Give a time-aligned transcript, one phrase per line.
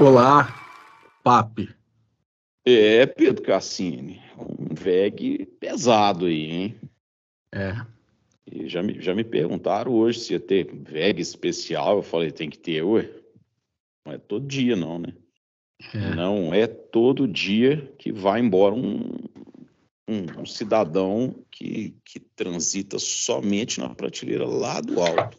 [0.00, 0.54] Olá,
[1.24, 1.74] Papi.
[2.64, 6.80] É, Pedro Cassini, um VEG pesado aí, hein?
[7.52, 7.74] É.
[8.46, 11.96] E já me, já me perguntaram hoje se ia ter VEG especial.
[11.96, 13.10] Eu falei, tem que ter, ué.
[14.06, 15.12] Não é todo dia, não, né?
[15.92, 16.14] É.
[16.14, 19.00] Não é todo dia que vai embora um,
[20.08, 25.36] um, um cidadão que, que transita somente na prateleira lá do alto.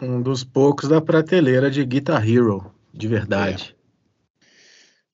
[0.00, 3.76] Um dos poucos da prateleira de Guitar Hero, de verdade.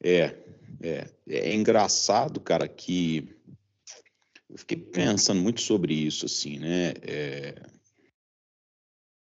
[0.02, 0.37] É,
[0.83, 3.34] é, é engraçado, cara, que
[4.48, 6.91] eu fiquei pensando muito sobre isso, assim, né?
[7.03, 7.62] É,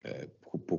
[0.05, 0.29] é,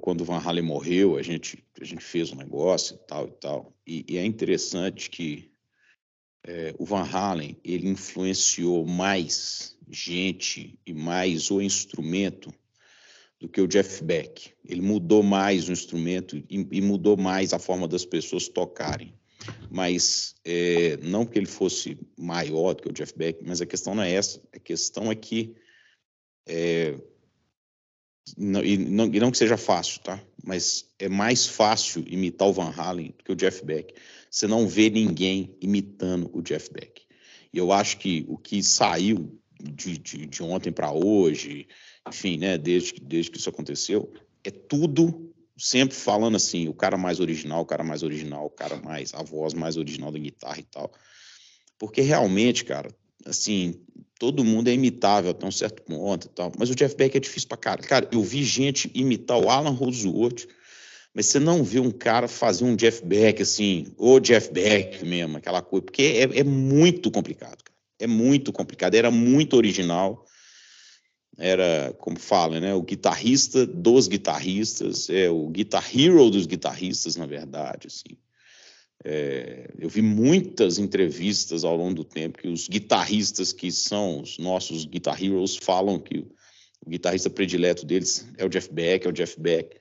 [0.02, 3.32] quando o Van Halen morreu, a gente, a gente fez um negócio e tal e
[3.32, 3.74] tal.
[3.88, 5.52] E, e é interessante que
[6.46, 12.54] é, o Van Halen, ele influenciou mais gente e mais o instrumento
[13.40, 14.51] do que o Jeff Beck.
[14.65, 19.13] Ele mudou mais o instrumento e, e mudou mais a forma das pessoas tocarem.
[19.71, 23.96] Mas é, não porque ele fosse maior do que o Jeff Beck, mas a questão
[23.96, 24.41] não é essa.
[24.54, 25.55] A questão é que
[26.48, 26.96] é,
[28.37, 30.21] não, e, não, e não que seja fácil, tá?
[30.43, 33.93] Mas é mais fácil imitar o Van Halen do que o Jeff Beck.
[34.29, 37.03] Você não vê ninguém imitando o Jeff Beck.
[37.51, 41.68] E eu acho que o que saiu de, de, de ontem para hoje,
[42.08, 44.12] enfim, né, desde, desde que isso aconteceu,
[44.44, 48.78] é tudo sempre falando assim, o cara mais original, o cara mais original, o cara
[48.78, 50.92] mais, a voz mais original da guitarra e tal.
[51.77, 52.90] Porque realmente, cara,
[53.26, 53.76] assim,
[54.18, 57.20] todo mundo é imitável até um certo ponto e tal, mas o Jeff Beck é
[57.20, 57.82] difícil pra cara.
[57.82, 60.48] Cara, eu vi gente imitar o Alan Rosewood,
[61.14, 65.38] mas você não vê um cara fazer um Jeff Beck assim, o Jeff Beck mesmo,
[65.38, 67.78] aquela coisa, porque é, é muito complicado, cara.
[68.02, 70.25] É muito complicado, era muito original
[71.40, 77.25] era, como fala, né, o guitarrista dos guitarristas, é o guitar hero dos guitarristas, na
[77.25, 78.18] verdade, assim.
[79.03, 84.38] É, eu vi muitas entrevistas ao longo do tempo que os guitarristas que são os
[84.38, 89.14] nossos guitar heroes falam que o, guitarrista predileto deles é o Jeff Beck, é o
[89.14, 89.78] Jeff Beck.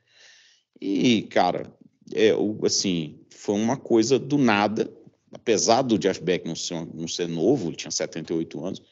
[0.81, 1.72] E, cara,
[2.15, 2.31] é,
[2.65, 4.88] assim, foi uma coisa do nada,
[5.33, 8.83] apesar do Jeff Beck não ser, não ser novo, ele tinha 78 anos,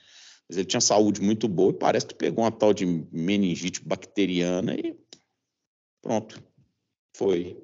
[0.48, 4.74] mas ele tinha saúde muito boa e parece que pegou uma tal de meningite bacteriana
[4.74, 4.96] e
[6.00, 6.42] pronto.
[7.16, 7.56] Foi.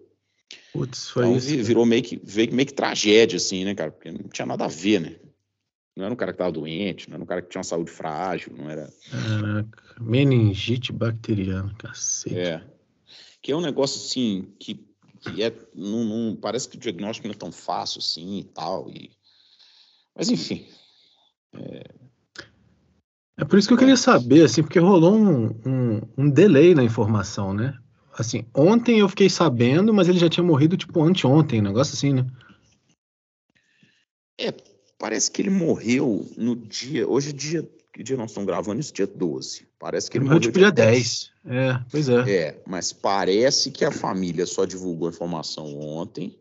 [0.73, 1.63] Putz, foi então, isso.
[1.63, 3.91] Virou meio que, veio meio que tragédia, assim, né, cara?
[3.93, 5.17] Porque não tinha nada a ver, né?
[5.95, 7.91] Não era um cara que estava doente, não era um cara que tinha uma saúde
[7.91, 8.91] frágil, não era.
[9.11, 12.39] Caraca, meningite bacteriana, cacete.
[12.39, 12.65] É.
[13.43, 14.87] Que é um negócio assim que,
[15.21, 15.55] que é.
[15.75, 18.91] Não, não, parece que o diagnóstico não é tão fácil assim e tal.
[18.91, 19.11] E...
[20.17, 20.67] Mas enfim.
[21.55, 21.85] É,
[23.43, 26.85] É por isso que eu queria saber, assim, porque rolou um, um, um delay na
[26.85, 27.77] informação, né?
[28.17, 32.13] Assim, ontem eu fiquei sabendo, mas ele já tinha morrido, tipo, anteontem, um negócio assim,
[32.13, 32.25] né?
[34.39, 34.55] É,
[34.97, 37.09] parece que ele morreu no dia.
[37.09, 37.69] Hoje é dia.
[37.93, 38.95] Que dia nós estamos gravando isso?
[38.95, 39.67] Dia 12.
[39.77, 41.33] Parece que Ele morreu, tipo, dia 10.
[41.45, 42.31] É, pois é.
[42.31, 46.39] É, mas parece que a família só divulgou a informação ontem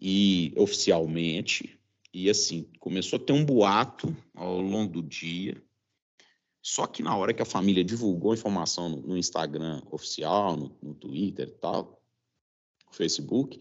[0.00, 1.78] e oficialmente.
[2.12, 5.62] E assim, começou a ter um boato ao longo do dia.
[6.62, 10.94] Só que na hora que a família divulgou a informação no, Instagram oficial, no, no
[10.94, 12.02] Twitter e tal,
[12.86, 13.60] no Facebook,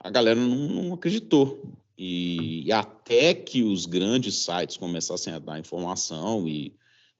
[0.00, 1.76] a galera não, não acreditou.
[1.96, 6.74] E, e até que os grandes sites começassem a dar informação e,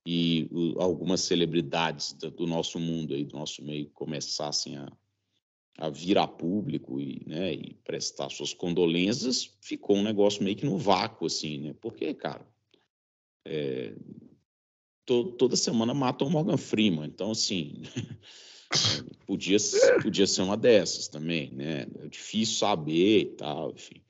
[0.07, 4.91] e o- algumas celebridades do, do nosso mundo aí, do nosso meio, começassem a,
[5.79, 10.65] a vir a público e, né, e prestar suas condolências, ficou um negócio meio que
[10.65, 11.75] no vácuo, assim, né?
[11.81, 12.47] Porque, cara,
[13.45, 13.95] é,
[15.09, 17.83] to- toda semana matam o Morgan Freeman, então, assim,
[19.27, 19.57] podia,
[20.03, 21.87] podia ser uma dessas também, né?
[22.01, 24.03] É difícil saber e tal, enfim.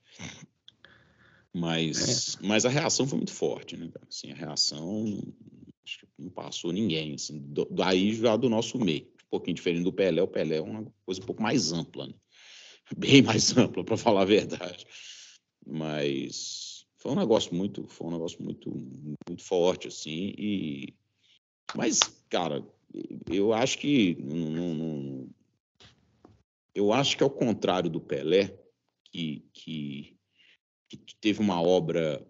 [1.55, 3.91] Mas, mas a reação foi muito forte, né?
[4.09, 5.23] Assim, a reação
[5.85, 9.05] acho que não passou ninguém, assim, do- daí já do nosso meio.
[9.05, 12.15] Um pouquinho diferente do Pelé, o Pelé é uma coisa um pouco mais ampla, né?
[12.97, 14.85] Bem mais ampla, para falar a verdade.
[15.65, 16.68] Mas
[16.99, 20.95] foi um negócio muito, foi um negócio muito, muito forte, assim, e
[21.77, 22.67] mas, cara,
[23.31, 25.31] eu acho que não- não-
[26.75, 28.59] eu acho que ao contrário do Pelé,
[29.05, 30.17] que, que,
[30.89, 32.27] que teve uma obra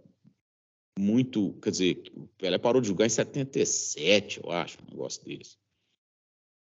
[0.98, 5.56] muito, quer dizer, o Pelé parou de jogar em 77, eu acho, um negócio desse.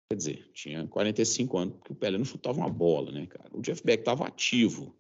[0.09, 3.51] Quer dizer, tinha 45 anos, porque o Pelé não chutava uma bola, né, cara?
[3.53, 4.95] O Jeff Beck estava ativo.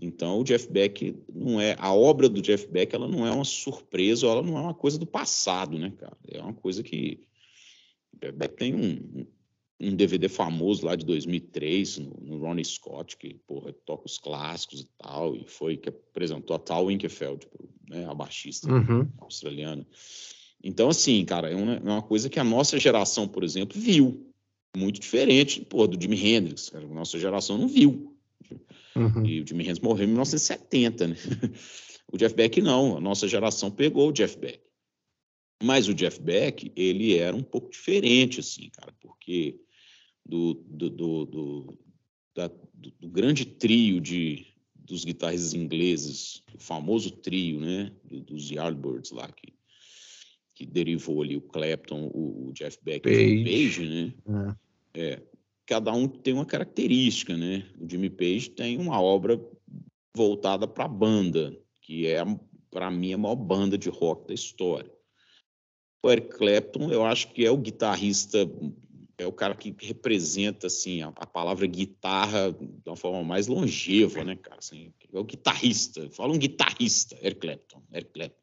[0.00, 1.74] Então, o Jeff Beck não é.
[1.78, 4.96] A obra do Jeff Beck, ela não é uma surpresa, ela não é uma coisa
[4.98, 6.16] do passado, né, cara?
[6.28, 7.20] É uma coisa que.
[8.14, 9.26] O Jeff Beck tem um,
[9.80, 14.80] um DVD famoso lá de 2003, no, no Ronnie Scott, que, porra, toca os clássicos
[14.82, 17.46] e tal, e foi que apresentou a Tal Winkefeld,
[17.88, 19.08] né, a baixista uhum.
[19.18, 19.86] australiana.
[20.62, 24.24] Então, assim, cara, é uma, é uma, coisa que a nossa geração, por exemplo, viu.
[24.76, 26.68] Muito diferente, pô, do Jimi Hendrix.
[26.68, 28.17] Cara, a nossa geração não viu.
[28.96, 29.24] Uhum.
[29.24, 31.16] E o Jimi Hendrix morreu em 1970, né?
[32.10, 34.62] O Jeff Beck não, a nossa geração pegou o Jeff Beck.
[35.62, 39.60] Mas o Jeff Beck, ele era um pouco diferente, assim, cara, porque
[40.24, 41.78] do, do, do, do,
[42.34, 49.30] da, do grande trio de, dos guitarristas ingleses, o famoso trio, né, dos Yardbirds lá,
[49.30, 49.52] que,
[50.54, 54.14] que derivou ali o Clapton, o, o Jeff Beck e o Page, né?
[54.94, 55.00] É.
[55.00, 55.22] é.
[55.68, 57.66] Cada um tem uma característica, né?
[57.78, 59.38] O Jimmy Page tem uma obra
[60.16, 62.24] voltada para a banda, que é,
[62.70, 64.90] para mim, a maior banda de rock da história.
[66.02, 68.50] O Eric Clapton, eu acho que é o guitarrista,
[69.18, 74.24] é o cara que representa assim a, a palavra guitarra de uma forma mais longeva,
[74.24, 74.58] né, cara?
[74.58, 76.08] Assim, é o guitarrista.
[76.12, 78.42] Fala um guitarrista, Eric Clapton, Eric Clapton.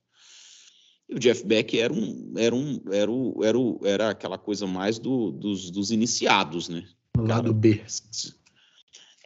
[1.10, 4.68] E o Jeff Beck era um, era um, era, o, era, o, era aquela coisa
[4.68, 6.88] mais do, dos, dos iniciados, né?
[7.27, 7.81] Lado B.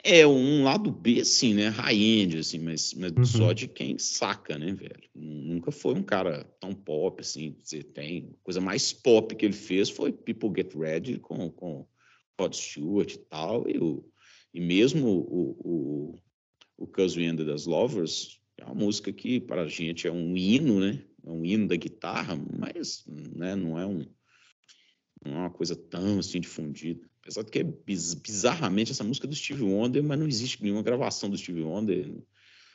[0.03, 1.67] É um lado B, assim, né?
[1.67, 3.25] High-end, assim, mas, mas uhum.
[3.25, 5.09] só de quem saca, né, velho?
[5.13, 7.55] Nunca foi um cara tão pop, assim.
[7.61, 11.85] Você tem coisa mais pop que ele fez foi People Get Ready com, com
[12.39, 13.69] Rod Stewart e tal.
[13.69, 14.05] E, o,
[14.53, 16.19] e mesmo o, o,
[16.77, 20.35] o Cause We Ended as Lovers é uma música que para a gente é um
[20.37, 21.03] hino, né?
[21.25, 24.05] É um hino da guitarra, mas né, não é um
[25.25, 27.05] não é uma coisa tão assim difundida.
[27.29, 31.29] Apesar de que é bizarramente essa música do Steve Wonder, mas não existe nenhuma gravação
[31.29, 32.07] do Steve Wonder.
[32.07, 32.23] Não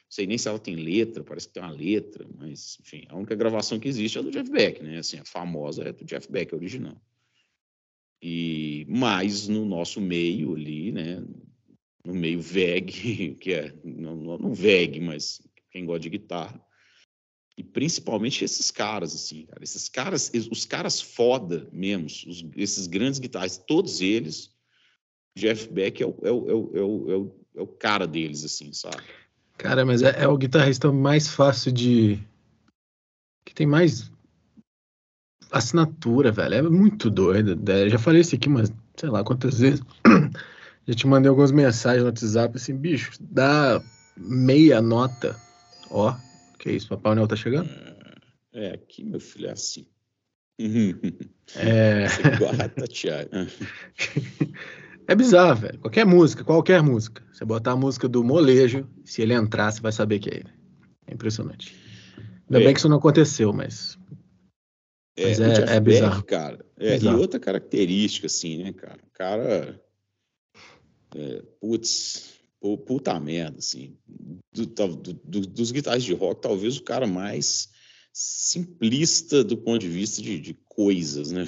[0.09, 3.35] sei nem se ela tem letra, parece que tem uma letra, mas enfim, a única
[3.35, 4.99] gravação que existe é do Jeff Beck, né?
[4.99, 6.97] Assim, a famosa é do Jeff Beck, a original.
[8.23, 11.21] E mais no nosso meio ali, né?
[12.05, 15.43] No meio VEG, que é não, não VEG, mas
[15.73, 16.65] quem gosta de guitarra,
[17.57, 19.63] e principalmente esses caras, assim, cara.
[19.63, 24.51] Esses caras, os caras foda mesmo, os, esses grandes guitarristas, todos eles,
[25.37, 28.73] Jeff Beck é o, é o, é o, é o, é o cara deles, assim,
[28.73, 29.03] sabe?
[29.57, 32.21] Cara, mas é, é, o guitarrista mais fácil de.
[33.45, 34.11] que tem mais
[35.51, 36.55] assinatura, velho.
[36.55, 37.55] É muito doido.
[37.57, 37.89] Né?
[37.89, 39.83] Já falei isso aqui, mas sei lá quantas vezes.
[40.87, 43.81] Já te mandei algumas mensagens no WhatsApp assim, bicho, dá
[44.17, 45.35] meia nota.
[45.89, 46.15] Ó,
[46.65, 47.69] que isso, Papai Noel tá chegando?
[48.51, 49.87] É, aqui, meu filho, é assim.
[51.57, 52.07] É.
[55.07, 55.79] é bizarro, velho.
[55.79, 57.23] Qualquer música, qualquer música.
[57.31, 60.51] Você botar a música do molejo, se ele entrar, você vai saber que é ele.
[61.07, 61.77] É impressionante.
[62.49, 62.65] Ainda é.
[62.65, 63.99] bem que isso não aconteceu, mas.
[65.17, 66.23] É, mas é, é bizarro.
[66.23, 66.65] Beck, cara.
[66.79, 67.19] É, bizarro.
[67.19, 69.01] E outra característica, assim, né, cara?
[69.07, 69.79] O cara.
[71.15, 72.34] É, putz,
[72.87, 73.95] puta merda, assim.
[74.53, 77.69] Do, do, do, dos guitarristas de rock, talvez o cara mais
[78.13, 81.47] simplista do ponto de vista de, de coisas, né?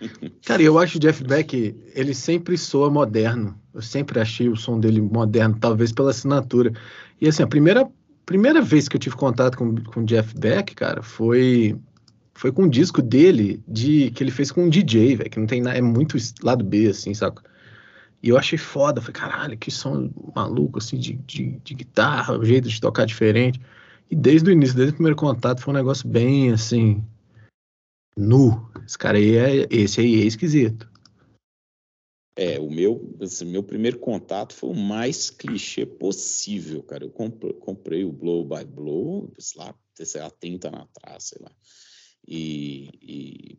[0.44, 3.60] Cara, eu acho o Jeff Beck, ele sempre soa moderno.
[3.74, 6.72] Eu sempre achei o som dele moderno, talvez pela assinatura.
[7.20, 7.88] E assim, a primeira,
[8.24, 11.76] primeira vez que eu tive contato com o Jeff Beck, cara, foi
[12.34, 15.46] foi com um disco dele de que ele fez com um DJ, velho, que não
[15.46, 17.42] tem nada, é muito lado B assim, saca?
[18.22, 22.44] E eu achei foda, falei, caralho, que som maluco, assim, de, de, de guitarra, o
[22.44, 23.60] jeito de tocar diferente.
[24.10, 27.04] E desde o início, desde o primeiro contato, foi um negócio bem, assim,
[28.16, 28.68] nu.
[28.84, 30.90] Esse cara aí é, esse aí é esquisito.
[32.34, 37.04] É, o meu, assim, meu primeiro contato foi o mais clichê possível, cara.
[37.04, 41.38] Eu comprei, comprei o Blow by Blow, sei lá, sei lá, 30 anos atrás, sei
[41.40, 41.50] lá.
[42.26, 43.58] E, e,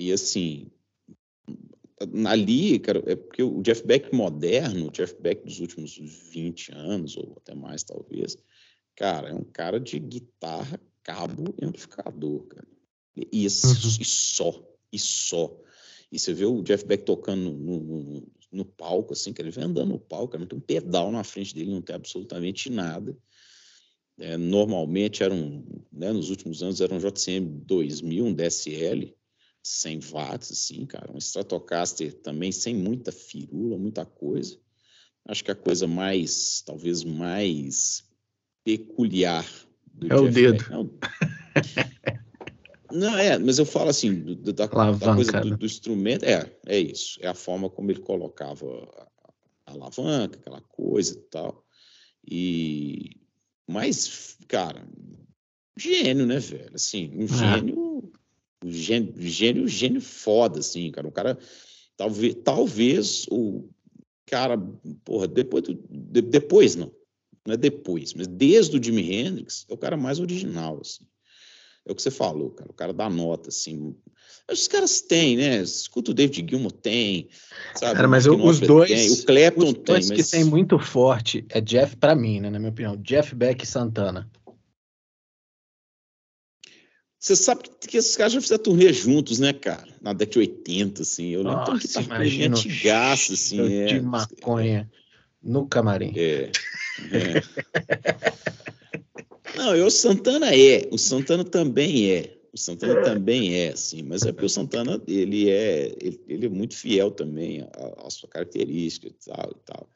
[0.00, 0.70] e assim,
[2.26, 7.16] ali, cara, é porque o Jeff Beck moderno, o Jeff Beck dos últimos 20 anos,
[7.16, 8.36] ou até mais talvez,
[8.96, 12.66] cara, é um cara de guitarra, cabo e amplificador, cara.
[13.16, 13.28] E, uhum.
[13.32, 13.50] e
[14.04, 15.60] só, e só.
[16.10, 19.64] E você vê o Jeff Beck tocando no, no, no palco, assim, que ele vem
[19.64, 23.16] andando no palco, não tem um pedal na frente dele, não tem absolutamente nada.
[24.18, 29.14] É, normalmente eram, né, nos últimos anos, era um JCM 2000, um DSL,
[29.62, 31.12] 100 watts, assim, cara.
[31.12, 34.58] Um Stratocaster também sem muita firula, muita coisa.
[35.26, 38.04] Acho que a coisa mais, talvez mais
[38.64, 39.46] peculiar
[39.92, 40.58] do é o dedo.
[40.58, 40.90] Beck, não,
[42.92, 46.78] não, é, mas eu falo assim, do, da, da, coisa do, do, instrumento, é, é
[46.78, 47.18] isso.
[47.22, 49.30] É a forma como ele colocava a,
[49.66, 51.64] a alavanca, aquela coisa e tal.
[52.26, 53.16] E,
[53.66, 54.86] mas, cara,
[55.76, 56.74] gênio, né, velho?
[56.74, 57.28] Assim, um é.
[57.28, 57.89] gênio
[58.66, 61.06] gênio, gênio, gênio foda, assim, cara.
[61.06, 61.38] O cara
[62.00, 63.68] Talvez, talvez o
[64.24, 64.56] cara,
[65.04, 66.90] porra, depois, do, de, depois não,
[67.46, 71.04] não é depois, mas desde o Jimi Hendrix, é o cara mais original, assim.
[71.86, 73.94] É o que você falou, cara, o cara dá nota, assim.
[74.50, 75.60] Os caras têm, né?
[75.60, 77.28] Escuta o David Gilmour tem,
[77.74, 77.96] sabe?
[77.96, 80.30] Cara, mas os dois, tem, o Clapton os dois tem, que mas...
[80.30, 84.26] tem muito forte é Jeff, para mim, né, na minha opinião, Jeff Beck e Santana.
[87.20, 89.86] Você sabe que esses caras já fizeram turnê juntos, né, cara?
[90.00, 91.28] Na década de 80, assim.
[91.28, 93.60] Eu lembro Nossa, que imagina o antigaço, assim.
[93.60, 94.90] É, de maconha
[95.42, 96.14] no camarim.
[96.16, 96.50] é,
[97.12, 97.42] é.
[99.54, 100.88] Não, eu, o Santana é.
[100.90, 102.38] O Santana também é.
[102.54, 104.02] O Santana também é, assim.
[104.02, 108.10] Mas é porque o Santana, ele é, ele, ele é muito fiel também à, à
[108.10, 109.86] sua característica e tal e tal.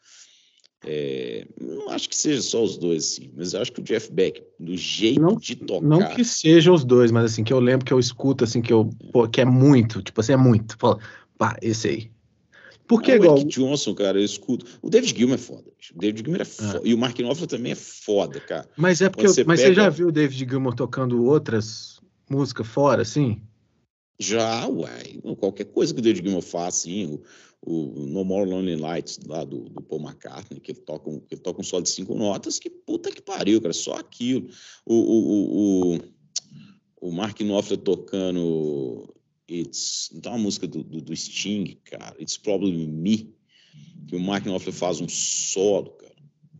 [0.86, 4.10] É, não acho que seja só os dois, assim, mas eu acho que o Jeff
[4.12, 5.86] Beck, do jeito Não- de tocar.
[5.86, 8.72] Não que sejam os dois, mas assim, que eu lembro que eu escuto, assim, que
[8.72, 10.76] eu, pô, que é muito, tipo assim, é muito.
[10.78, 10.98] Fala,
[11.38, 12.10] pá, esse aí.
[12.86, 14.66] Porque Ah, igual, O Eric Johnson, cara, eu escuto.
[14.82, 15.64] O David Gilmour é foda.
[15.94, 16.80] O David Gilmour é foda.
[16.84, 18.68] E o Mark Knopfler também é foda, cara.
[18.76, 21.24] mas é porque, quando eu- você mas você pega- já viu o David Gilmour tocando
[21.24, 21.98] outras
[22.28, 23.40] músicas fora, assim?
[24.20, 25.18] Já, uai.
[25.38, 27.22] Qualquer coisa que o David Gilmour faz, assim, o,
[27.66, 31.34] o No More Lonely Nights lá do, do Paul McCartney, que ele toca um, que
[31.34, 34.48] ele toca um solo de cinco notas, que puta que pariu, cara, só aquilo.
[34.84, 36.00] O, o, o, o,
[37.00, 39.08] o Mark Knopfler tocando
[39.50, 43.34] It's, então uma música do, do, do Sting, cara, It's Probably Me,
[44.06, 46.14] que o Mark Knopfler faz um solo, cara.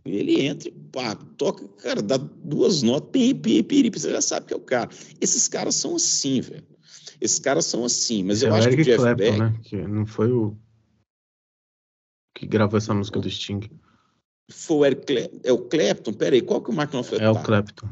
[0.06, 4.20] Ele entra e pá, toca, cara, dá duas notas, pi, pi, pi, pi, você já
[4.20, 4.90] sabe que é o cara.
[5.20, 6.64] Esses caras são assim, velho.
[7.20, 9.38] Esses caras são assim, mas Esse eu é acho que o Eric Jeff Clapton, Beck,
[9.38, 9.60] né?
[9.62, 10.54] Que não foi o
[12.44, 13.70] que gravou essa música do Sting.
[14.50, 15.40] Foi o Eric Clapton.
[15.42, 16.12] É o Clapton?
[16.12, 17.42] Peraí, qual que o Mark Knopfler É o?
[17.42, 17.88] Clapton.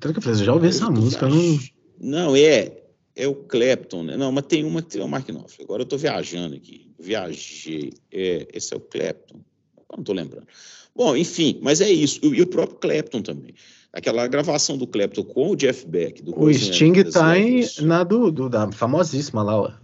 [0.00, 1.58] Tanto que eu falei, eu já ouvi essa Eu música, eu não...
[2.00, 2.82] Não, é.
[3.16, 4.16] É o Clapton, né?
[4.16, 5.64] Não, mas tem uma que tem o Mark Knopfler.
[5.66, 6.92] Agora eu tô viajando aqui.
[6.98, 7.92] Viajei.
[8.12, 9.40] É, esse é o Clapton.
[9.76, 10.46] Agora não tô lembrando.
[10.94, 12.20] Bom, enfim, mas é isso.
[12.24, 13.54] E o próprio Clapton também.
[13.92, 16.22] Aquela gravação do Clapton com o Jeff Beck.
[16.22, 19.80] Do O Sting tá em, na do, do- da famosíssima lá,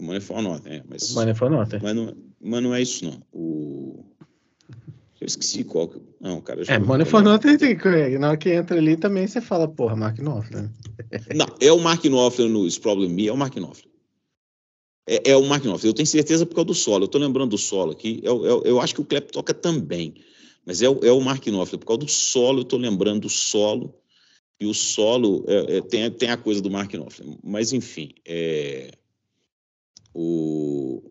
[0.00, 0.02] ó.
[0.04, 1.78] Money for Nothing, é, mas, Money for Nothing.
[1.82, 3.22] mas, não, mas não é isso, não.
[3.32, 4.04] O...
[5.20, 6.00] Eu esqueci qual que...
[6.20, 6.64] Não, cara...
[6.64, 7.22] já É, Money for.
[7.22, 8.18] Nothing tem que...
[8.18, 10.62] Na hora que entra ali também você fala, porra, Mark Knopfler.
[10.64, 10.70] né?
[11.36, 13.88] Não, é o Mark Knopfler no It's Problem Me, é o Mark Knopfler.
[15.08, 17.04] É, é o Mark Knopfler, eu tenho certeza por causa do solo.
[17.04, 18.20] Eu tô lembrando do solo aqui.
[18.24, 20.14] Eu, eu, eu acho que o Clapton toca também,
[20.66, 21.78] mas é, o- é o Mark Knopfler.
[21.78, 23.94] Por causa do solo, eu tô lembrando do solo.
[24.60, 27.36] E o solo é, é, tem, tem a coisa do Mark Knopfler.
[27.44, 28.90] Mas, enfim, é,
[30.14, 31.02] o,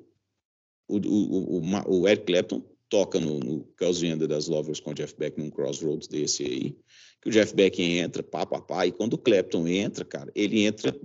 [0.88, 3.68] o, o, o, Eric Clapton toca no, no
[4.04, 6.78] End das Lovers com o Jeff Beck num Crossroads desse aí
[7.22, 10.64] que o Jeff Beck entra, pá, pá, pá, e quando o Clapton entra, cara, ele
[10.66, 11.00] entra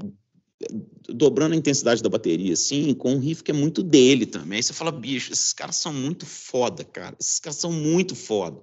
[1.11, 4.57] dobrando a intensidade da bateria, assim, com um riff que é muito dele também.
[4.57, 7.15] Aí você fala, bicho, esses caras são muito foda, cara.
[7.21, 8.63] Esses caras são muito foda.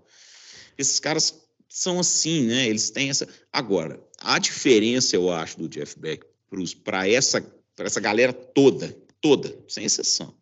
[0.76, 2.68] Esses caras são assim, né?
[2.68, 3.28] Eles têm essa.
[3.52, 6.26] Agora, a diferença, eu acho, do Jeff Beck
[6.84, 7.46] para essa,
[7.78, 10.34] essa galera toda, toda, sem exceção,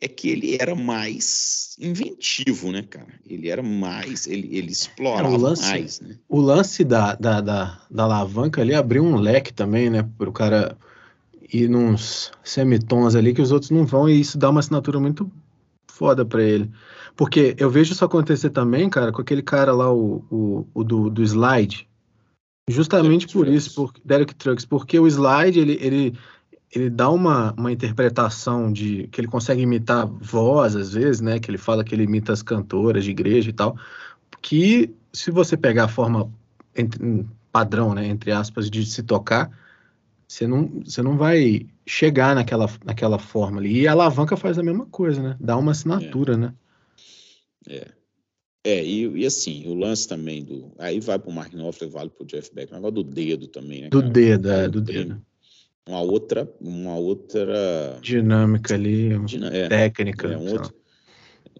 [0.00, 3.06] é que ele era mais inventivo, né, cara?
[3.24, 6.16] Ele era mais, ele, ele explorava É, lance- mais, né?
[6.28, 10.02] O lance da, da, da, da alavanca ali abriu um leque também, né?
[10.18, 10.76] Para o cara
[11.52, 15.30] ir nos semitons ali que os outros não vão, e isso dá uma assinatura muito
[15.86, 16.68] foda para ele.
[17.14, 21.08] Porque eu vejo isso acontecer também, cara, com aquele cara lá, o, o, o do,
[21.08, 21.88] do slide.
[22.68, 23.66] Justamente Derek por Trucks.
[23.66, 26.18] isso, por, Derek Trucks, porque o slide ele, ele,
[26.72, 31.38] ele dá uma, uma interpretação de que ele consegue imitar voz às vezes, né?
[31.38, 33.76] Que ele fala que ele imita as cantoras de igreja e tal.
[34.42, 36.30] Que se você pegar a forma
[36.74, 39.56] entre- padrão, né, entre aspas, de se tocar,
[40.26, 43.82] você não, você não vai chegar naquela, naquela forma ali.
[43.82, 45.36] E a alavanca faz a mesma coisa, né?
[45.38, 46.52] Dá uma assinatura, né?
[48.64, 50.72] É, e, e assim, o lance também do.
[50.78, 53.88] Aí vai pro Mark Knopfler, vale pro Jeff Beck, o negócio do dedo também, né?
[53.90, 54.12] Do cara?
[54.12, 55.22] dedo, é, do dedo.
[55.86, 56.50] Uma outra.
[56.60, 57.98] Uma outra.
[58.00, 59.10] Dinâmica ali,
[59.52, 60.28] É, técnica.
[60.28, 60.74] é um outro.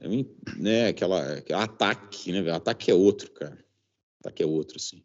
[0.00, 0.08] é
[0.56, 2.50] né, aquela, ataque, né?
[2.50, 3.58] Ataque é outro, cara.
[4.20, 5.02] Ataque é outro, assim.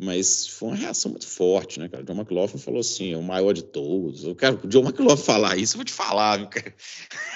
[0.00, 2.04] Mas foi uma reação muito forte, né, cara?
[2.04, 4.22] John McLaughlin falou assim, é o maior de todos.
[4.22, 6.72] Eu quero o John McLaughlin falar isso, eu vou te falar, viu, cara?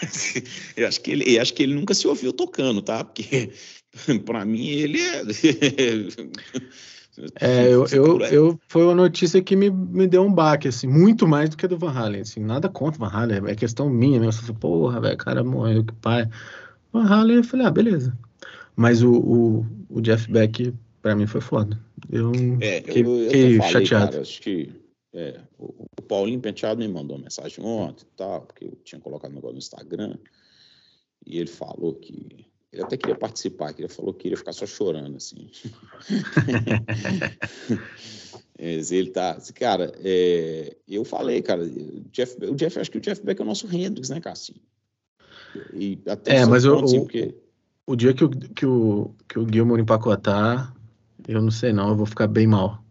[0.77, 3.03] Eu acho que ele, eu acho que ele nunca se ouviu tocando, tá?
[3.03, 3.53] Porque
[4.25, 5.23] para mim ele é
[7.41, 11.29] É, eu, eu, eu, foi uma notícia que me, me deu um baque, assim, muito
[11.29, 13.91] mais do que a do Van Halen, assim, nada contra o Van Halen, é questão
[13.91, 16.27] minha mesmo, você fala, porra, velho, cara morreu, que pai.
[16.93, 18.17] Van Halen, eu falei, ah, beleza.
[18.75, 21.79] Mas o, o, o Jeff Beck, pra mim, foi foda.
[22.11, 24.11] Eu É, fiquei, eu, eu fiquei falei, chateado.
[24.13, 24.73] cara, acho que
[25.13, 29.01] é, o, o Paulinho Penteado me mandou uma mensagem ontem e tal, porque eu tinha
[29.01, 30.17] colocado um negócio no Instagram,
[31.27, 34.65] e ele falou que ele até queria participar, que ele falou que queria ficar só
[34.65, 35.51] chorando, assim.
[38.59, 39.39] ele tá.
[39.55, 43.43] Cara, é, eu falei, cara, o Jeff, o Jeff, acho que o Jeff Beck é
[43.43, 44.63] o nosso Hendrix, né, Cassinho?
[45.75, 47.35] E até é, mas eu, ponto, assim, porque...
[47.87, 50.75] o, dia que o, que o, que o Gilmore empacotar,
[51.29, 52.83] eu não sei não, eu vou ficar bem mal.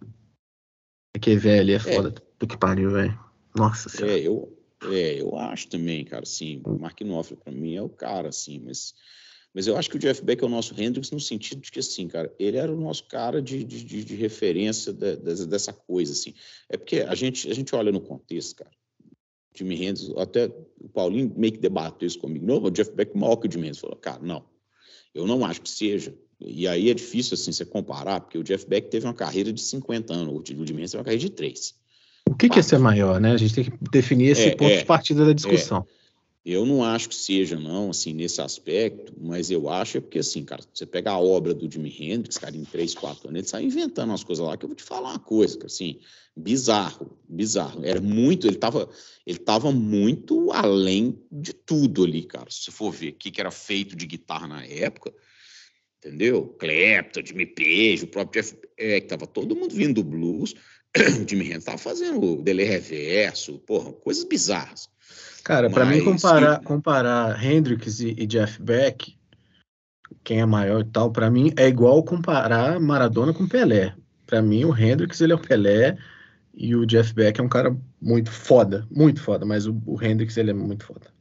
[1.16, 2.22] É que velho, é foda é.
[2.38, 3.20] do que pariu, velho.
[3.56, 4.14] Nossa senhora.
[4.14, 4.56] É, eu,
[4.92, 8.60] é, eu acho também, cara, assim, o Mark Knopfler pra mim é o cara, assim,
[8.60, 8.94] mas
[9.54, 11.80] mas eu acho que o Jeff Beck é o nosso Hendrix no sentido de que,
[11.80, 16.14] assim, cara, ele era o nosso cara de, de, de referência de, de, dessa coisa,
[16.14, 16.34] assim.
[16.70, 18.72] É porque a gente, a gente olha no contexto, cara.
[19.54, 20.46] Jimi Hendrix, até
[20.80, 22.46] o Paulinho meio que debateu isso comigo.
[22.46, 23.82] Não, o Jeff Beck é maior que o Jimi Hendrix.
[23.82, 24.46] Falou, cara, não,
[25.14, 26.16] eu não acho que seja.
[26.40, 29.62] E aí é difícil, assim, você comparar, porque o Jeff Beck teve uma carreira de
[29.62, 31.76] 50 anos, o Jimi Hendrix teve uma carreira de 3.
[32.30, 33.34] O que, que é ser maior, né?
[33.34, 35.86] A gente tem que definir esse é, ponto é, de partida da discussão.
[35.98, 36.01] É.
[36.44, 40.44] Eu não acho que seja, não, assim, nesse aspecto, mas eu acho é porque, assim,
[40.44, 43.64] cara, você pega a obra do Jimi Hendrix, cara, em três, quatro anos, ele sai
[43.64, 46.00] inventando umas coisas lá que eu vou te falar uma coisa, cara, assim,
[46.36, 47.86] bizarro, bizarro.
[47.86, 48.90] Era muito, ele tava,
[49.26, 53.40] ele tava muito além de tudo ali, cara, se você for ver o que, que
[53.40, 55.14] era feito de guitarra na época,
[56.00, 56.48] entendeu?
[56.58, 60.56] Clapton, Jimmy Page, o próprio Jeff Beck, tava todo mundo vindo do blues,
[60.98, 64.90] o Jimi Hendrix tava fazendo o delay reverso, porra, coisas bizarras.
[65.44, 69.18] Cara, para mim comparar, comparar Hendrix e, e, Jeff Beck,
[70.24, 73.96] quem é maior e tal, para mim é igual comparar Maradona com Pelé.
[74.26, 75.98] Para mim o Hendrix ele é o Pelé
[76.54, 80.38] e o Jeff Beck é um cara muito foda, muito foda, mas o, o Hendrix
[80.38, 81.12] ele é muito foda.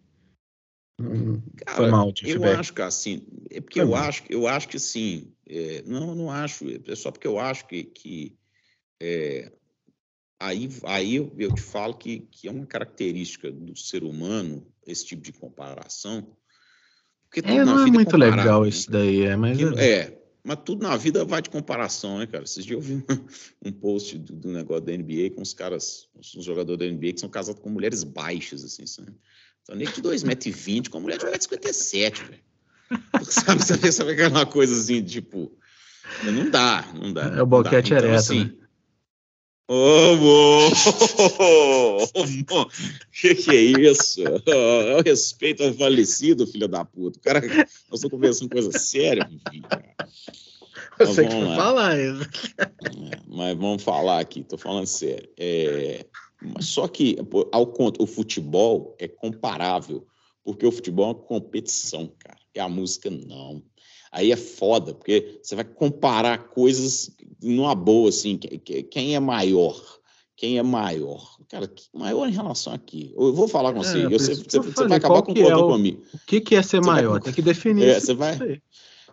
[1.65, 2.59] cara, foi mal, Jeff eu Beck.
[2.59, 6.67] acho que assim, é porque eu acho, eu acho que sim, é, não, não acho,
[6.87, 8.37] é só porque eu acho que, que
[9.01, 9.51] é,
[10.41, 15.23] aí, aí eu, te falo que, que é uma característica do ser humano esse tipo
[15.23, 16.27] de comparação.
[17.29, 18.69] Porque é, não é muito legal né?
[18.71, 19.57] isso daí, é, mas...
[19.57, 19.91] Que, é.
[19.91, 22.43] é, mas tudo na vida vai de comparação, né, cara?
[22.43, 23.05] Esses dias eu vi
[23.65, 27.21] um, post do, do, negócio da NBA com os caras, os jogadores da NBA que
[27.21, 29.13] são casados com mulheres baixas, assim, sabe?
[29.63, 32.51] Então, nem de 2,20m com a mulher de 1,57m, velho.
[33.23, 35.57] Sabe, sabe, sabe aquela coisa assim, tipo...
[36.25, 37.27] Não dá, não dá.
[37.37, 38.60] É o boquete então, ereto, assim, né?
[39.73, 40.67] Ô,
[42.51, 42.67] oh,
[43.13, 44.21] que que é isso?
[44.21, 47.21] Eu respeito ao falecido, filho da puta.
[47.21, 49.65] Cara, nós estamos conversando coisa séria, filho.
[50.99, 52.29] Você que falar isso.
[52.59, 55.31] É, mas vamos falar aqui, tô falando sério.
[55.39, 56.05] É,
[56.59, 57.17] só que,
[57.53, 60.05] ao conto, o futebol é comparável,
[60.43, 62.41] porque o futebol é uma competição, cara.
[62.53, 63.63] E a música não.
[64.13, 69.81] Aí é foda, porque você vai comparar coisas numa boa, assim, quem é maior?
[70.37, 71.37] Quem é maior?
[71.49, 73.13] Cara, maior em relação aqui.
[73.17, 75.69] Eu vou falar com é, você, é, você, você, você vai acabar concordando é o,
[75.69, 76.03] comigo.
[76.15, 77.13] O que, que é ser maior?
[77.13, 78.39] Vai, Tem que definir é, Você vai,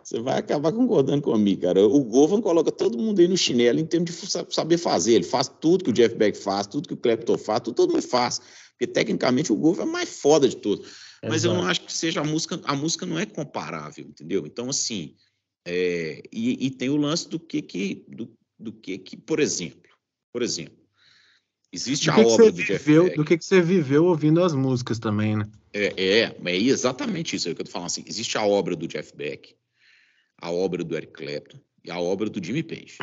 [0.02, 1.86] você vai acabar concordando comigo, cara.
[1.86, 5.12] O Govan coloca todo mundo aí no chinelo em termos de saber fazer.
[5.12, 7.92] Ele faz tudo que o Jeff Beck faz, tudo que o Clapton faz, tudo todo
[7.92, 8.40] mundo faz.
[8.70, 10.82] Porque tecnicamente o Govan é mais foda de tudo.
[11.22, 11.54] Mas Exato.
[11.54, 14.46] eu não acho que seja a música, a música não é comparável, entendeu?
[14.46, 15.16] Então, assim,
[15.66, 19.90] é, e, e, tem o lance do que que, do, do que que, por exemplo,
[20.32, 20.78] por exemplo,
[21.72, 23.16] existe a obra do Jeff viveu, Beck.
[23.16, 25.50] Do que, que você viveu ouvindo as músicas também, né?
[25.72, 28.86] É, é, é exatamente isso aí que eu tô falando, assim, existe a obra do
[28.86, 29.54] Jeff Beck,
[30.40, 32.98] a obra do Eric Clapton e a obra do Jimmy Page.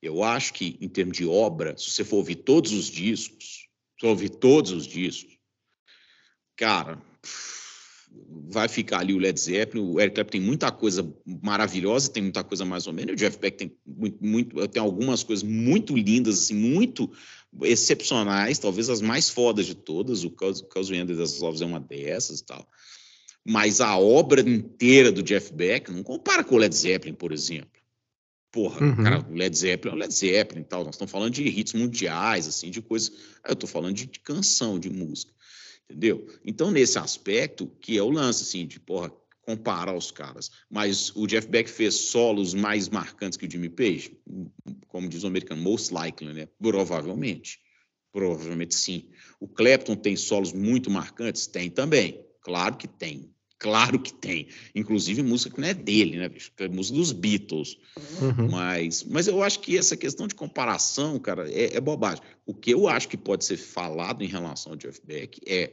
[0.00, 4.00] Eu acho que, em termos de obra, se você for ouvir todos os discos, se
[4.00, 5.31] for ouvir todos os discos,
[6.62, 6.96] cara,
[8.48, 12.44] vai ficar ali o Led Zeppelin, o Eric Clapton tem muita coisa maravilhosa, tem muita
[12.44, 16.38] coisa mais ou menos, o Jeff Beck tem, muito, muito, tem algumas coisas muito lindas,
[16.38, 17.10] assim, muito
[17.62, 20.32] excepcionais, talvez as mais fodas de todas, o
[20.94, 22.64] End das Loves é uma dessas e tal,
[23.44, 27.82] mas a obra inteira do Jeff Beck não compara com o Led Zeppelin, por exemplo.
[28.52, 29.02] Porra, uhum.
[29.02, 31.72] cara, o Led Zeppelin é o Led Zeppelin e tal, nós estamos falando de hits
[31.72, 33.10] mundiais, assim, de coisas,
[33.44, 35.32] eu estou falando de, de canção, de música
[35.88, 36.26] entendeu?
[36.44, 40.50] Então, nesse aspecto, que é o lance, assim, de, porra, comparar os caras.
[40.70, 44.16] Mas o Jeff Beck fez solos mais marcantes que o Jimmy Page?
[44.88, 46.48] Como diz o americano, most likely, né?
[46.60, 47.60] Provavelmente.
[48.12, 49.10] Provavelmente sim.
[49.40, 51.46] O Clapton tem solos muito marcantes?
[51.46, 52.24] Tem também.
[52.42, 53.34] Claro que tem.
[53.62, 54.48] Claro que tem.
[54.74, 56.50] Inclusive música que não é dele, né, bicho?
[56.58, 57.78] É música dos Beatles.
[58.20, 58.50] Uhum.
[58.50, 62.24] Mas, mas eu acho que essa questão de comparação, cara, é, é, bobagem.
[62.44, 65.72] O que eu acho que pode ser falado em relação ao Jeff Beck é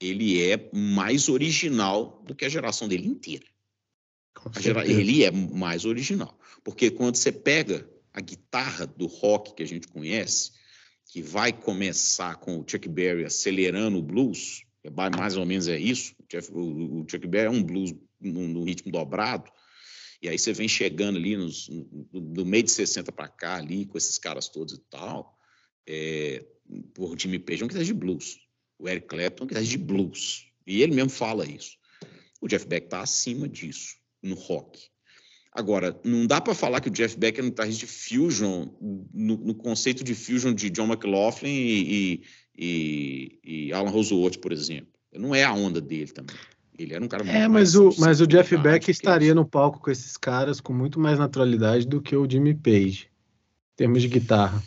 [0.00, 3.46] ele é mais original do que a geração dele inteira.
[4.60, 6.38] Gera, ele é mais original.
[6.62, 10.52] Porque quando você pega a guitarra do rock que a gente conhece,
[11.10, 16.14] que vai começar com o Chuck Berry acelerando o blues, mais ou menos é isso.
[16.52, 19.50] O, Chuck Berry é um blues no, ritmo dobrado,
[20.22, 21.84] e aí você vem chegando ali nos, no,
[22.20, 25.36] do meio de 60 para cá, ali, com esses caras todos e tal.
[25.86, 26.44] É,
[26.94, 28.38] por Jimmy Page é um guitarrista de blues.
[28.78, 30.46] O Eric Clapton é um guitarrista de blues.
[30.66, 31.76] E ele mesmo fala isso.
[32.40, 34.80] O Jeff Beck está acima disso no rock.
[35.52, 38.68] Agora, não dá para falar que o Jeff Beck é um guitarrista de fusion,
[39.12, 42.22] no, no, conceito de fusion de John McLaughlin e,
[42.56, 44.88] e, e Alan Rosewood, por exemplo.
[45.14, 46.36] Não é a onda dele também.
[46.78, 49.90] Ele era um cara É, mas o, mas o Jeff Beck estaria no palco com
[49.90, 53.08] esses caras com muito mais naturalidade do que o Jimmy Page,
[53.72, 54.62] em termos de guitarra.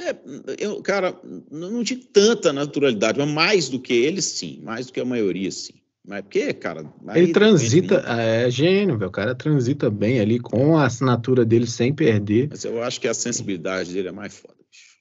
[0.00, 0.14] É,
[0.58, 1.18] eu, cara,
[1.50, 4.60] não de tanta naturalidade, mas mais do que ele, sim.
[4.62, 5.74] Mais do que a maioria, sim.
[6.06, 6.84] Mas porque, cara.
[7.14, 9.08] Ele transita, é gênio, velho.
[9.08, 12.48] O cara transita bem ali com a assinatura dele sem perder.
[12.50, 14.98] Mas eu acho que a sensibilidade dele é mais foda, bicho.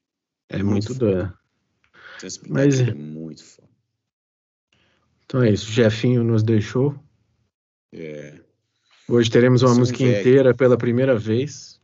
[0.50, 1.34] É, muito, muito doida.
[2.20, 3.70] Sensibilidade mas, dele é muito foda.
[5.26, 5.70] Então é isso.
[5.70, 6.98] O Jefinho nos deixou.
[7.94, 8.40] É.
[9.08, 11.80] Hoje teremos uma música inteira pela primeira vez.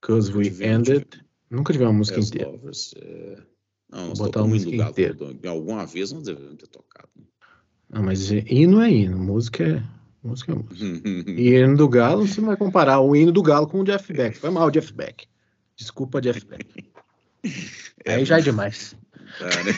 [0.00, 1.06] Because we ended.
[1.50, 2.50] Nunca tivemos uma música inteira.
[2.50, 3.42] Lovers, é...
[3.90, 5.16] Não, nós botar uma música inteira.
[5.46, 7.08] Alguma vez nós devemos ter tocado.
[7.16, 7.24] Né?
[7.88, 9.82] Não, mas hino é hino, música é
[10.22, 10.52] música.
[10.52, 10.74] É música.
[11.30, 14.12] e hino do Galo, você não vai comparar o hino do Galo com o Jeff
[14.12, 14.36] Beck.
[14.36, 15.26] Foi mal, Jeff Beck.
[15.76, 16.66] Desculpa, Jeff Beck.
[18.06, 18.94] É, Aí já é demais.
[19.40, 19.72] Ah, né?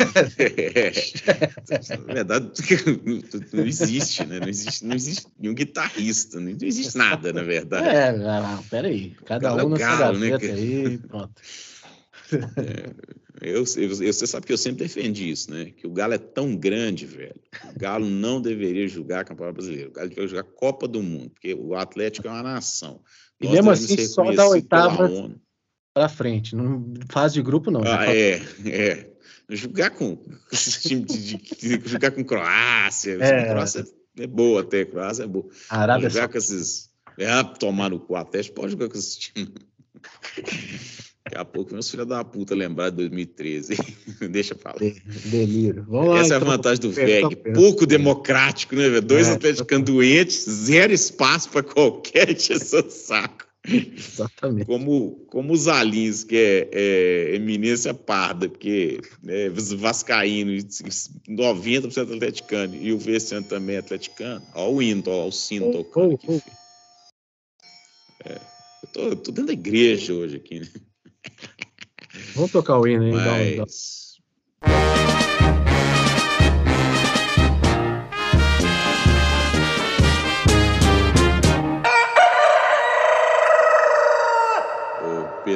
[2.06, 2.52] Na verdade,
[3.52, 4.38] não existe, né?
[4.38, 7.88] Não existe, não existe nenhum guitarrista, não existe nada, na verdade.
[7.88, 9.16] É, não, peraí.
[9.24, 10.36] Cada um é na galo, né?
[10.36, 11.42] aí, pronto.
[13.40, 15.72] É, eu, eu, você sabe que eu sempre defendi isso, né?
[15.76, 17.40] Que o Galo é tão grande, velho.
[17.74, 19.90] O Galo não deveria jogar Campeonato Brasileiro.
[19.90, 23.00] O Galo deveria jogar Copa do Mundo, porque o Atlético é uma nação.
[23.40, 25.08] E Nós mesmo assim, só da oitava
[25.98, 26.54] para frente.
[26.54, 27.82] Não fase de grupo, não.
[27.82, 29.10] Ah, é, é.
[29.50, 30.16] Jogar com
[30.52, 33.18] esse time de, de, de, jogar com Croácia.
[33.20, 33.50] É.
[33.50, 33.84] Croácia
[34.18, 35.46] é boa até, Croácia é boa.
[35.68, 36.88] A Arábia jogar com esses.
[37.18, 39.52] É, tomar no cu até, pode jogar com esse time.
[41.24, 43.76] Daqui a pouco meus filhos da puta lembrar de 2013.
[44.30, 44.78] Deixa pra lá.
[45.26, 45.84] Delírio.
[45.88, 47.36] Vamos Essa lá, é a então, vantagem do VEG.
[47.54, 49.02] Pouco democrático, né, velho?
[49.02, 53.47] Dois é, atleticanos doentes, zero espaço para qualquer encheção de saco.
[53.96, 54.66] Exatamente.
[54.66, 62.92] Como, como os Alins, que é, é eminência parda, porque é Vascaíno, 90% atleticano, e
[62.92, 64.44] o Veciano também é atleticano.
[64.54, 66.42] Olha o hino, olha o sino tocando aqui.
[68.24, 68.40] É,
[68.82, 70.68] eu tô, tô dentro da igreja hoje aqui, né?
[72.34, 73.56] Vamos tocar o hino aí.
[73.56, 74.07] Mas...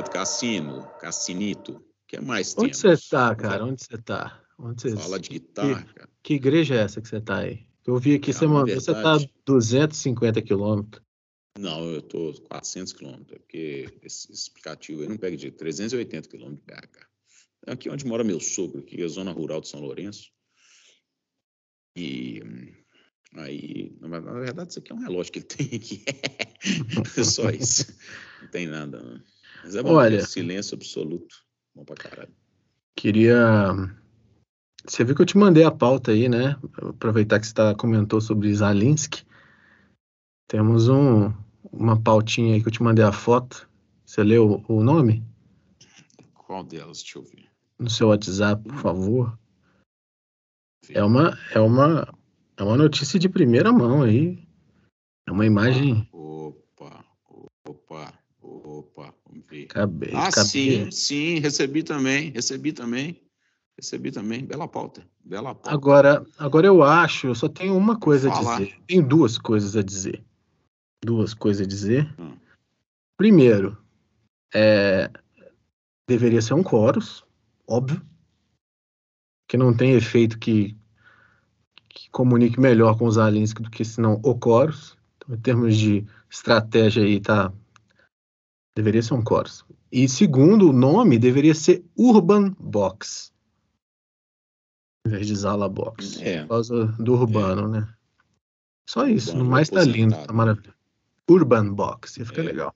[0.02, 3.64] Pedro Cassino, Cassinito, que é mais Onde você tá, cara?
[3.64, 4.42] Onde você tá?
[4.58, 4.96] Onde você...
[4.96, 6.10] Fala de guitarra, que, cara.
[6.22, 7.66] Que igreja é essa que você tá aí?
[7.86, 8.74] Eu vi aqui, você, verdade...
[8.74, 11.04] você tá a 250 quilômetros.
[11.58, 16.74] Não, eu estou 400 quilômetros, porque esse, aplicativo aí não pega de 380 quilômetros de
[16.74, 17.06] BH.
[17.66, 20.32] É aqui onde mora meu sogro, aqui é a zona rural de São Lourenço.
[21.96, 22.42] E
[23.34, 26.04] aí, na, na verdade, isso aqui é um relógio que ele tem aqui.
[27.16, 27.86] é só isso.
[28.40, 29.00] Não tem nada.
[29.00, 29.31] Não.
[29.62, 31.36] Mas é Olha, silêncio absoluto.
[31.74, 32.32] Bom pra caralho.
[32.96, 33.72] Queria.
[34.84, 36.56] Você viu que eu te mandei a pauta aí, né?
[36.76, 39.24] Aproveitar que você tá, comentou sobre Zalinski.
[40.48, 41.32] Temos um,
[41.72, 43.68] uma pautinha aí que eu te mandei a foto.
[44.04, 45.24] Você leu o nome?
[46.34, 46.98] Qual delas?
[46.98, 47.48] Deixa eu ver.
[47.78, 49.38] No seu WhatsApp, por favor.
[50.90, 52.12] É uma, é uma,
[52.56, 54.46] é uma notícia de primeira mão aí.
[55.26, 56.08] É uma imagem.
[56.12, 57.04] Opa,
[57.64, 58.12] opa,
[58.82, 59.66] opa, vamos ver.
[59.70, 60.48] Acabei, ah, acabei.
[60.48, 63.20] sim, sim, recebi também, recebi também.
[63.74, 65.70] Recebi também, bela pauta, bela pauta.
[65.70, 68.78] Agora, agora eu acho, eu só tenho uma coisa a dizer.
[68.86, 70.22] Tenho duas coisas a dizer
[71.04, 72.14] duas coisas a dizer.
[72.18, 72.36] Hum.
[73.16, 73.76] Primeiro,
[74.54, 75.10] é,
[76.08, 77.24] deveria ser um chorus,
[77.66, 78.00] óbvio,
[79.48, 80.76] que não tem efeito que,
[81.88, 84.96] que comunique melhor com os aliens do que senão o chorus.
[85.16, 87.52] Então, em termos de estratégia aí, tá,
[88.74, 89.64] deveria ser um chorus.
[89.90, 93.32] E segundo, o nome deveria ser Urban Box.
[95.06, 96.20] Em vez de Zala Box.
[96.22, 96.42] É.
[96.42, 97.80] Por causa do urbano, é.
[97.80, 97.94] né?
[98.88, 99.36] Só isso.
[99.36, 100.74] No mais tá lindo, tá maravilhoso.
[101.28, 102.46] Urban Box, ia ficar é.
[102.46, 102.74] legal.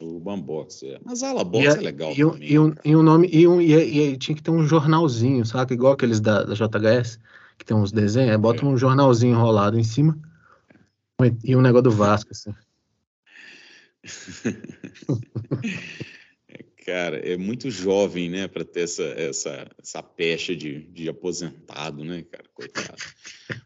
[0.00, 1.00] Urban Box, é.
[1.04, 2.52] Mas a Ala Box e, é legal e, também.
[2.52, 5.74] E um, e um nome, e, um, e, e, tinha que ter um jornalzinho, sabe?
[5.74, 7.18] Igual aqueles da, da JHS,
[7.56, 8.66] que tem uns desenhos, aí bota é.
[8.66, 10.16] um jornalzinho enrolado em cima.
[11.42, 12.54] E um negócio do Vasco, assim.
[16.88, 22.22] Cara, é muito jovem, né, para ter essa, essa, essa pecha de, de aposentado, né,
[22.22, 22.96] cara, coitado.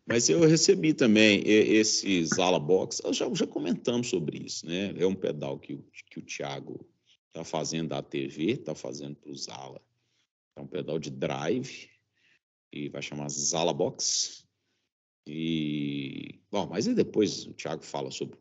[0.05, 4.93] Mas eu recebi também esses Zala Box, já, já comentamos sobre isso, né?
[4.97, 5.79] É um pedal que,
[6.11, 6.85] que o Thiago
[7.29, 9.81] está fazendo da TV, está fazendo para o Zala.
[10.57, 11.89] É um pedal de drive
[12.73, 14.45] e vai chamar Zala Box.
[15.29, 18.37] E, bom, mas aí depois o Thiago fala sobre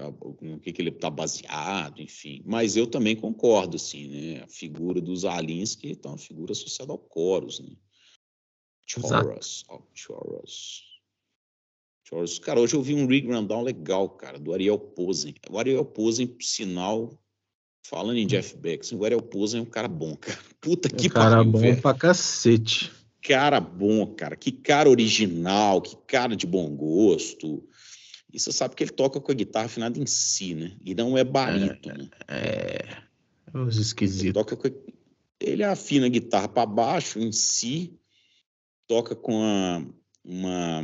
[0.00, 2.42] o que, que ele está baseado, enfim.
[2.44, 4.42] Mas eu também concordo, assim, né?
[4.42, 7.76] A figura dos Alins, que é uma figura associada ao Chorus, né?
[8.86, 10.92] Chorus, oh, Chorus.
[12.04, 12.38] Chorus.
[12.38, 15.34] Cara, hoje eu vi um rig rundown legal, cara, do Ariel Posen.
[15.50, 17.18] O Ariel Posen, por sinal,
[17.82, 20.38] falando em Jeff Beck, o Ariel Posen é um cara bom, cara.
[20.60, 21.80] Puta é que cara pariu, bom velho.
[21.80, 22.92] pra cacete.
[23.22, 24.36] Cara bom, cara.
[24.36, 27.66] Que cara original, que cara de bom gosto.
[28.32, 30.76] E você sabe que ele toca com a guitarra afinada em si, né?
[30.84, 32.10] E não é barítono.
[32.26, 32.86] É,
[33.52, 34.24] é, os esquisitos.
[34.24, 34.68] Ele, toca com...
[35.38, 37.94] ele afina a guitarra para baixo em si,
[38.86, 39.84] toca com a,
[40.24, 40.82] uma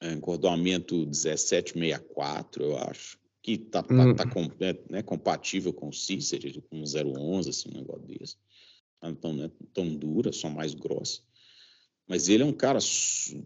[0.00, 4.14] é, encordoamento 1764, eu acho, que tá, tá, hum.
[4.14, 8.36] tá com, é, né, compatível com o Cícero, com o 011, assim, um negócio desse.
[9.02, 11.20] Não tão, né, tão dura, só mais grossa.
[12.10, 12.80] Mas ele é um cara,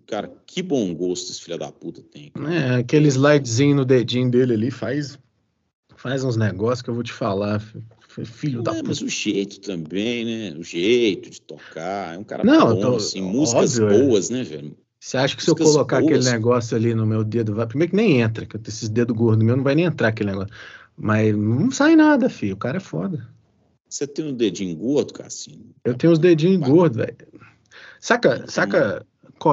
[0.07, 2.31] cara, que bom gosto esse filho da puta tem.
[2.31, 2.55] Cara.
[2.55, 5.19] É, aquele slidezinho no dedinho dele ali faz
[5.99, 7.61] faz uns negócios que eu vou te falar,
[8.25, 8.89] filho Não da é, puta.
[8.89, 10.57] Mas o jeito também, né?
[10.59, 14.07] O jeito de tocar, é um cara Não, bom, tô, assim, músicas óbvio, é.
[14.07, 14.33] boas, é.
[14.33, 14.75] né, velho?
[14.99, 16.13] Você acha que músicas se eu colocar boas.
[16.13, 18.89] aquele negócio ali no meu dedo, vai, primeiro que nem entra, que eu tenho esses
[18.89, 20.55] dedos gordos meu, não vai nem entrar aquele negócio.
[20.97, 23.29] Mas não sai nada, filho, o cara é foda.
[23.91, 25.67] Você tem um dedinho gordo, Cassinho?
[25.85, 27.15] Eu tenho os dedinhos gordos, velho.
[28.05, 29.07] Saca, saca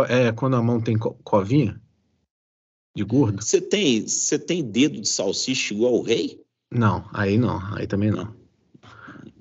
[0.10, 1.82] é, quando a mão tem covinha
[2.94, 3.42] de gordo?
[3.42, 4.06] Você tem,
[4.46, 6.38] tem dedo de salsicha igual o rei?
[6.70, 8.36] Não, aí não, aí também não.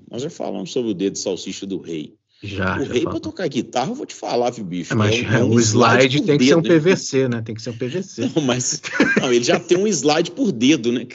[0.09, 2.15] Nós já falamos sobre o dedo de salsicha do rei.
[2.41, 2.79] Já.
[2.79, 4.93] O já rei para tocar guitarra, eu vou te falar, viu, bicho?
[4.93, 7.27] É, mas é um, é um o slide, slide tem que dedo, ser um PVC,
[7.27, 7.41] né?
[7.41, 8.31] Tem que ser um PVC.
[8.33, 8.81] Não, mas
[9.19, 11.05] não, ele já tem um slide por dedo, né?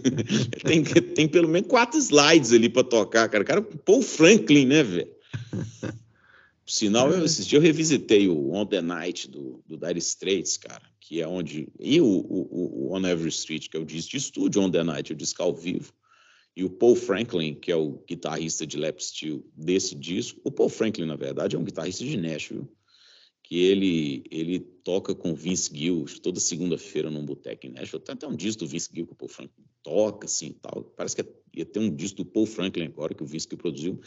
[0.64, 3.44] tem, tem pelo menos quatro slides ali para tocar, cara.
[3.44, 5.12] O cara, Paul Franklin, né, velho?
[6.64, 10.56] Por sinal, eu, esses dias eu revisitei o On the Night do, do Dire Straits,
[10.56, 11.68] cara, que é onde.
[11.78, 14.82] E o, o, o On Every Street, que é o disco de estúdio On the
[14.82, 15.92] Night, o disco ao vivo.
[16.56, 20.40] E o Paul Franklin, que é o guitarrista de Lap Steel desse disco.
[20.44, 22.66] O Paul Franklin, na verdade, é um guitarrista de Nashville,
[23.42, 28.02] que ele, ele toca com Vince Gill toda segunda-feira num boteco em Nashville.
[28.02, 30.84] Tem até um disco do Vince Gill que o Paul Franklin toca, assim, tal.
[30.96, 34.00] Parece que ia ter um disco do Paul Franklin agora, que o Vince Gill produziu.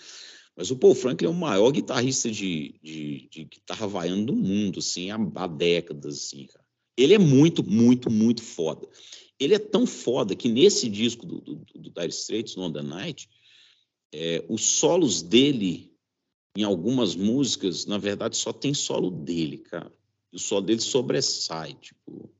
[0.57, 4.79] Mas o Paul Franklin é o maior guitarrista de, de, de guitarra havaiana do mundo,
[4.79, 6.65] assim, há, há décadas, assim, cara.
[6.97, 8.89] Ele é muito, muito, muito foda.
[9.39, 13.29] Ele é tão foda que nesse disco do, do, do Dire Straits, No The Night,
[14.11, 15.93] é, os solos dele,
[16.57, 19.93] em algumas músicas, na verdade, só tem solo dele, cara.
[20.33, 22.31] O solo dele sobressai, tipo...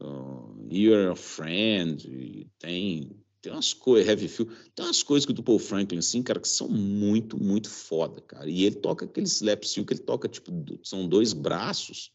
[0.00, 5.42] Uh, You're a Friend, tem tem umas coisas, Heavy Feel, tem umas coisas que do
[5.42, 8.48] Paul Franklin, assim, cara, que são muito, muito foda, cara.
[8.48, 10.50] E ele toca aquele slap steel que ele toca, tipo,
[10.82, 12.10] são dois braços,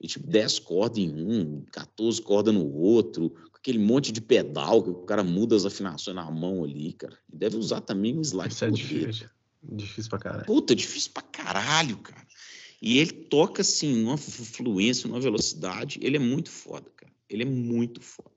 [0.00, 4.82] e tipo, 10 cordas em um, 14 cordas no outro, com aquele monte de pedal
[4.82, 7.16] que o cara muda as afinações na mão ali, cara.
[7.32, 9.30] E deve usar também um slide Isso é difícil.
[9.62, 10.46] Difícil pra caralho.
[10.46, 12.26] Puta, difícil pra caralho, cara.
[12.82, 17.12] E ele toca, assim, numa fluência, numa velocidade, ele é muito foda, cara.
[17.30, 18.35] Ele é muito foda.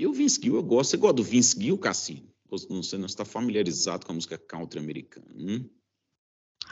[0.00, 0.92] E o Vince Gill eu gosto.
[0.92, 2.26] Você gosta do Vince Gill, Cassino?
[2.50, 5.26] Você não está familiarizado com a música country americana?
[5.36, 5.68] Hum?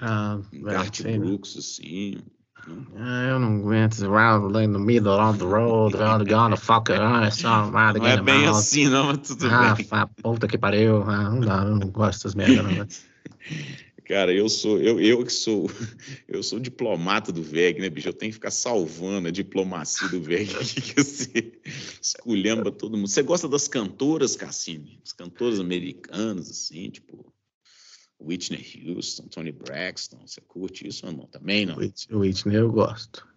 [0.00, 2.22] Ah, Garth Brooks, assim.
[2.66, 2.84] Hum?
[2.96, 4.02] eu não aguento.
[4.02, 7.00] Around in the middle of the road, I'm gonna fuck her.
[7.00, 9.86] Não é bem assim, não, mas tudo ah, bem.
[9.90, 11.02] Ah, puta que pariu.
[11.02, 12.86] Ah, não dá, eu não gosto dessas merdas, não.
[14.08, 15.66] Cara, eu sou, eu, eu que sou,
[16.26, 18.08] eu sou diplomata do VEG, né, bicho?
[18.08, 21.60] Eu tenho que ficar salvando a diplomacia do VEG aqui, que você
[22.00, 23.06] esculhamba todo mundo.
[23.06, 24.98] Você gosta das cantoras, Cassini?
[25.04, 27.30] As cantoras americanas, assim, tipo
[28.18, 31.26] Whitney Houston, Tony Braxton, você curte isso ou não?
[31.26, 31.76] Também não?
[31.76, 33.28] Whitney eu gosto.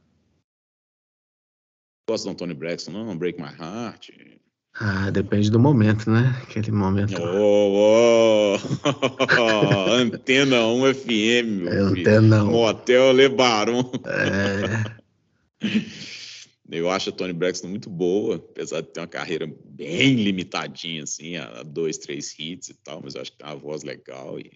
[2.09, 3.17] Gosta do Tony Braxton, não?
[3.17, 4.11] Break My Heart?
[4.73, 6.39] Ah, depende do momento, né?
[6.43, 7.21] Aquele momento.
[7.21, 9.91] Oh, oh.
[9.91, 12.51] Antena 1 FM, é, Antena 1.
[12.51, 13.91] Motel Lebaron.
[14.05, 15.01] É.
[16.71, 21.35] Eu acho a Tony Braxton muito boa, apesar de ter uma carreira bem limitadinha, assim,
[21.35, 24.49] a dois, três hits e tal, mas eu acho que tem uma voz legal e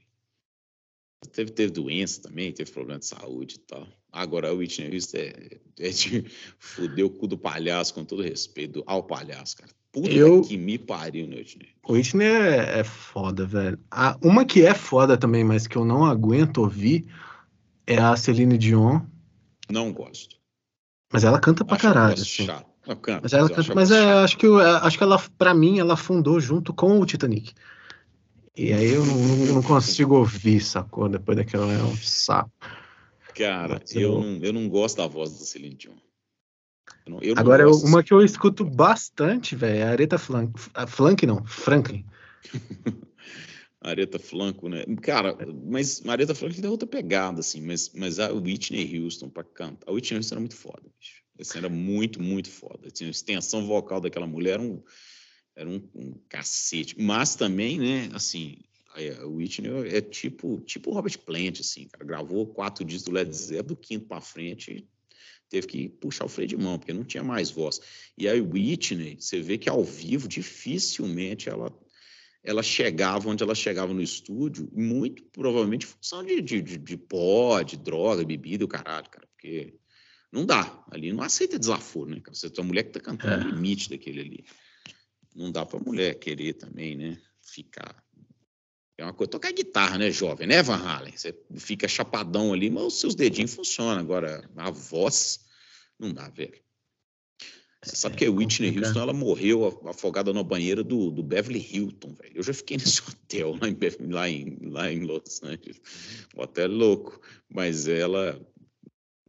[1.33, 3.85] teve, teve doença também, teve problema de saúde e tal.
[4.13, 6.25] Agora, o Whitney Houston é, é de
[6.57, 10.77] fuder o cu do palhaço, com todo respeito ao palhaço, cara Puta Eu- que me
[10.77, 11.69] pariu, né, Whitney?
[11.87, 13.79] Whitney é, é foda, velho.
[13.89, 17.05] A- uma que é foda também, mas que eu não aguento ouvir,
[17.87, 18.99] é a Celine Dion.
[19.69, 20.35] Não gosto.
[21.13, 22.45] Mas ela canta pra Acho caralho, assim.
[22.45, 25.53] Não, canta, Mas ela canta, mas é, acho que eu- é, acho que ela, para
[25.53, 27.53] mim, ela fundou junto com o Titanic.
[28.57, 29.15] E aí eu não,
[29.55, 31.07] não consigo ouvir, sacou?
[31.07, 32.51] Depois daquela é um saco.
[33.33, 35.93] Cara, Mas eu eu- não, eu não gosto da voz da Celine Dion.
[37.05, 38.07] Eu não, eu Agora, uma assim.
[38.07, 42.05] que eu escuto bastante, velho, é a Aretha Frank, a Frank não, Franklin.
[43.81, 44.83] Aretha Franco, né?
[45.01, 49.87] Cara, mas Aretha Franklin tem outra pegada, assim, mas, mas a Whitney Houston pra cantar.
[49.87, 51.23] A Whitney Houston era muito foda, bicho.
[51.39, 52.89] Assim, era muito, muito foda.
[52.89, 54.81] Tinha a extensão vocal daquela mulher era um,
[55.55, 56.95] era um, um cacete.
[56.99, 58.57] Mas também, né, assim,
[59.21, 62.05] a Whitney é tipo, tipo o Robert Plant, assim, cara.
[62.05, 64.87] Gravou quatro discos do Led Zeppelin, do quinto pra frente,
[65.49, 67.79] teve que puxar o freio de mão, porque não tinha mais voz.
[68.17, 71.71] E a Whitney, você vê que ao vivo, dificilmente ela
[72.47, 76.95] ela chegava onde ela chegava no estúdio, muito provavelmente em função de, de, de, de
[76.95, 79.73] pó, de droga, bebida o caralho, cara, porque
[80.31, 82.21] não dá, ali não aceita desaforo, né?
[82.27, 83.51] Você tem uma mulher que tá cantando É.
[83.51, 84.45] limite daquele ali.
[85.35, 88.04] Não dá pra mulher querer também, né, ficar...
[88.97, 91.15] É uma coisa, tocar guitarra, né, jovem, né, Van Halen?
[91.15, 93.99] Você fica chapadão ali, mas os seus dedinhos funcionam.
[93.99, 95.41] Agora, a voz,
[95.99, 96.63] não dá, velho.
[97.83, 98.87] Você sabe que a Whitney complicado.
[98.87, 102.37] Houston ela morreu afogada na banheira do, do Beverly Hilton, velho.
[102.37, 103.77] Eu já fiquei nesse hotel lá em,
[104.11, 105.79] lá em, lá em Los Angeles.
[106.35, 108.41] O hotel é louco, mas ela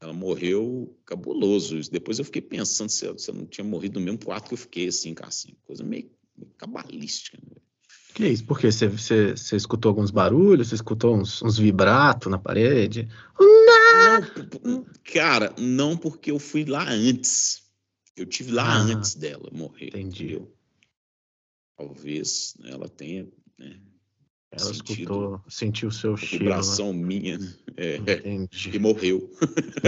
[0.01, 1.79] ela morreu cabuloso.
[1.91, 4.55] Depois eu fiquei pensando se eu, se eu não tinha morrido no mesmo quarto que
[4.55, 7.39] eu fiquei, assim, cara, assim, coisa meio, meio cabalística.
[7.43, 7.57] Né?
[8.17, 8.47] Que isso?
[8.47, 8.73] Por quê?
[8.73, 10.69] Você, você, você escutou alguns barulhos?
[10.69, 13.07] Você escutou uns, uns vibratos na parede?
[13.39, 17.63] Não, cara, não porque eu fui lá antes.
[18.17, 19.89] Eu tive lá Ah, antes dela morrer.
[19.89, 20.25] entendi.
[20.25, 20.57] entendeu?
[21.77, 23.79] Talvez ela tenha né,
[24.53, 26.45] Ela sentido escutou, sentiu o seu cheiro.
[26.45, 27.55] vibração minha né?
[27.77, 28.13] É, Né?
[28.25, 28.79] e Entendi.
[28.79, 29.31] morreu.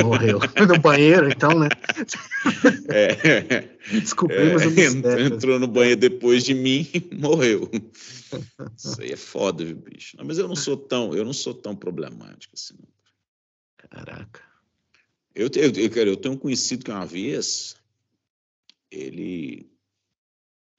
[0.05, 0.41] Morreu.
[0.69, 1.69] No banheiro, então, né?
[2.91, 5.27] É, Descobrimos o é, mistério.
[5.35, 7.71] entrou no banheiro depois de mim e morreu.
[8.77, 10.17] Isso aí é foda, viu, bicho?
[10.17, 12.75] Não, mas eu não sou tão, eu não sou tão problemático assim.
[13.77, 14.43] Caraca.
[15.35, 17.77] Eu, eu, eu, cara, eu tenho um conhecido que uma vez
[18.91, 19.71] ele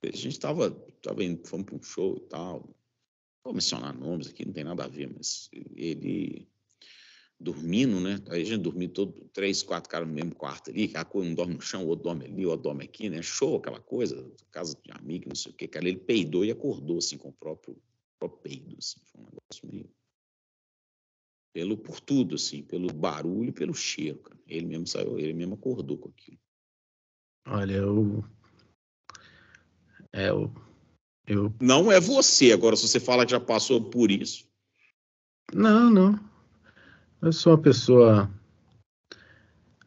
[0.04, 0.70] a gente estava
[1.02, 2.70] tava indo, fomos para um show e tal.
[3.44, 6.48] Vou mencionar nomes aqui, não tem nada a ver, mas ele
[7.40, 8.20] dormindo, né?
[8.30, 11.62] Aí a gente dormia todo, três, quatro caras no mesmo quarto ali, um dorme no
[11.62, 13.22] chão, o outro dorme ali, o outro dorme aqui, né?
[13.22, 15.88] Show, aquela coisa, casa de amigo, não sei o quê, cara.
[15.88, 17.82] Ele peidou e acordou assim com o próprio,
[18.20, 19.90] próprio peido, assim, foi um negócio meio
[21.54, 24.40] pelo por tudo assim, pelo barulho, pelo cheiro, cara.
[24.48, 26.40] Ele mesmo saiu, ele mesmo acordou com aquilo.
[27.48, 28.24] Olha, eu.
[30.14, 30.54] É, eu.
[31.30, 31.54] Eu.
[31.62, 34.46] Não é você, agora se você fala que já passou por isso,
[35.54, 36.20] Não, não.
[37.22, 38.30] Eu sou uma pessoa.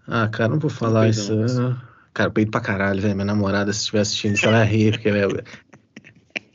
[0.07, 1.35] Ah, cara, não vou falar peida isso.
[1.35, 1.81] não, você.
[2.15, 3.15] Cara, eu peido pra caralho, velho.
[3.15, 5.31] Minha namorada, se estiver assistindo isso, ela vai rir, porque eu,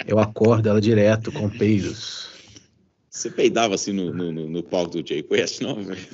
[0.08, 2.30] eu acordo ela direto com peidos.
[3.10, 6.08] você peidava assim no, no, no- no palco do Jay Quest, não, velho?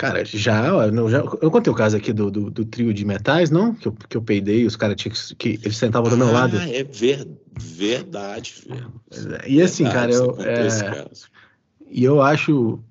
[0.00, 1.18] Cara, já, ó, não, já.
[1.18, 3.74] Eu contei o caso aqui do, do, do trio de metais, não?
[3.74, 5.34] Que eu, que eu peidei, os caras tinham que.
[5.34, 6.56] que eles sentavam do meu lado.
[6.56, 7.28] Ah, é ver,
[7.60, 8.90] verdade, velho.
[9.46, 10.40] E assim, Verdade, cara, eu.
[10.40, 11.10] é.
[11.90, 12.82] E eu acho,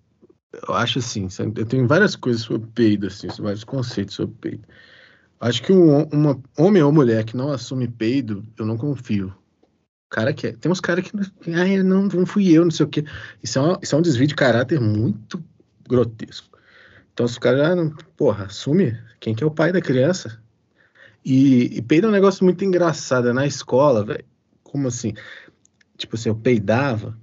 [0.68, 4.68] eu acho assim, eu tenho várias coisas sobre peido, assim, vários conceitos sobre peido.
[5.40, 9.34] Acho que um uma, homem ou mulher que não assume peido, eu não confio.
[10.12, 11.12] Cara que é, tem uns caras que,
[11.52, 13.04] ah, não, não fui eu, não sei o quê.
[13.42, 15.44] Isso é, uma- isso é um desvio de caráter muito
[15.88, 16.59] grotesco.
[17.20, 20.42] Então, se o cara, ah, porra, assume quem que é o pai da criança.
[21.26, 24.24] E, e peido é um negócio muito engraçado, é na escola, velho.
[24.64, 25.14] Como assim?
[25.98, 27.20] Tipo assim, eu peidava,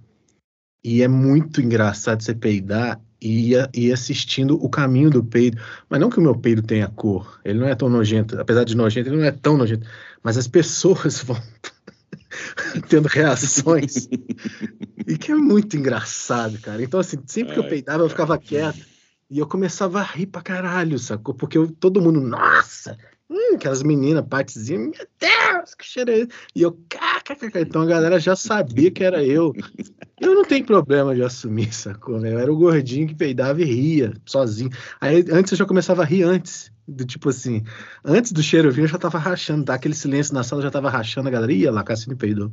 [0.85, 5.59] e é muito engraçado você peidar e ir, assistindo o caminho do peido.
[5.89, 8.77] Mas não que o meu peido tenha cor, ele não é tão nojento, apesar de
[8.77, 9.89] nojento, ele não é tão nojento.
[10.23, 11.41] Mas as pessoas vão
[12.91, 14.11] tendo reações.
[15.09, 16.83] e que é muito engraçado, cara.
[16.83, 18.95] Então, assim, sempre que eu peidava, eu ficava quieto.
[19.29, 21.35] E eu começava a rir pra caralho, sacou?
[21.35, 22.97] Porque eu- todo mundo, nossa!
[23.29, 26.29] Hum, aquelas meninas, partezinhas, meu Deus, que cheiro é esse?
[26.55, 27.59] E eu, kkk.
[27.61, 29.53] Então a galera já sabia que era eu.
[30.21, 32.21] Eu não tenho problema de assumir, sacou?
[32.21, 32.35] velho?
[32.35, 34.71] Eu era o gordinho que peidava e ria, sozinho.
[35.01, 36.71] Aí antes eu já começava a rir antes.
[36.89, 37.65] Do tipo assim,
[38.05, 40.89] antes do cheiro vir, eu já tava rachando, dá aquele silêncio na sala, já tava
[40.89, 41.53] rachando a galera.
[41.53, 42.53] Ia lá, Cassino peidou.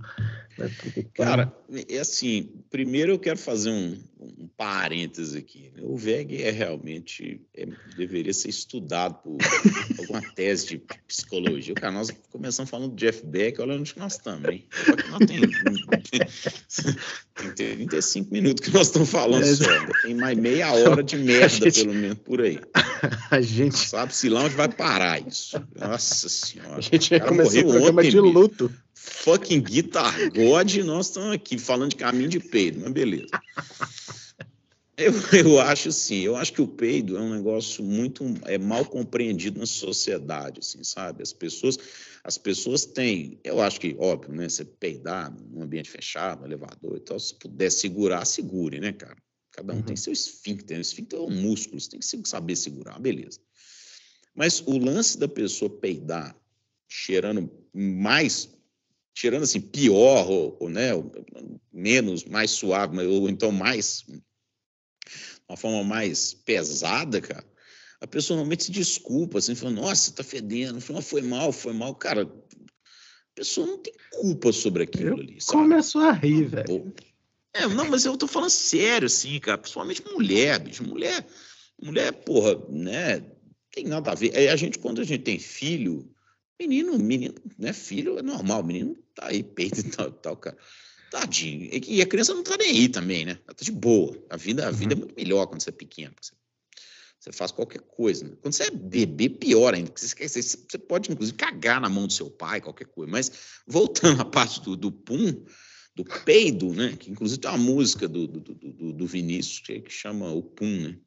[1.14, 1.52] Cara,
[1.90, 5.72] é assim, primeiro eu quero fazer um, um parênteses aqui.
[5.76, 5.82] Né?
[5.84, 7.68] O VEG é realmente é,
[7.98, 9.38] deveria ser estudado por
[10.00, 11.74] alguma tese de psicologia.
[11.76, 14.66] Cara, nós começamos falando de Jeff Beck, olha onde nós estamos, hein?
[15.10, 15.40] Nós tem,
[17.36, 19.66] tem 35 minutos que nós estamos falando é, só.
[20.04, 22.60] Tem mais meia hora de merda, gente, pelo menos, por aí.
[23.32, 23.78] A gente.
[23.78, 25.60] Sabe-se lá onde vai parar isso.
[25.76, 26.78] Nossa Senhora.
[26.78, 28.72] A gente vai começar o programa de luto.
[28.94, 33.28] Fucking Guitar God, nós estamos aqui falando de caminho de peido, mas beleza.
[34.98, 38.86] Eu, eu acho assim, eu acho que o peido é um negócio muito é mal
[38.86, 41.24] compreendido na sociedade, assim, sabe?
[41.24, 41.78] As pessoas,
[42.24, 44.48] as pessoas têm, eu acho que óbvio, né?
[44.48, 49.18] Você peidar num ambiente fechado, no elevador e tal, se puder segurar, segure, né, cara?
[49.52, 49.84] Cada um uhum.
[49.84, 53.40] tem seu esfíncter, o esfíncter é um músculo, você tem que saber segurar, beleza.
[54.36, 56.36] Mas o lance da pessoa peidar
[56.88, 58.50] cheirando mais
[59.16, 60.90] cheirando assim pior ou, ou né,
[61.72, 64.04] menos, mais suave, ou então mais
[65.48, 67.44] uma forma mais pesada, cara,
[68.04, 71.96] a pessoa normalmente se desculpa, assim, falando, nossa, tá fedendo, foi mal, foi mal.
[71.96, 75.38] Cara, a pessoa não tem culpa sobre aquilo eu ali.
[75.48, 76.94] Começou a rir, velho.
[77.54, 80.84] É, não, mas eu tô falando sério, assim, cara, principalmente mulher, bicho.
[80.84, 81.26] Mulher,
[81.82, 83.22] mulher, porra, né?
[83.72, 84.36] Tem nada a ver.
[84.36, 86.14] É, a gente, quando a gente tem filho,
[86.60, 87.72] menino, menino, né?
[87.72, 90.58] Filho é normal, menino tá aí, peito e tal, tal, cara.
[91.14, 91.70] Tadinho.
[91.72, 93.38] E a criança não tá nem aí também, né?
[93.46, 94.18] Ela tá de boa.
[94.32, 95.02] A vida, a vida é uhum.
[95.02, 96.12] muito melhor quando você é pequeno.
[96.20, 96.34] Você,
[97.20, 98.28] você faz qualquer coisa.
[98.28, 98.36] Né?
[98.42, 99.92] Quando você é bebê, pior ainda.
[99.92, 103.12] Porque você, você, pode, inclusive, cagar na mão do seu pai, qualquer coisa.
[103.12, 103.32] Mas,
[103.68, 105.46] voltando à parte do, do pum,
[105.94, 106.98] do peido, né?
[106.98, 110.82] Que, inclusive, tem uma música do, do, do, do Vinícius que, que chama O Pum,
[110.82, 110.98] né?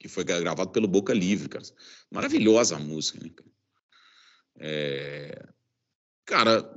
[0.00, 1.64] Que foi gravado pelo Boca Livre, cara.
[2.10, 3.50] Maravilhosa a música, né, cara?
[4.58, 5.48] É...
[6.24, 6.76] Cara,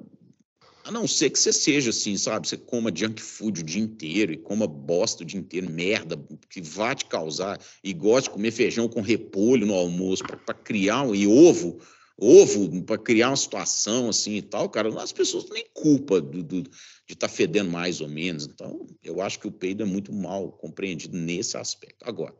[0.89, 2.47] a não ser que você seja assim, sabe?
[2.47, 6.19] Você coma junk food o dia inteiro e coma bosta o dia inteiro, merda,
[6.49, 11.03] que vai te causar, e gosta de comer feijão com repolho no almoço para criar
[11.03, 11.79] um, e ovo,
[12.17, 16.63] ovo para criar uma situação assim e tal, cara, as pessoas têm culpa do, do,
[16.63, 16.71] de
[17.07, 18.47] estar tá fedendo mais ou menos.
[18.47, 22.03] Então, eu acho que o peido é muito mal compreendido nesse aspecto.
[22.03, 22.35] Agora,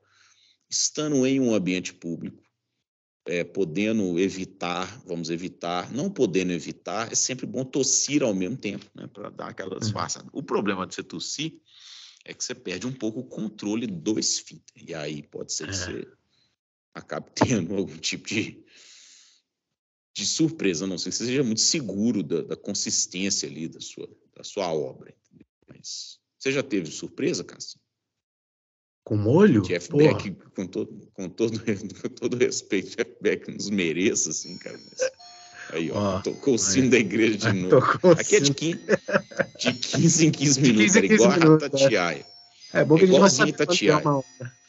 [0.68, 2.42] estando em um ambiente público,
[3.26, 8.86] é, podendo evitar, vamos evitar, não podendo evitar, é sempre bom tossir ao mesmo tempo,
[8.96, 9.80] né, para dar aquela uhum.
[9.80, 10.30] disfarçada.
[10.34, 11.60] O problema de você tossir
[12.26, 15.74] é que você perde um pouco o controle do esfíncter, e aí pode ser que
[15.74, 15.78] é.
[15.78, 16.08] você
[16.94, 18.64] acabe tendo algum tipo de,
[20.14, 24.10] de surpresa, não sei que você seja muito seguro da, da consistência ali da sua,
[24.36, 25.14] da sua obra.
[25.26, 25.48] Entendeu?
[25.68, 27.80] Mas você já teve surpresa, Cássio?
[29.04, 29.62] Com molho?
[29.64, 30.14] Jeff Porra.
[30.14, 31.60] Beck, com todo, com, todo,
[32.02, 34.78] com todo respeito, Jeff Beck nos mereça, assim, cara.
[34.78, 35.12] Mas...
[35.72, 37.86] Aí, ó, oh, tocou o sino aí, da igreja de novo.
[38.18, 38.80] Aqui é de 15,
[39.60, 42.26] de 15 em 15 minutos, 15 15 igual minutos, a Tatiaia.
[42.74, 42.80] É.
[42.80, 44.02] é bom que é a gente vai saber Tatiaia.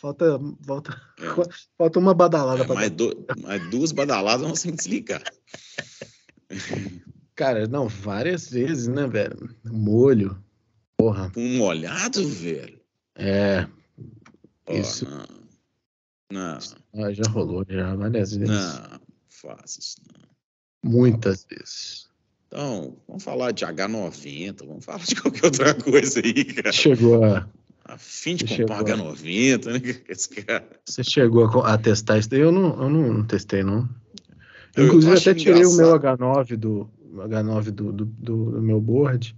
[0.01, 1.25] Falta, falta, é.
[1.77, 2.65] falta uma badalada.
[2.65, 5.23] É, mais, do, mais duas badaladas vamos sem desligar.
[7.35, 9.55] Cara, não, várias vezes, né, velho?
[9.65, 10.43] Molho.
[10.99, 11.33] Porra.
[11.37, 12.79] Um molhado, velho?
[13.15, 13.67] É,
[14.69, 15.09] isso.
[15.09, 15.27] Não.
[16.33, 16.59] não.
[17.05, 18.55] Ah, já rolou, já várias vezes.
[18.55, 20.31] Não, faça isso não.
[20.83, 22.09] Muitas vezes.
[22.49, 26.73] Então, vamos falar de H90, vamos falar de qualquer outra coisa aí, cara.
[26.73, 27.49] Chegou a.
[27.85, 30.03] A fim de Você comprar um H90, né?
[30.09, 30.69] Esse cara...
[30.85, 32.41] Você chegou a, a, testar isso daí?
[32.41, 33.89] Eu não, eu não testei, não.
[34.77, 35.75] Eu, Inclusive, até tirei engraçado.
[35.75, 39.37] o meu H9 do, H9 do, do, do, do meu board.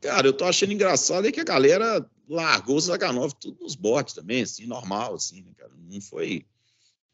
[0.00, 4.14] Cara, eu tô achando engraçado é que a galera largou os H9 tudo nos bots
[4.14, 5.72] também, assim, normal, assim, né, cara?
[5.76, 6.46] Não foi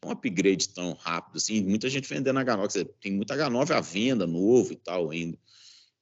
[0.05, 4.25] um upgrade tão rápido, assim, muita gente vendendo H9, dizer, tem muita H9 à venda,
[4.25, 5.37] novo e tal ainda.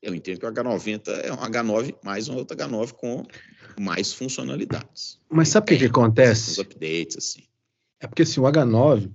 [0.02, 3.26] Eu entendo que o H90 é um H9 mais um outro H9 com
[3.80, 5.20] mais funcionalidades.
[5.30, 6.52] Mas sabe o que, que acontece?
[6.52, 7.44] Os updates, assim.
[8.00, 9.12] É porque assim, o H9,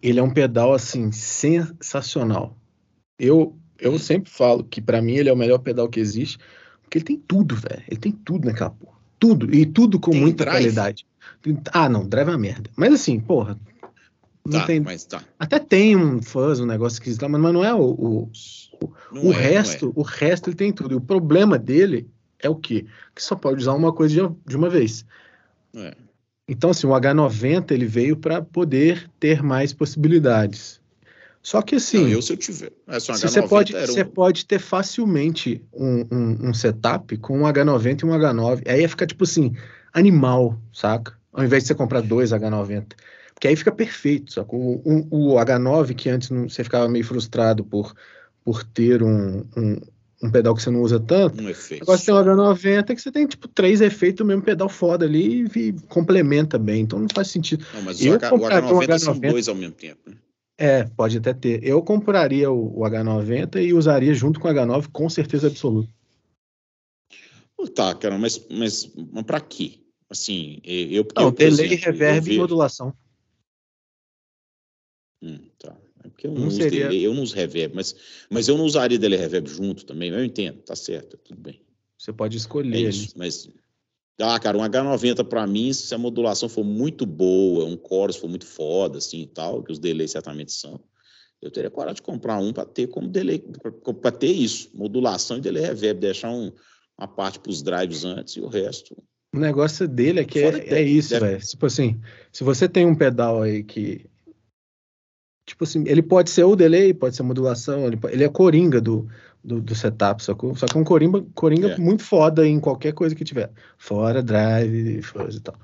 [0.00, 2.56] ele é um pedal, assim, sensacional.
[3.18, 3.98] Eu, eu hum.
[3.98, 6.38] sempre falo que para mim ele é o melhor pedal que existe,
[6.80, 7.82] porque ele tem tudo, velho.
[7.88, 8.93] Ele tem tudo naquela porra.
[9.24, 10.62] Tudo, e tudo com tem muita drive?
[10.62, 11.06] qualidade.
[11.72, 12.70] Ah, não, drive é uma merda.
[12.76, 13.58] Mas assim, porra.
[14.44, 14.80] Não tá, tem...
[14.80, 15.22] mas tá.
[15.38, 17.80] Até tem um fuzz, um negócio que lá, mas não é o.
[17.80, 18.30] O,
[19.12, 19.92] o, o é, resto, é.
[19.98, 20.92] o resto ele tem tudo.
[20.92, 22.06] E o problema dele
[22.38, 22.84] é o quê?
[23.14, 25.06] Que só pode usar uma coisa de, de uma vez.
[25.74, 25.96] É.
[26.46, 30.78] Então, assim, o H90 ele veio para poder ter mais possibilidades.
[31.44, 32.04] Só que assim.
[32.04, 32.72] Não, eu se eu tiver.
[32.88, 33.80] É, se você, pode, um...
[33.80, 38.62] você pode ter facilmente um, um, um, setup com um H90 e um H9.
[38.66, 39.54] Aí ia ficar tipo assim,
[39.92, 41.12] animal, saca?
[41.30, 42.94] Ao invés de você comprar dois H90.
[43.34, 44.56] Porque aí fica perfeito, saca?
[44.56, 44.80] O,
[45.10, 47.94] o, o H9, que antes não, você ficava meio frustrado por,
[48.42, 49.76] por ter um, um,
[50.22, 51.42] um pedal que você não usa tanto.
[51.42, 51.82] Um efeito.
[51.82, 55.04] Agora você tem o H90 que você tem, tipo, três efeitos do mesmo pedal foda
[55.04, 56.84] ali e, complementa bem.
[56.84, 57.66] Então não faz sentido.
[57.74, 60.16] Não, mas eu o, H, o H90, um H90 são dois ao mesmo tempo, né?
[60.56, 61.64] É, pode até ter.
[61.64, 65.92] Eu compraria o, o H90 e usaria junto com o H9 com certeza absoluta.
[67.74, 69.80] Tá, cara, mas, mas, mas pra quê?
[70.08, 71.06] Assim, eu...
[71.16, 72.94] Não, eu, delay, exemplo, reverb e modulação.
[75.22, 75.76] Hum, tá.
[76.04, 76.88] É porque eu não, não uso seria...
[76.88, 77.96] delay, eu não uso reverb, mas,
[78.30, 81.62] mas eu não usaria delay reverb junto também, eu entendo, tá certo, tudo bem.
[81.98, 82.76] Você pode escolher.
[82.76, 83.48] É isso, mas
[84.20, 88.28] ah, cara, um H90 para mim, se a modulação for muito boa, um chorus for
[88.28, 90.80] muito foda, assim e tal, que os delays certamente são,
[91.42, 93.42] eu teria coragem de comprar um para ter como delay,
[94.00, 96.52] para ter isso, modulação e delay reverb, deixar um,
[96.96, 98.96] uma parte para os drives antes e o resto.
[99.34, 101.40] O negócio dele é que é, é, isso, velho.
[101.40, 102.00] Tipo assim,
[102.32, 104.06] se você tem um pedal aí que.
[105.46, 109.06] Tipo assim, ele pode ser o delay, pode ser modulação, ele, ele é coringa do,
[109.42, 111.78] do, do setup, só que, só que é um coringa, coringa é.
[111.78, 113.52] muito foda em qualquer coisa que tiver.
[113.76, 115.54] Fora, drive, e tal.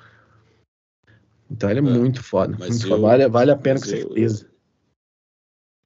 [1.50, 2.56] Então ele é, é muito foda.
[2.56, 3.00] Muito eu, foda.
[3.00, 4.50] Vale, vale a pena com certeza.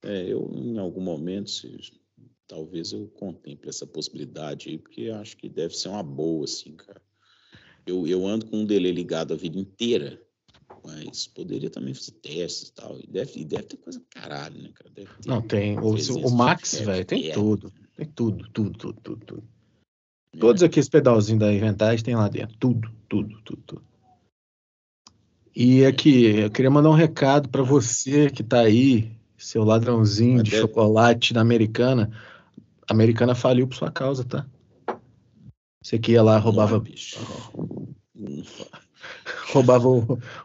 [0.02, 1.78] Eu, é, eu em algum momento, se,
[2.48, 7.00] talvez eu contemple essa possibilidade aí, porque acho que deve ser uma boa, assim, cara.
[7.86, 10.20] Eu, eu ando com um delay ligado a vida inteira,
[10.84, 12.98] mas poderia também fazer testes e tal.
[12.98, 14.90] E deve, e deve ter coisa caralho, né, cara?
[14.94, 15.78] Ter, Não, tem.
[15.78, 15.94] O,
[16.26, 17.72] o Max, velho, tem tudo.
[17.96, 19.44] Tem tudo, tudo, tudo, tudo, tudo.
[20.34, 20.38] É.
[20.38, 22.56] Todos aqueles pedalzinhos da Inventage tem lá dentro.
[22.58, 23.84] Tudo, tudo, tudo, tudo.
[25.56, 25.86] E é.
[25.86, 30.50] aqui, eu queria mandar um recado para você que tá aí, seu ladrãozinho Mas de
[30.50, 30.62] deve...
[30.62, 32.10] chocolate da Americana.
[32.88, 34.46] A Americana faliu por sua causa, tá?
[35.82, 36.78] Você que ia lá, roubava.
[36.80, 37.18] bicho.
[39.54, 39.88] Roubava,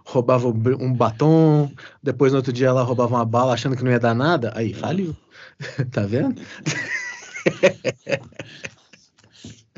[0.06, 4.00] roubava um batom, depois no outro dia ela roubava uma bala achando que não ia
[4.00, 5.16] dar nada, aí faliu.
[5.92, 6.40] tá vendo?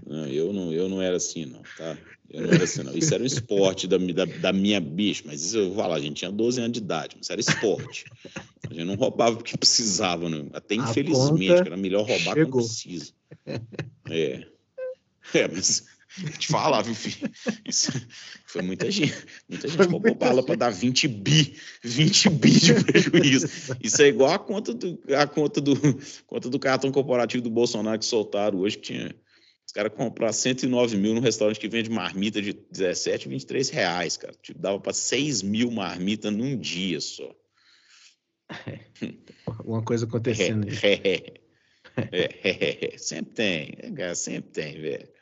[0.05, 1.97] Não, eu não, eu não era assim, não, tá?
[2.29, 2.93] Eu não era assim, não.
[2.93, 5.99] Isso era um esporte da, da, da minha bicha, mas isso eu vou falar, a
[5.99, 8.05] gente tinha 12 anos de idade, mas era esporte.
[8.69, 10.49] A gente não roubava porque precisava, não.
[10.51, 12.61] Até infelizmente, era melhor roubar chegou.
[12.61, 13.13] quando precisa.
[14.09, 14.45] É.
[15.33, 15.85] É, mas
[16.37, 17.31] te falar, viu, filho?
[17.65, 17.91] Isso
[18.45, 19.15] foi muita gente.
[19.47, 23.47] Muita gente roubou bala para dar 20 bi, 20 bi de prejuízo.
[23.81, 25.75] Isso é igual a conta do, a conta do,
[26.27, 29.15] conta do cartão corporativo do Bolsonaro que soltaram hoje, que tinha.
[29.65, 34.33] Os caras compraram 109 mil num restaurante que vende marmita de 17, 23 reais, cara.
[34.41, 37.33] Tipo, dava para 6 mil marmitas num dia só.
[38.67, 38.79] É,
[39.63, 40.67] uma coisa acontecendo.
[40.83, 41.41] É,
[41.95, 43.77] é, é, sempre tem,
[44.15, 45.20] sempre tem, velho.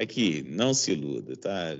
[0.00, 1.76] Aqui, não se iluda, tá?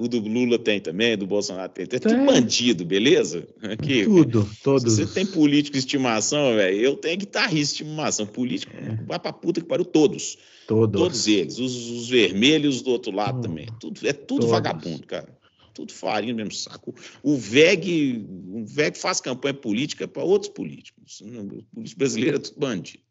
[0.00, 1.86] O do Lula tem também, do Bolsonaro tem.
[1.86, 3.46] Tem, tudo bandido, beleza?
[3.62, 4.96] Aqui, tudo, todos.
[4.96, 6.76] Você tem político de estimação, velho.
[6.76, 8.26] Eu tenho guitarrista de estimação.
[8.26, 8.96] Político, é.
[9.06, 10.36] vai pra puta que pariu, todos.
[10.66, 11.00] Todos.
[11.00, 11.60] Todos eles.
[11.60, 13.42] Os, os vermelhos do outro lado hum.
[13.42, 13.66] também.
[13.78, 14.50] Tudo, é tudo todos.
[14.50, 15.28] vagabundo, cara.
[15.72, 16.92] Tudo farinha mesmo saco.
[17.22, 21.20] O VEG, o VEG faz campanha política para outros políticos.
[21.20, 23.04] O político brasileiro é tudo bandido.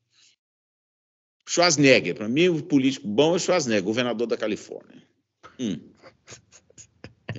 [1.49, 5.01] Schwarzenegger, para mim, o político bom é o Schwarzenegger, governador da Califórnia.
[5.59, 5.79] Hum.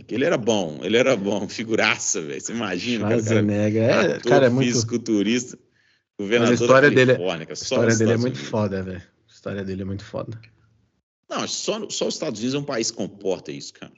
[0.08, 2.40] Ele era bom, ele era bom, figuraça, velho.
[2.40, 5.56] Você imagina, Schwarzenegger, cara, é, cara, é muito fisiculturista,
[6.18, 7.46] governador Mas a história da Califórnia.
[7.46, 8.50] Dele, a história dele é muito Unidos.
[8.50, 8.98] foda, velho.
[9.28, 10.40] A história dele é muito foda.
[11.28, 13.92] Não, só, só os Estados Unidos é um país que comporta isso, cara.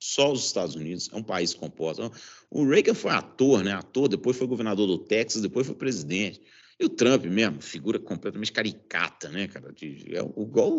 [0.00, 2.10] Só os Estados Unidos é um país que comporta.
[2.50, 3.72] O Reagan foi ator, né?
[3.72, 6.42] Ator, depois foi governador do Texas, depois foi presidente.
[6.80, 9.72] E o Trump mesmo, figura completamente caricata, né, cara?
[9.72, 10.72] De, é igual,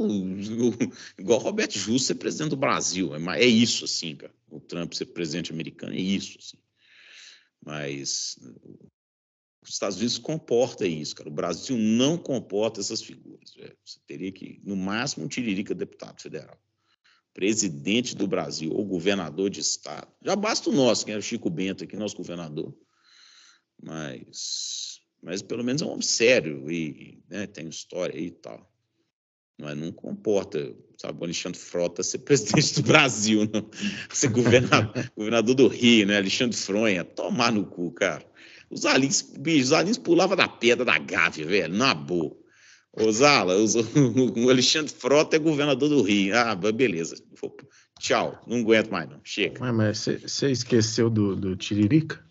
[1.18, 3.14] igual Roberto Justo ser presidente do Brasil.
[3.14, 4.34] É, é isso, assim, cara.
[4.50, 6.58] O Trump ser presidente americano, é isso, assim.
[7.64, 8.40] Mas
[9.62, 11.30] os Estados Unidos comporta isso, cara.
[11.30, 13.54] O Brasil não comporta essas figuras.
[13.54, 13.78] Velho.
[13.84, 16.58] Você teria que, no máximo, um tiririca deputado federal.
[17.34, 20.08] Presidente do Brasil ou governador de estado.
[20.22, 22.74] Já basta o nosso, que é o Chico Bento aqui, nosso governador.
[23.82, 24.89] Mas
[25.22, 28.70] mas pelo menos é um homem sério e né, tem história e tal.
[29.60, 33.70] Mas não comporta, sabe, o Alexandre Frota ser presidente do Brasil, não.
[34.12, 36.18] ser governador, governador do Rio, né?
[36.18, 38.26] Alexandre Fronha, tomar no cu, cara.
[38.70, 42.38] Os alins, bicho, os alins pulavam da pedra da Gávea, velho, na boa.
[42.94, 43.56] Ô, Zala,
[44.38, 46.36] o Alexandre Frota é governador do Rio.
[46.36, 47.16] Ah, beleza.
[48.00, 49.20] Tchau, não aguento mais, não.
[49.24, 49.60] Chega.
[49.74, 52.24] Mas você esqueceu do, do Tiririca?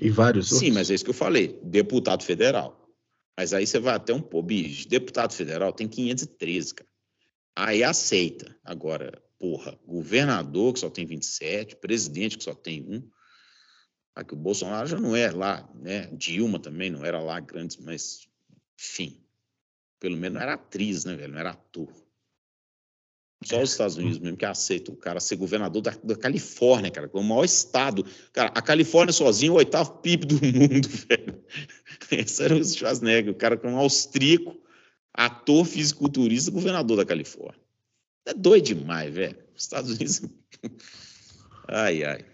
[0.00, 0.70] E vários Sim, outros.
[0.72, 2.88] mas é isso que eu falei, deputado federal.
[3.36, 6.90] Mas aí você vai até um pô, bicho, deputado federal tem 513, cara.
[7.56, 8.56] Aí aceita.
[8.64, 13.08] Agora, porra, governador que só tem 27, presidente que só tem um.
[14.14, 16.06] Aqui o Bolsonaro já não é lá, né?
[16.12, 18.28] Dilma também não era lá grandes, mas
[18.78, 19.22] enfim.
[19.98, 21.32] Pelo menos não era atriz, né, velho?
[21.32, 21.92] Não era ator.
[23.42, 27.08] Só os Estados Unidos mesmo que aceitam o cara ser governador da, da Califórnia, cara,
[27.08, 28.04] que é o maior estado.
[28.32, 31.42] Cara, a Califórnia sozinho é o oitavo PIB do mundo, velho.
[32.10, 34.60] Esse era o Schwarzenegger, o cara com um austríaco,
[35.14, 37.60] ator, fisiculturista, governador da Califórnia.
[38.26, 39.38] É doido demais, velho.
[39.56, 40.22] Os Estados Unidos.
[41.66, 42.29] ai, ai.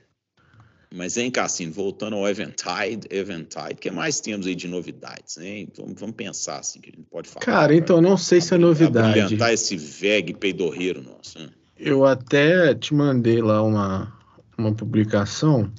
[0.94, 5.68] Mas, hein, Cassino, voltando ao Eventide, Eventide, o que mais temos aí de novidades, hein?
[5.76, 7.44] Vamos, vamos pensar, assim, que a gente pode falar.
[7.44, 9.20] Cara, então, não sei se é novidade.
[9.20, 11.50] Abrilhantar esse VEG peidorreiro nosso, né?
[11.76, 14.12] Eu até te mandei lá uma,
[14.56, 15.70] uma publicação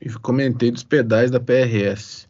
[0.00, 2.28] e comentei dos pedais da PRS.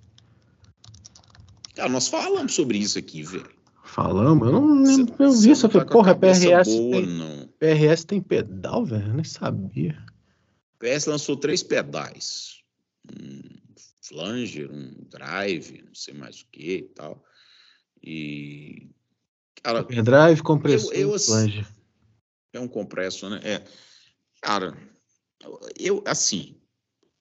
[1.75, 3.51] Cara, nós falamos sobre isso aqui, velho.
[3.85, 4.47] Falamos?
[4.47, 5.15] Eu não lembro.
[5.19, 5.69] Eu vi isso.
[5.69, 7.51] Falei, tá porra, PRS, boa, tem.
[7.59, 9.09] PRS tem pedal, velho?
[9.09, 9.99] Eu nem sabia.
[10.81, 12.63] PS lançou três pedais.
[13.09, 13.61] Um
[14.03, 17.23] flanger, um drive, não sei mais o que e tal.
[18.03, 18.89] E.
[19.63, 21.67] Cara, drive, compressor, eu, eu, flanger.
[22.53, 23.41] É um compressor, né?
[23.45, 23.65] É.
[24.41, 24.77] Cara,
[25.79, 26.57] eu, assim.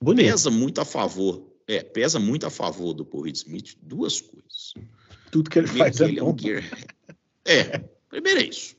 [0.01, 0.25] Bonito.
[0.25, 1.47] Pesa muito a favor.
[1.67, 4.73] É, pesa muito a favor do Paul Smith duas coisas.
[5.31, 6.63] Tudo que ele primeiro, faz é ele é um gear.
[7.45, 7.77] É,
[8.09, 8.78] primeiro é isso.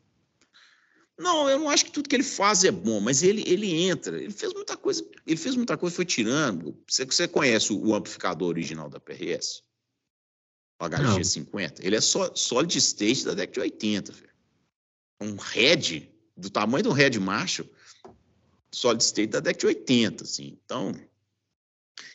[1.21, 4.16] Não, eu não acho que tudo que ele faz é bom, mas ele, ele entra,
[4.16, 6.75] ele fez muita coisa, ele fez muita coisa, foi tirando.
[6.89, 9.62] Você, você conhece o, o amplificador original da PRS?
[10.81, 11.81] O HG50?
[11.85, 14.31] Ele é só solid state da década de 80, velho.
[15.21, 17.68] Um head do tamanho do head Marshall,
[18.73, 20.59] solid state da década de 80, assim.
[20.64, 20.95] Então,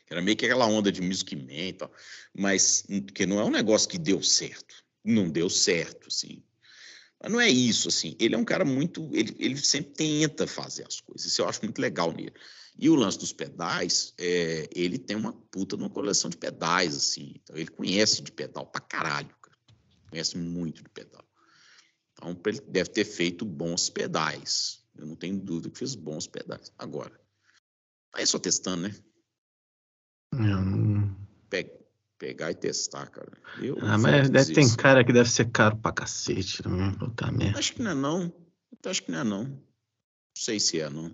[0.09, 1.91] era meio que aquela onda de Music Man e tal,
[2.35, 2.83] mas
[3.13, 4.83] que não é um negócio que deu certo.
[5.03, 6.43] Não deu certo, assim.
[7.25, 8.15] Mas não é isso, assim.
[8.19, 9.09] Ele é um cara muito.
[9.11, 11.25] Ele, ele sempre tenta fazer as coisas.
[11.25, 12.31] Isso eu acho muito legal nele.
[12.77, 17.33] E o lance dos pedais, é, ele tem uma puta numa coleção de pedais, assim.
[17.41, 19.57] Então, ele conhece de pedal pra caralho, cara.
[20.07, 21.27] Conhece muito de pedal.
[22.13, 24.83] Então, ele deve ter feito bons pedais.
[24.95, 26.71] Eu não tenho dúvida que fez bons pedais.
[26.77, 27.19] Agora,
[28.13, 28.95] aí é só testando, né?
[30.31, 31.25] Não...
[31.49, 31.71] Pega,
[32.17, 33.31] pegar e testar, cara.
[33.61, 37.59] Eu ah, mas deve, tem cara que deve ser caro pra cacete também, puta merda.
[37.59, 38.33] Acho que não é não.
[38.83, 39.43] Eu acho que não é não.
[39.43, 39.61] Não
[40.37, 41.13] sei se é não.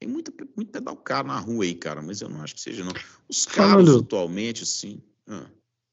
[0.00, 2.84] Tem muito, muito pedal caro na rua aí, cara, mas eu não acho que seja
[2.84, 2.92] não.
[3.28, 5.02] Os carros Falando, atualmente, assim...
[5.26, 5.46] Ah.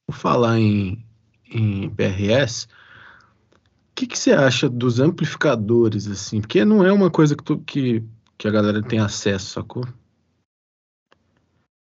[0.07, 1.05] Vou falar em,
[1.49, 6.41] em PRS, o que, que você acha dos amplificadores, assim?
[6.41, 8.03] Porque não é uma coisa que, tu, que,
[8.37, 9.85] que a galera tem acesso, sacou?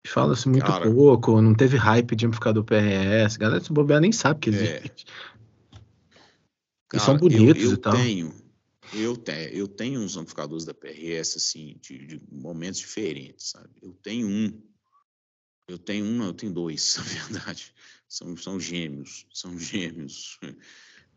[0.08, 3.36] Fala-se muito Cara, pouco, não teve hype de amplificador PRS.
[3.36, 4.54] A galera se bobear nem sabe que é.
[4.54, 5.06] existe.
[6.94, 7.00] É.
[7.00, 7.94] são bonitos eu, eu e tal.
[7.94, 8.34] Tenho,
[8.94, 13.70] eu, tenho, eu tenho uns amplificadores da PRS, assim, de, de, momentos diferentes, sabe?
[13.82, 14.62] Eu tenho um.
[15.68, 17.74] Eu tenho um, não, eu tenho dois, na verdade.
[18.10, 20.40] São, são gêmeos, são gêmeos.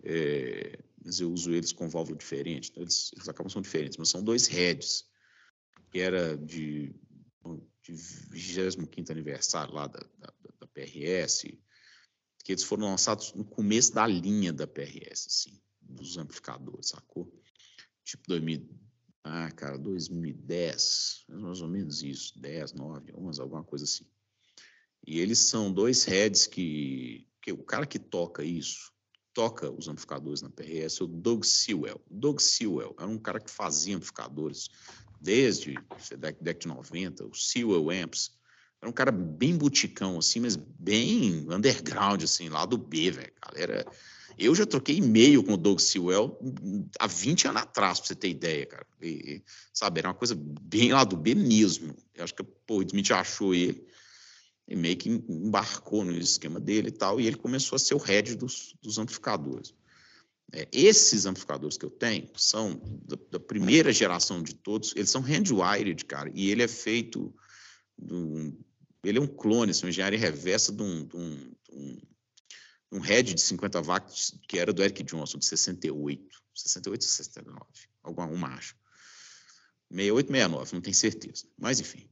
[0.07, 4.11] É, mas eu uso eles com válvula diferente, então eles, eles acabam sendo diferentes, mas
[4.11, 5.07] são dois heads,
[5.91, 6.95] que era de
[7.85, 11.43] de 25 aniversário lá da, da, da, PRS,
[12.43, 17.31] que eles foram lançados no começo da linha da PRS, assim, dos amplificadores, sacou?
[18.03, 18.69] Tipo 2000,
[19.23, 24.07] ah, cara, 2010, mais ou menos isso, 10, 9, 11, alguma coisa assim.
[25.07, 28.93] E eles são dois heads que, que o cara que toca isso,
[29.35, 32.03] toca os amplificadores na PRS, é o Doug Sewell.
[32.11, 34.71] Doug Sewell era um cara que fazia amplificadores
[35.25, 38.33] desde a década de 90, o Sewell Amps.
[38.81, 43.33] Era um cara bem buticão, assim, mas bem underground, assim, lá do B, velho.
[43.43, 43.87] Galera,
[44.39, 46.39] eu já troquei e-mail com o Doug Sewell
[47.01, 48.87] há 20 anos atrás, pra você ter ideia, cara.
[49.01, 51.97] E, sabe, era uma coisa bem lá do B mesmo.
[52.15, 53.83] Eu acho que, pô, o Smith achou ele
[54.69, 57.99] e meio que embarcou no esquema dele e tal, e ele começou a ser o
[57.99, 59.75] head dos, dos amplificadores.
[60.53, 65.21] É, esses amplificadores que eu tenho são da, da, primeira geração de todos, eles são
[65.21, 67.35] hand-wired, cara, e ele é feito,
[67.99, 68.57] do,
[69.03, 71.99] ele é um clone, assim, uma engenharia reversa de um, de um, de um,
[72.93, 77.67] um head de 50 watts que era do Eric Johnson, de 68, 68 ou 69,
[78.03, 78.77] alguma, um macho.
[79.91, 82.09] 68, 69, não tenho certeza, mas enfim.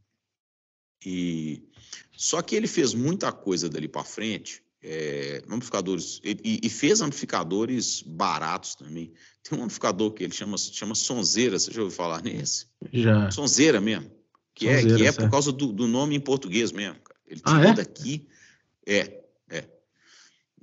[1.04, 1.68] E,
[2.16, 8.02] só que ele fez muita coisa dali para frente é, amplificadores, e, e, fez amplificadores
[8.02, 9.12] baratos também.
[9.42, 12.66] Tem um amplificador que ele chama, chama Sonzeira, você já ouviu falar nesse?
[12.92, 13.30] Já.
[13.30, 14.10] Sonzeira mesmo,
[14.54, 16.98] que Sonzeira, é, que é por causa do, do, nome em português mesmo.
[17.00, 17.20] Cara.
[17.26, 17.74] Ele ah, tirou ah, é?
[17.74, 18.28] daqui,
[18.84, 19.64] é, é,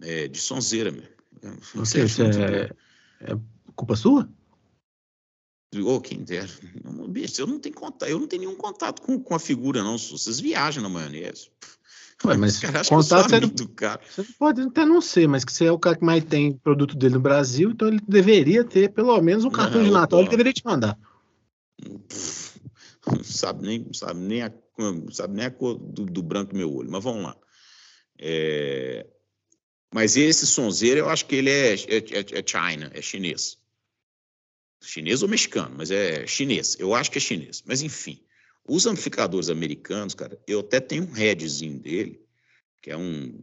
[0.02, 1.10] é, de Sonzeira mesmo.
[1.74, 2.70] Não sei, se é,
[3.22, 3.38] é
[3.74, 4.30] culpa sua?
[5.86, 6.26] Oh, quem.
[7.10, 9.98] Bicho, eu não tenho contato, eu não tenho nenhum contato com, com a figura, não.
[9.98, 11.52] Vocês viajam na maionese.
[12.26, 12.60] Ué, mas
[12.90, 14.02] contato do cara.
[14.10, 16.96] você pode até não ser, mas que você é o cara que mais tem produto
[16.98, 20.30] dele no Brasil, então ele deveria ter pelo menos um cartão não, de Natal, ele
[20.30, 21.00] deveria te mandar.
[21.82, 24.52] Não sabe nem, sabe nem, a,
[25.12, 27.38] sabe nem a cor do, do branco do meu olho, mas vamos lá.
[28.18, 29.08] É,
[29.94, 33.58] mas esse sonzeiro, eu acho que ele é, é, é, é China, é chinês.
[34.82, 36.76] Chinês ou mexicano, mas é chinês.
[36.80, 37.64] Eu acho que é chinês.
[37.66, 38.22] Mas, enfim,
[38.70, 42.22] os amplificadores americanos, cara, eu até tenho um headzinho dele,
[42.82, 43.38] que é um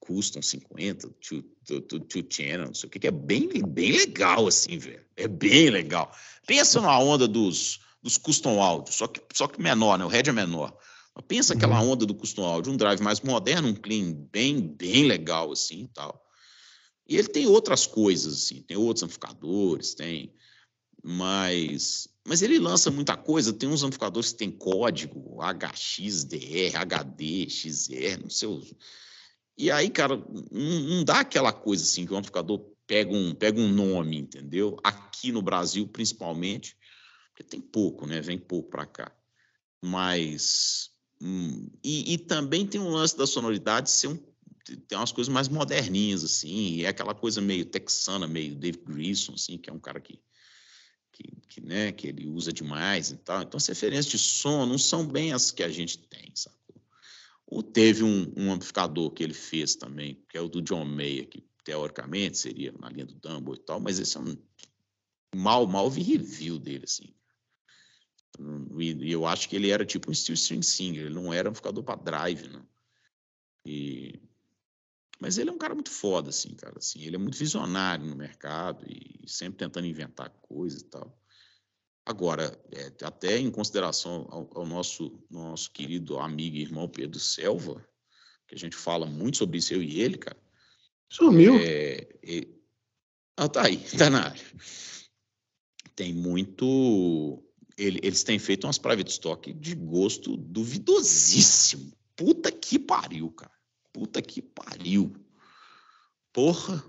[0.00, 3.92] custom 50, two, two, two, two channel, não sei o que, que é bem, bem
[3.92, 5.04] legal, assim, velho.
[5.16, 6.12] É bem legal.
[6.46, 10.04] Pensa na onda dos, dos custom áudio, só que, só que menor, né?
[10.04, 10.76] O head é menor.
[11.14, 11.90] Mas pensa aquela uhum.
[11.90, 15.88] onda do custom áudio, um drive mais moderno, um clean bem, bem legal, assim, e
[15.88, 16.20] tal.
[17.08, 20.34] E ele tem outras coisas, assim, tem outros amplificadores, tem
[21.02, 23.52] mas mas ele lança muita coisa.
[23.52, 28.76] Tem uns amplificadores que tem código HXDR, HD, XR, não sei.
[29.56, 30.16] E aí, cara,
[30.50, 34.76] não, não, dá aquela coisa assim que o amplificador pega um, pega um nome, entendeu?
[34.82, 36.76] Aqui no Brasil, principalmente,
[37.28, 38.20] porque tem pouco, né?
[38.20, 39.12] Vem pouco para cá.
[39.82, 40.90] Mas.
[41.22, 44.18] Hum, e, e, também tem um lance da sonoridade ser um,
[44.88, 49.34] tem umas coisas mais moderninhas, assim, e é aquela coisa meio texana, meio Dave Grissom,
[49.34, 50.18] assim, que é um cara que
[51.20, 53.42] que, que, né, que ele usa demais e tal.
[53.42, 56.80] Então, as referências de som não são bem as que a gente tem, sacou?
[57.46, 61.28] Ou teve um, um amplificador que ele fez também, que é o do John Mayer,
[61.28, 64.36] que teoricamente seria na linha do Dumbo e tal, mas esse é um
[65.34, 67.12] mal, mal vi review dele, assim.
[68.78, 71.50] E eu acho que ele era tipo um Steel String Singer, ele não era um
[71.50, 72.62] amplificador para drive, né?
[73.66, 74.20] E
[75.20, 76.78] mas ele é um cara muito foda, assim, cara.
[76.78, 81.14] Assim, ele é muito visionário no mercado e sempre tentando inventar coisas e tal.
[82.06, 87.86] Agora, é, até em consideração ao, ao, nosso, nosso querido amigo e irmão Pedro Selva,
[88.48, 90.40] que a gente fala muito sobre isso, eu e ele, cara.
[91.10, 91.54] Sumiu.
[91.56, 92.48] É, é,
[93.36, 94.44] ah, tá aí, tá na área.
[95.94, 97.44] Tem muito.
[97.76, 101.92] Ele, eles têm feito umas private stock de gosto duvidosíssimo.
[102.16, 103.59] Puta que pariu, cara.
[103.92, 105.12] Puta que pariu.
[106.32, 106.80] Porra,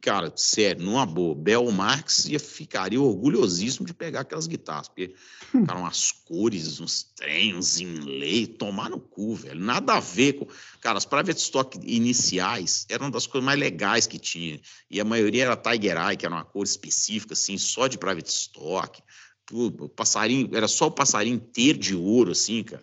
[0.00, 1.32] cara, sério, numa boa.
[1.32, 5.14] Bel Marx ia, ficaria orgulhosíssimo de pegar aquelas guitarras, porque,
[5.54, 5.64] hum.
[5.64, 9.60] cara, umas cores, uns trem, uns inlay, tomar no cu, velho.
[9.60, 10.48] Nada a ver com.
[10.80, 14.60] Cara, as private stock iniciais eram das coisas mais legais que tinha.
[14.90, 18.28] E a maioria era Tiger Eye, que era uma cor específica, assim, só de private
[18.28, 19.00] stock.
[19.46, 22.82] Tudo, passarinho, era só o passarinho inteiro de ouro, assim, cara.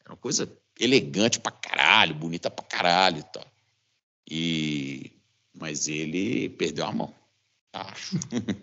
[0.00, 3.46] Era uma coisa elegante pra caralho, bonita pra caralho e tal.
[4.30, 5.12] E,
[5.58, 7.14] mas ele perdeu a mão,
[7.72, 8.16] acho.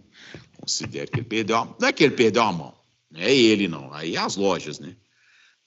[0.59, 1.75] Considero que ele perdeu a mão.
[1.79, 2.73] Não é que ele perdeu a mão,
[3.11, 4.95] não é ele não, aí é as lojas, né?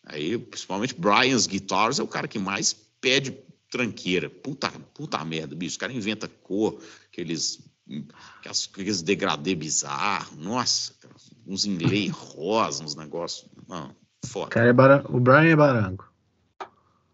[0.05, 3.37] Aí, principalmente Brian's Guitars é o cara que mais pede
[3.71, 4.31] tranqueira.
[4.31, 5.77] Puta, puta merda, bicho.
[5.77, 6.81] O cara inventa cor,
[7.13, 7.61] aqueles,
[8.73, 10.35] aqueles degradê bizarro.
[10.37, 10.95] Nossa,
[11.47, 13.51] uns inlay rosa, uns negócios.
[13.69, 13.95] Não,
[14.25, 14.49] foda.
[14.49, 15.05] Cara é bar...
[15.15, 16.08] O Brian é barango.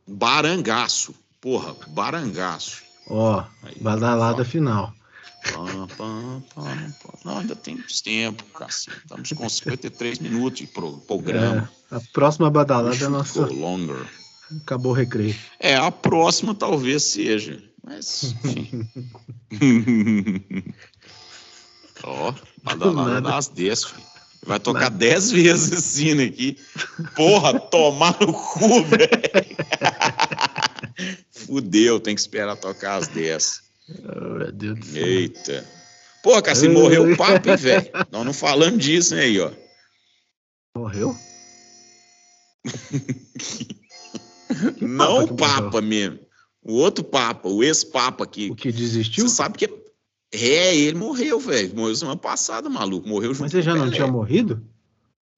[0.07, 1.15] Barangaço.
[1.41, 2.83] Porra, barangaço.
[3.09, 4.93] Ó, oh, badalada final.
[5.53, 6.89] Pam, pam, pam,
[7.25, 8.97] Não, ainda tem tempo, cacete.
[8.97, 11.71] Estamos com 53 minutos de programa.
[11.93, 13.45] É, a próxima badalada é a nossa.
[13.45, 14.07] Longer.
[14.63, 15.37] Acabou o recreio.
[15.61, 17.63] É, a próxima talvez seja.
[17.83, 18.89] Mas, enfim.
[22.03, 22.33] Ó,
[22.63, 24.15] badalada das 10, filho.
[24.47, 26.59] Vai tocar 10 vezes esse sino aqui.
[27.17, 29.14] Porra, tomar no cu, velho.
[31.31, 33.63] Fudeu, tem que esperar tocar as 10.
[33.89, 35.07] Oh, meu Deus do céu.
[35.07, 35.65] Eita.
[36.23, 37.91] Porra, Cassi, morreu o papo, hein, velho?
[38.11, 39.51] Nós não falamos disso, hein, aí, ó.
[40.77, 41.15] Morreu?
[44.81, 46.19] não o Papa mesmo.
[46.63, 48.51] O outro Papa, o ex-Papa aqui.
[48.51, 49.29] O que desistiu?
[49.29, 49.69] Você sabe que.
[50.33, 51.77] É, ele morreu, velho.
[51.77, 53.07] Morreu semana passada, maluco.
[53.07, 54.67] Morreu junto Mas ele já não tinha morrido?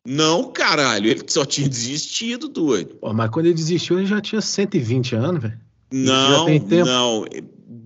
[0.06, 2.94] Não, caralho, ele só tinha desistido, doido.
[2.96, 5.60] Pô, mas quando ele desistiu, ele já tinha 120 anos, velho.
[5.92, 7.24] Não, não.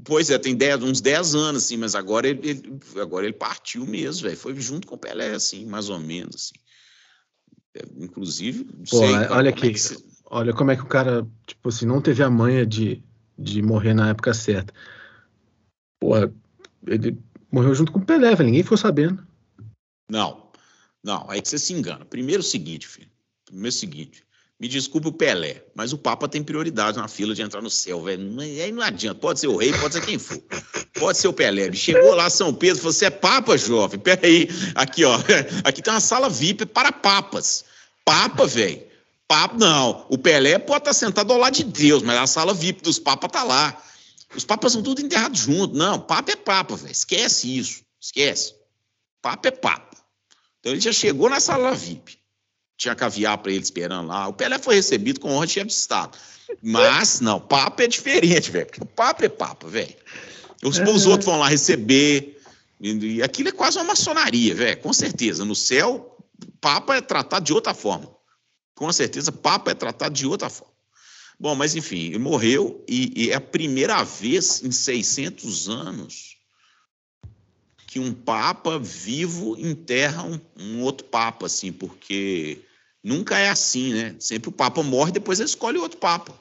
[0.04, 3.86] Pois é, tem dez, uns 10 anos, assim, mas agora ele, ele, agora ele partiu
[3.86, 4.36] mesmo, velho.
[4.36, 6.54] Foi junto com o Pelé, assim, mais ou menos, assim.
[7.74, 9.96] É, inclusive, Pô, sei, cara, olha aqui, é você...
[10.26, 13.02] olha como é que o cara, tipo assim, não teve a manha de,
[13.38, 14.74] de morrer na época certa.
[16.00, 16.14] Pô,
[16.86, 17.16] ele
[17.50, 18.46] morreu junto com o Pelé, velho.
[18.46, 19.24] Ninguém ficou sabendo.
[20.10, 20.49] Não,
[21.02, 22.04] não, aí que você se engana.
[22.04, 23.10] Primeiro o seguinte, filho.
[23.46, 24.22] Primeiro o seguinte.
[24.60, 28.02] Me desculpe o Pelé, mas o Papa tem prioridade na fila de entrar no céu,
[28.02, 28.38] velho.
[28.40, 29.18] Aí não adianta.
[29.18, 30.38] Pode ser o rei, pode ser quem for.
[30.92, 31.72] Pode ser o Pelé.
[31.72, 33.98] Chegou lá São Pedro, falou: você é Papa, jovem?
[33.98, 34.50] Peraí.
[34.74, 35.18] Aqui, ó.
[35.64, 37.64] Aqui tem uma sala VIP para papas.
[38.04, 38.82] Papa, velho.
[39.26, 40.04] Papa, não.
[40.10, 43.32] O Pelé pode estar sentado ao lado de Deus, mas a sala VIP dos papas
[43.32, 43.82] tá lá.
[44.36, 45.78] Os papas são tudo enterrados juntos.
[45.78, 46.92] Não, papa é papa, velho.
[46.92, 47.82] Esquece isso.
[47.98, 48.54] Esquece.
[49.22, 49.89] Papa é papa.
[50.60, 52.18] Então ele já chegou na sala VIP.
[52.76, 54.28] Tinha caviar para ele esperando lá.
[54.28, 56.16] O Pelé foi recebido com honra de chefe de Estado.
[56.62, 58.66] Mas, não, papa é diferente, velho.
[58.66, 59.94] Porque o papa é papa, velho.
[60.62, 60.84] Os, é.
[60.84, 62.40] os outros vão lá receber.
[62.80, 64.80] E, e aquilo é quase uma maçonaria, velho.
[64.80, 65.44] Com certeza.
[65.44, 66.16] No céu,
[66.60, 68.20] papa é tratado de outra forma
[68.80, 70.72] com certeza, Papa é tratado de outra forma.
[71.38, 76.36] Bom, mas enfim, ele morreu e, e é a primeira vez em 600 anos
[77.90, 82.60] que um Papa vivo enterra um, um, outro Papa, assim, porque
[83.02, 84.14] nunca é assim, né?
[84.20, 86.32] Sempre o Papa morre, depois ele escolhe outro Papa.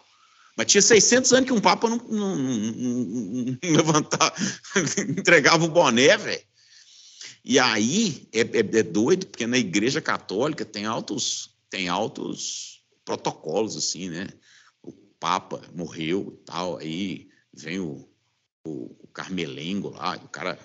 [0.56, 4.32] Mas tinha 600 anos que um Papa não, não, não, não levantava,
[5.10, 6.40] entregava o boné, velho.
[7.44, 13.76] E aí é, é, é doido, porque na Igreja Católica tem altos tem altos protocolos,
[13.76, 14.28] assim, né?
[14.84, 18.08] O Papa morreu e tal, aí vem o,
[18.64, 20.60] o, o Carmelengo lá, o cara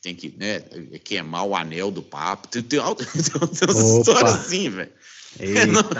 [0.00, 0.60] tem que né,
[1.02, 2.48] queimar o anel do Papa.
[2.48, 4.92] Tem, tem, tem, tem umas histórias assim, velho.
[5.38, 5.82] É, não...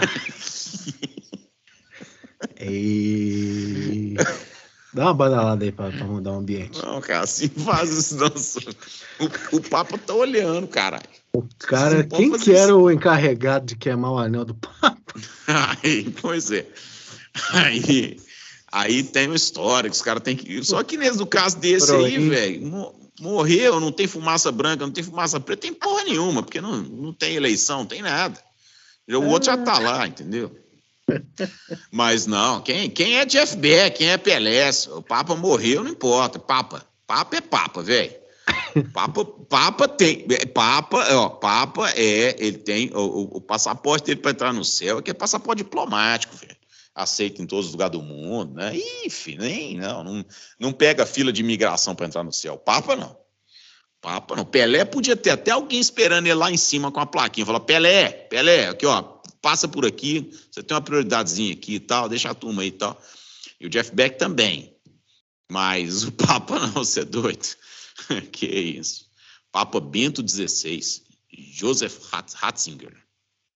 [2.59, 4.15] E...
[4.93, 6.81] Dá uma badalada aí para mudar o ambiente.
[6.81, 8.15] Não, cara, assim faz isso.
[8.15, 8.27] Não.
[8.29, 11.03] O, o Papa tá olhando, caralho.
[11.33, 12.79] O cara, quem que era isso.
[12.79, 14.97] o encarregado de queimar o anel do Papa?
[15.83, 16.65] Aí, pois é.
[17.51, 18.17] Aí,
[18.71, 20.63] aí tem uma história que os caras têm que.
[20.63, 25.39] Só que nesse, caso desse aí, velho, morreu, não tem fumaça branca, não tem fumaça
[25.39, 28.39] preta, tem porra nenhuma, porque não, não tem eleição, não tem nada.
[29.09, 30.51] O outro já tá lá, entendeu?
[31.91, 36.39] Mas não, quem, quem é Jeff Beck, quem é Pelé, o Papa morreu, não importa.
[36.39, 38.13] Papa, Papa é Papa, velho.
[38.93, 44.31] Papa, Papa tem, é, Papa, ó, Papa é, ele tem o, o, passaporte dele para
[44.31, 46.54] entrar no céu, que é passaporte diplomático, velho.
[46.95, 48.71] Aceito em todos os lugares do mundo, né?
[49.05, 50.25] Enfim, nem, não, não,
[50.57, 52.57] não pega fila de imigração para entrar no céu.
[52.57, 53.17] Papa não.
[53.99, 54.45] Papa não.
[54.45, 57.45] Pelé podia ter até alguém esperando ele lá em cima com a plaquinha.
[57.45, 59.01] Falar, Pelé, Pelé, aqui, ó,
[59.41, 62.71] passa por aqui, você tem uma prioridadezinha aqui e tal, deixa a turma aí e
[62.71, 62.99] tal.
[63.59, 64.75] E o Jeff Beck também.
[65.51, 67.45] Mas o Papa não, você é doido.
[68.31, 69.09] que isso.
[69.51, 70.81] Papa Bento XVI,
[71.31, 72.95] Joseph Ratzinger,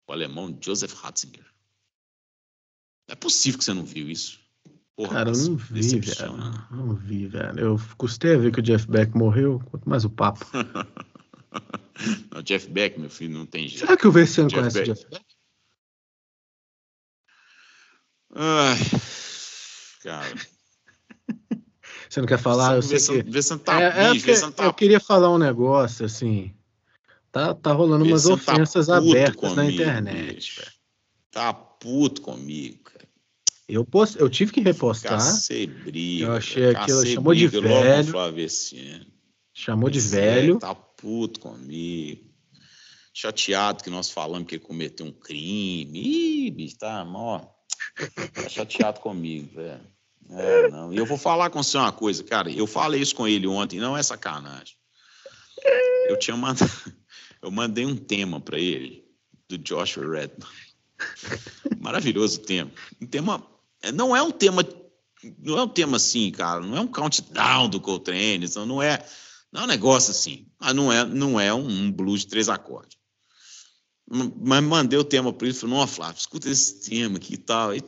[0.07, 1.45] o alemão Joseph Ratzinger.
[3.07, 4.39] Não é possível que você não viu isso.
[4.95, 6.37] Porra, Cara, eu não vi, velho.
[6.71, 7.59] Não vi, velho.
[7.59, 10.45] Eu custei a ver que o Jeff Beck morreu, quanto mais o Papa.
[12.31, 13.81] não, Jeff Beck, meu filho, não tem jeito.
[13.81, 15.25] Será que o Versiano conhece o Jeff Beck?
[18.33, 18.77] Ai,
[20.03, 20.35] cara.
[22.09, 22.75] Você não quer falar?
[22.75, 23.59] Eu sei que...
[23.59, 24.65] Tá é, bicho, é tá...
[24.65, 26.53] Eu queria falar um negócio, assim.
[27.31, 30.35] Tá, tá rolando umas tá ofensas tá abertas comigo, na internet.
[30.35, 30.71] Bicho.
[31.29, 32.86] Tá puto comigo.
[33.67, 34.17] Eu, post...
[34.17, 35.13] eu tive que repostar.
[35.13, 36.25] Cacei briga.
[36.25, 38.13] Eu achei aquilo, chamou de velho.
[39.53, 40.59] Chamou de velho.
[40.59, 42.25] Tá puto comigo.
[43.13, 45.99] Chateado que nós falamos que ele cometeu um crime.
[45.99, 47.39] Ih, bicho, tá, mó.
[48.33, 49.81] Tá chateado comigo, velho.
[50.29, 50.93] É, não.
[50.93, 52.49] E eu vou falar com você uma coisa, cara.
[52.51, 54.75] Eu falei isso com ele ontem, não é sacanagem.
[56.07, 56.69] Eu tinha mandado,
[57.41, 59.03] eu mandei um tema para ele
[59.49, 60.47] do Joshua Redman.
[61.79, 62.71] Maravilhoso tema.
[63.01, 63.45] Um tema
[63.93, 64.63] não é um tema
[65.39, 69.03] não é um tema assim, cara, não é um countdown do Coltrane, não é,
[69.51, 72.97] não é um negócio assim, mas não é, não é um blues de três acordes.
[74.09, 77.75] Mas mandei o tema para ele, falei, não, Flávio, escuta esse tema aqui e tal.
[77.75, 77.83] E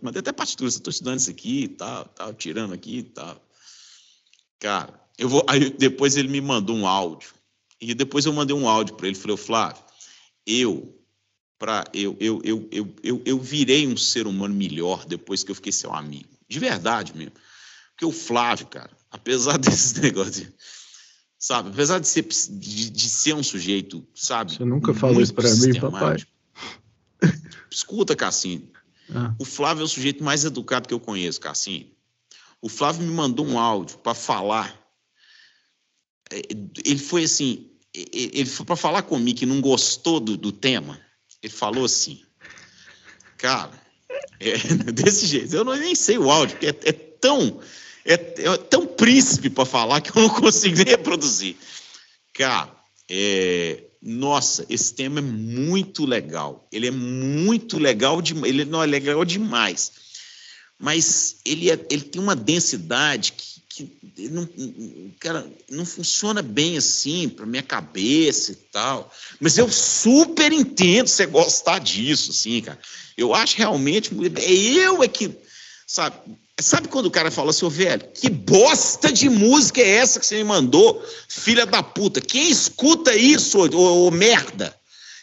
[0.00, 3.44] mandei até partitura, estou estudando isso aqui e tal, tal, tirando aqui e tal.
[4.60, 5.44] Cara, eu vou.
[5.48, 7.34] Aí depois ele me mandou um áudio.
[7.80, 9.82] E depois eu mandei um áudio para ele, falei, Flávio,
[10.46, 10.97] eu,
[11.58, 15.54] pra, eu, eu, eu, eu, eu, eu virei um ser humano melhor depois que eu
[15.54, 16.28] fiquei seu amigo.
[16.48, 17.32] De verdade mesmo.
[17.90, 20.48] Porque o Flávio, cara, apesar desses negócios
[21.38, 21.70] sabe?
[21.70, 24.54] Apesar de ser, de, de ser um sujeito, sabe?
[24.54, 26.16] Você nunca falou isso para mim, papai.
[27.70, 28.68] Escuta, Cassim.
[29.14, 29.34] Ah.
[29.38, 31.92] O Flávio é o sujeito mais educado que eu conheço, Cassim.
[32.60, 34.76] O Flávio me mandou um áudio para falar.
[36.30, 36.42] É,
[36.84, 41.00] ele foi assim, ele foi para falar comigo que não gostou do, do tema.
[41.42, 42.22] Ele falou assim,
[43.36, 43.70] cara,
[44.40, 44.56] é,
[44.92, 45.54] desse jeito.
[45.54, 47.60] Eu não, nem sei o áudio, porque é, é tão
[48.04, 51.56] é, é tão príncipe para falar que eu não consigo nem reproduzir.
[52.32, 52.74] Cara,
[53.08, 56.66] é, nossa, esse tema é muito legal.
[56.72, 59.92] Ele é muito legal, de, ele não é legal demais.
[60.78, 63.57] Mas ele, é, ele tem uma densidade que,
[64.30, 64.48] não,
[65.18, 69.12] cara, não funciona bem assim para minha cabeça e tal.
[69.40, 72.78] Mas eu super entendo você gostar disso, assim, cara.
[73.16, 75.30] Eu acho realmente, é eu é que,
[75.86, 76.16] sabe?
[76.60, 80.26] Sabe quando o cara fala assim, ô velho, que bosta de música é essa que
[80.26, 82.20] você me mandou, filha da puta?
[82.20, 84.74] Quem escuta isso, ô, ô merda?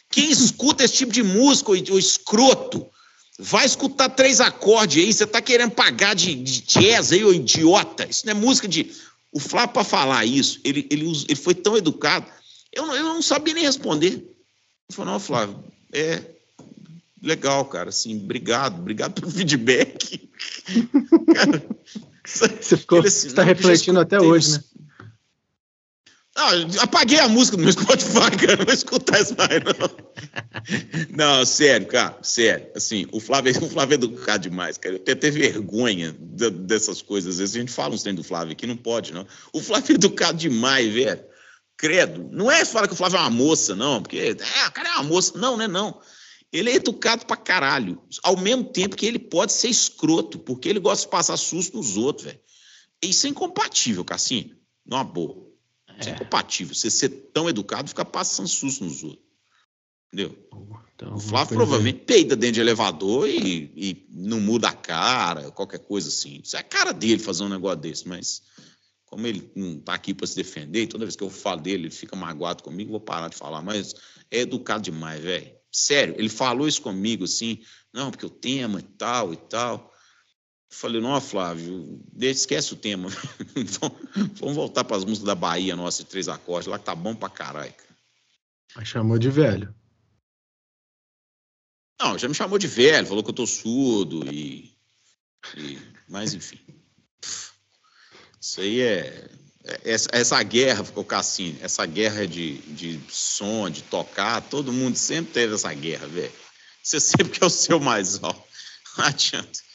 [0.10, 2.90] Quem escuta esse tipo de música, ô, ô escroto?
[3.38, 8.08] Vai escutar três acordes aí, você tá querendo pagar de, de jazz aí, ô idiota.
[8.10, 8.92] Isso não é música de.
[9.32, 12.26] O Flávio, para falar isso, ele, ele, ele foi tão educado,
[12.72, 14.14] eu não, eu não sabia nem responder.
[14.14, 14.26] Ele
[14.92, 15.62] falou, não, Flávio,
[15.92, 16.22] é
[17.22, 20.30] legal, cara, assim, obrigado, obrigado pelo feedback.
[21.34, 21.66] cara,
[22.24, 24.64] você ficou, ele, assim, você tá refletindo até hoje, né?
[26.38, 28.58] Ah, apaguei a música do meu Spotify, cara.
[28.58, 30.06] Não vou escutar isso mais, não.
[31.16, 32.68] Não, sério, cara, sério.
[32.76, 34.96] Assim, o Flávio, o Flávio é educado demais, cara.
[34.96, 37.36] Eu tenho até vergonha dessas coisas.
[37.36, 39.26] Às vezes a gente fala uns trem do Flávio aqui, não pode, não.
[39.54, 41.24] O Flávio é educado demais, velho.
[41.78, 42.30] Credo.
[42.32, 44.32] Não é falar que o Flávio é uma moça, não, porque é,
[44.68, 45.38] o cara é uma moça.
[45.38, 46.02] Não, não é não.
[46.52, 48.02] Ele é educado pra caralho.
[48.24, 51.96] Ao mesmo tempo que ele pode ser escroto, porque ele gosta de passar susto nos
[51.96, 52.40] outros, velho.
[53.02, 54.52] Isso é incompatível, Cassinho.
[54.86, 55.55] Numa boa.
[56.00, 56.76] Isso é, é incompatível.
[56.76, 59.26] Você ser tão educado ficar passando susto nos outros.
[60.14, 60.38] Entendeu?
[60.96, 65.80] Então, o Flávio provavelmente peida dentro de elevador e, e, não muda a cara, qualquer
[65.80, 66.40] coisa assim.
[66.42, 68.42] Isso é a cara dele fazer um negócio desse, mas
[69.06, 71.92] como ele não está aqui para se defender, toda vez que eu falo dele, ele
[71.92, 73.62] fica magoado comigo, vou parar de falar.
[73.62, 73.94] Mas
[74.32, 75.52] é educado demais, velho.
[75.70, 77.62] Sério, ele falou isso comigo assim,
[77.94, 79.92] não, porque o tema e tal e tal.
[80.70, 83.10] Falei, não, Flávio, esquece o tema.
[84.40, 87.16] Vamos voltar para as músicas da Bahia, nossa, de três acordes, lá que tá bom
[87.16, 87.74] pra caralho.
[88.76, 89.74] Mas chamou de velho.
[92.00, 94.76] Não, já me chamou de velho, falou que eu tô surdo e.
[95.56, 96.60] e mas, enfim.
[98.42, 99.30] Isso aí é.
[99.64, 104.98] é essa, essa guerra, o Cassino, essa guerra de, de som, de tocar, todo mundo
[104.98, 106.34] sempre teve essa guerra, velho.
[106.84, 108.44] Você sempre quer o seu mais alto.
[108.98, 109.66] Não adianta.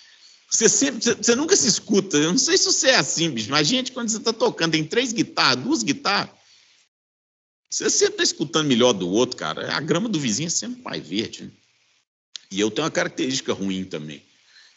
[0.50, 2.16] Você sempre, você nunca se escuta.
[2.16, 4.84] Eu não sei se você é assim, bicho, mas gente, quando você está tocando, tem
[4.84, 6.30] três guitarras, duas guitarras,
[7.70, 9.72] você sempre está escutando melhor do outro, cara.
[9.72, 11.44] A grama do vizinho é sempre mais verde.
[11.44, 11.50] Né?
[12.50, 14.20] E eu tenho uma característica ruim também.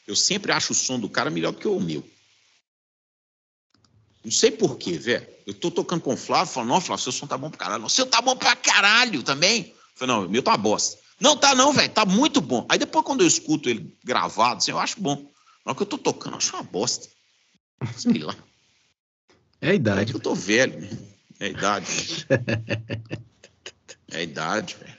[0.06, 2.08] Eu sempre acho o som do cara melhor do que o meu.
[4.24, 5.28] Não sei porquê, velho.
[5.48, 7.82] Eu tô tocando com o Flávio, falando, não, Flávio, seu som tá bom pra caralho.
[7.82, 9.70] Não, seu tá bom pra caralho também.
[9.70, 11.02] Eu falei, não, meu tá bosta.
[11.20, 12.66] Não, tá não, velho, tá muito bom.
[12.70, 15.33] Aí depois, quando eu escuto ele gravado, assim, eu acho bom.
[15.66, 17.08] Na hora que eu tô tocando, eu acho uma bosta.
[17.96, 18.36] Sei lá.
[19.62, 20.02] É a idade.
[20.02, 20.90] É que eu tô velho, né?
[21.40, 22.28] É a idade.
[24.12, 24.94] É a idade, velho.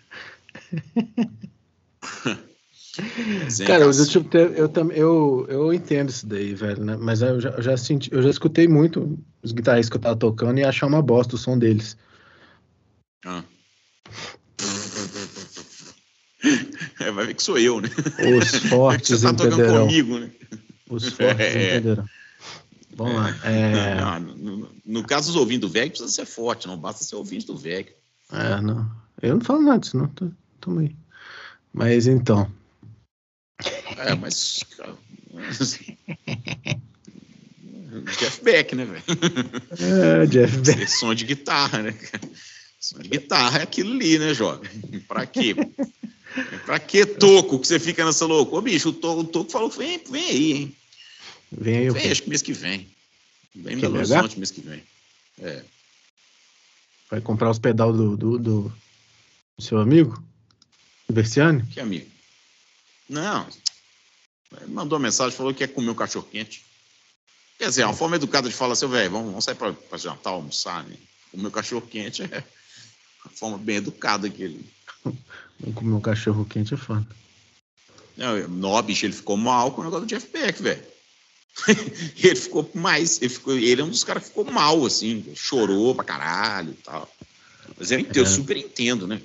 [3.66, 6.96] Cara, eu, tipo, eu, eu, eu entendo isso daí, velho, né?
[6.96, 10.16] Mas eu já, eu já senti, eu já escutei muito os guitarristas que eu tava
[10.16, 11.96] tocando e achar uma bosta o som deles.
[13.26, 13.42] Ah.
[17.01, 17.88] É, vai ver que sou eu, né?
[18.38, 19.86] Os fortes Você tá entenderão.
[19.86, 20.30] comigo, né?
[20.88, 21.76] Os fortes é.
[21.76, 22.05] entenderão.
[22.97, 23.36] Vamos lá.
[23.45, 23.95] É...
[23.97, 27.47] Não, no, no, caso dos ouvintes do VEG, precisa ser forte, não basta ser ouvinte
[27.47, 27.92] do VEG.
[28.32, 28.88] É, não.
[29.20, 30.09] Eu não falo nada disso, não.
[30.61, 30.95] Tamo aí.
[31.72, 32.51] Mas então.
[33.99, 34.61] É, mas.
[38.18, 39.03] Jeff Beck, né, velho?
[39.78, 40.86] É, Jeff Beck.
[40.88, 41.95] Som de guitarra, né?
[42.80, 44.68] Som de guitarra é aquilo ali, né, jovem?
[45.09, 45.55] Pra quê?
[46.64, 48.59] Pra que toco que você fica nessa loucura?
[48.59, 50.76] Ô, bicho, o toco, o toco falou: vem, vem aí, hein?
[51.53, 52.89] Vem aí, Vem, acho que mês que vem.
[53.55, 54.82] Vem Belo Horizonte mês que vem.
[55.39, 55.62] É.
[57.11, 58.72] Vai comprar os pedal do, do, do,
[59.59, 60.20] seu amigo?
[61.09, 61.64] Versiane?
[61.66, 62.11] Que amigo?
[63.09, 63.47] Não.
[64.61, 66.64] Ele mandou uma mensagem, falou que quer comer um cachorro quente.
[67.59, 70.30] Quer dizer, é uma forma educada de falar assim, velho, vamos, vamos sair para jantar,
[70.30, 70.97] almoçar, né?
[71.30, 72.45] Comer um cachorro quente é
[73.24, 74.66] uma forma bem educada que ele
[75.72, 77.06] comer um cachorro quente é foda.
[78.16, 80.82] Não, não, bicho, ele ficou mal com o negócio do Jeff Beck, velho.
[82.22, 83.20] ele ficou mais.
[83.20, 86.82] Ele, ficou, ele é um dos caras que ficou mal, assim, chorou pra caralho e
[86.82, 87.08] tal.
[87.78, 88.20] Mas eu, entendo, é.
[88.20, 89.20] eu super entendo, né?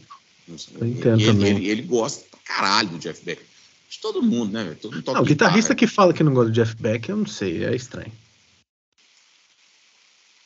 [0.47, 1.55] Eu entendo ele, também.
[1.57, 3.41] Ele, ele, gosta pra caralho do Jeff Beck.
[3.89, 5.03] De todo mundo, né, velho?
[5.05, 7.75] Não, o guitarrista que fala que não gosta do Jeff Beck, eu não sei, é
[7.75, 8.11] estranho.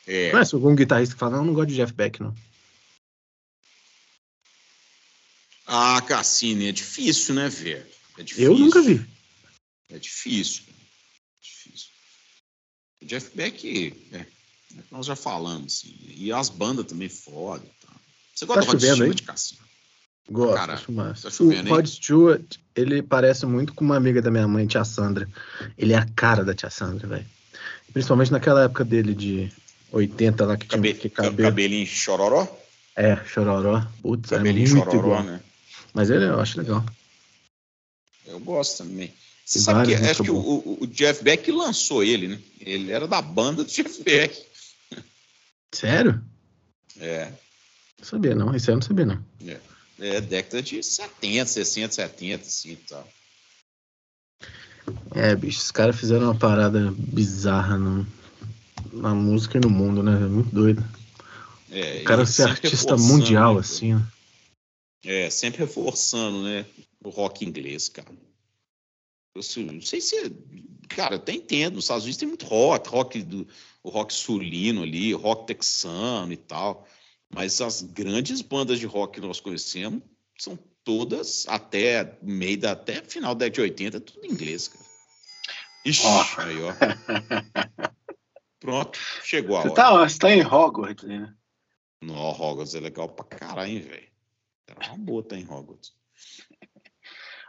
[0.06, 0.32] É.
[0.32, 2.34] Não é algum guitarrista que fala, não, não gosto de Jeff Beck, não.
[5.66, 7.86] Ah, Cassini, é difícil, né, velho?
[8.18, 8.52] É difícil.
[8.52, 9.04] Eu nunca vi.
[9.90, 10.62] É difícil.
[10.68, 11.88] É difícil.
[13.02, 14.26] O Jeff Beck, é, é
[14.90, 17.64] nós já falamos, assim, e as bandas também foda.
[17.80, 17.92] Tá.
[18.34, 19.60] Você gosta tá do Rod Stewart, Cassini?
[20.30, 20.76] Gosto, Cara.
[20.78, 25.28] Tá o Rod Stewart, ele parece muito com uma amiga da minha mãe, tia Sandra.
[25.76, 27.26] Ele é a cara da tia Sandra, velho.
[27.92, 29.52] Principalmente naquela época dele de
[29.92, 31.48] 80 lá que tinha Cabe, que cabelo.
[31.48, 32.48] Cabelinho chororó?
[32.96, 33.86] É, chororó.
[34.02, 35.22] Putz, cabelinho é muito chororó, igual.
[35.24, 35.40] né?
[35.94, 36.84] Mas ele eu acho legal.
[38.26, 39.14] Eu gosto também.
[39.46, 42.40] Você sabe que acho que o, o- Jeff Beck lançou ele, né?
[42.60, 44.44] Ele era da banda do Jeff Beck.
[45.72, 46.22] Sério?
[46.98, 47.30] É,
[47.98, 48.54] Não sabia não.
[48.54, 49.24] Esse aí eu não sabia não.
[50.00, 53.08] é década de 70, 60, 70, assim e tal.
[55.14, 58.06] É, bicho, os caras fizeram uma parada bizarra no,
[58.92, 60.12] na música e no mundo, né?
[60.12, 60.84] É muito doido.
[61.70, 63.60] É, O cara ser artista mundial, né?
[63.60, 63.94] assim.
[63.94, 64.06] né?
[65.04, 66.64] É, sempre reforçando, né?
[67.02, 68.10] O rock inglês, cara.
[69.34, 70.16] Eu se- não sei se.
[70.88, 71.74] Cara, eu até entendo.
[71.74, 73.46] Nos Estados Unidos tem muito rock, rock do,
[73.82, 76.86] o rock sulino ali, rock texano e tal.
[77.28, 80.02] Mas as grandes bandas de rock que nós conhecemos
[80.38, 84.84] são todas até meio da até final da década de 80, tudo em inglês, cara.
[85.84, 86.24] Ixi, Ó.
[86.38, 86.72] aí, ó.
[88.60, 89.74] Pronto, chegou a Você hora.
[89.76, 91.34] tá, você tá em Hogwarts, né?
[92.02, 94.13] Não, Hogwarts é legal pra caralho, hein, velho.
[94.88, 95.92] Uma boa tá em Hogwarts.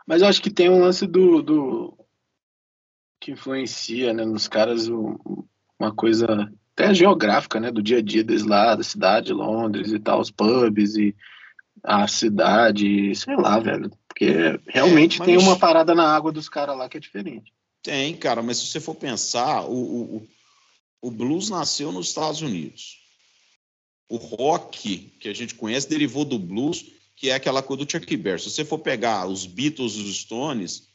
[0.07, 1.97] Mas eu acho que tem um lance do, do
[3.19, 5.47] que influencia, né, nos caras o-
[5.79, 6.27] uma coisa
[6.73, 10.29] até geográfica, né, do dia a dia deles lá, da cidade, Londres e tal, os
[10.29, 11.15] pubs e
[11.83, 16.77] a cidade, sei lá, velho, porque realmente mas- tem uma parada na água dos caras
[16.77, 17.53] lá que é diferente.
[17.81, 20.27] Tem, cara, mas se você for pensar, o, o-
[21.01, 22.99] o blues nasceu nos Estados Unidos.
[24.09, 26.85] O rock que a gente conhece derivou do blues,
[27.15, 28.41] que é aquela coisa do Chuck Berry.
[28.41, 30.89] Se você for pegar os Beatles e os Stones,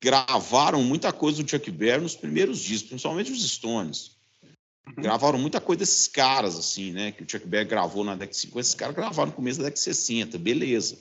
[0.00, 4.16] gravaram muita coisa do Chuck Berry nos primeiros discos, principalmente os Stones.
[4.96, 7.12] Gravaram muita coisa desses caras, assim, né?
[7.12, 9.64] Que o Chuck Berry gravou na década de 50, esses caras gravaram no começo da
[9.64, 10.98] década de 60, beleza.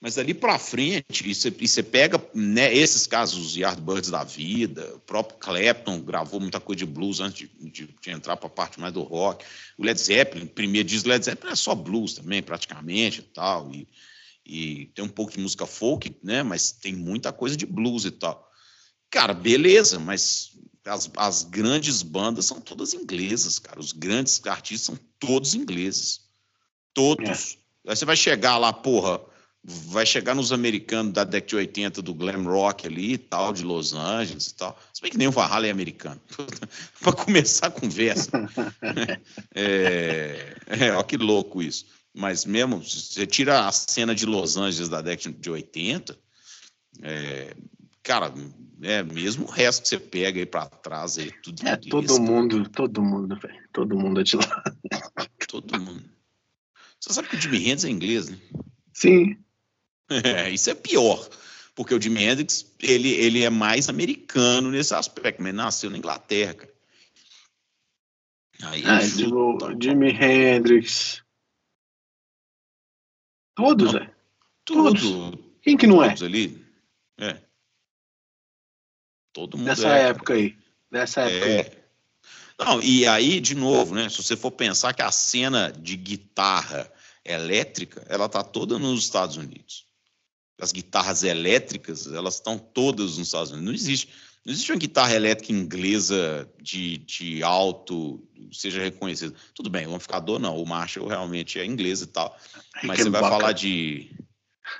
[0.00, 5.00] Mas dali para frente, e você, pega né, esses casos, os Yardbirds da vida, o
[5.00, 8.78] próprio Clapton gravou muita coisa de blues antes de, de- de entrar para a parte
[8.78, 9.44] mais do rock.
[9.76, 13.72] O Led Zeppelin, primeiro do Led Zeppelin é só blues também, praticamente e tal.
[13.74, 13.88] E,
[14.46, 16.44] e tem um pouco de música folk, né?
[16.44, 18.48] Mas tem muita coisa de blues e tal.
[19.10, 20.52] Cara, beleza, mas
[20.84, 23.80] as, as grandes bandas são todas inglesas, cara.
[23.80, 26.20] Os grandes artistas são todos ingleses.
[26.94, 27.58] Todos.
[27.86, 29.20] Aí você vai chegar lá, porra,
[29.68, 33.62] vai chegar nos americanos da década de 80 do glam rock ali e tal, de
[33.62, 34.78] Los Angeles e tal.
[34.92, 36.20] Se bem que nem o Valhalla é americano.
[37.00, 38.30] Para começar a conversa.
[39.54, 41.86] é, é, ó, que louco isso.
[42.14, 46.18] Mas mesmo, você tira a cena de Los Angeles da década de 80,
[47.02, 47.54] é,
[48.02, 48.32] cara,
[48.82, 52.68] é mesmo o resto que você pega aí para trás, aí, tudo É, todo mundo,
[52.70, 54.64] todo mundo, velho, todo mundo é de lá.
[55.46, 56.04] Todo mundo.
[56.98, 58.38] Você sabe que o Jimi Hendrix é inglês, né?
[58.92, 59.36] Sim,
[60.10, 61.28] É, isso é pior,
[61.74, 66.54] porque o Jimi Hendrix ele, ele é mais americano nesse aspecto, mas nasceu na Inglaterra,
[66.54, 66.78] cara.
[68.62, 71.22] Aí ah, tipo, ó, Jimi Hendrix.
[73.54, 74.00] Todos, Não.
[74.00, 74.14] velho.
[74.64, 76.08] tudo, Quem que não é?
[76.08, 76.64] todos ali,
[77.18, 77.40] é.
[79.32, 80.56] Todo mundo Nessa é, época aí.
[80.90, 81.52] Nessa época aí.
[81.58, 81.88] É.
[82.58, 84.08] Não, e aí, de novo, né?
[84.08, 86.90] Se você for pensar que a cena de guitarra
[87.24, 89.86] elétrica, ela tá toda nos Estados Unidos.
[90.60, 93.66] As guitarras elétricas, elas estão todas nos Estados Unidos.
[93.66, 94.08] Não existe,
[94.44, 99.34] não existe uma guitarra elétrica inglesa de, de alto, seja reconhecida.
[99.54, 102.36] Tudo bem, o amplificador não, o Marshall realmente é inglês e tal.
[102.82, 104.10] Mas você vai falar de,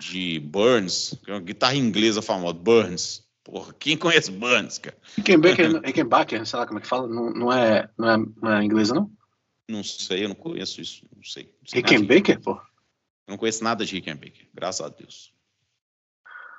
[0.00, 3.28] de Burns, que é uma guitarra inglesa famosa, Burns.
[3.44, 4.96] Porra, quem conhece Burns, cara?
[5.16, 8.64] Rickenbacker, Rickenbacker, sei lá como é que fala, não, não, é, não, é, não é
[8.64, 9.10] inglesa, não?
[9.68, 11.04] Não sei, eu não conheço isso.
[11.14, 11.44] Não sei.
[11.44, 12.52] Não sei Rickenbacker, pô?
[12.52, 15.32] Eu não conheço nada de Rickenbacker, graças a Deus.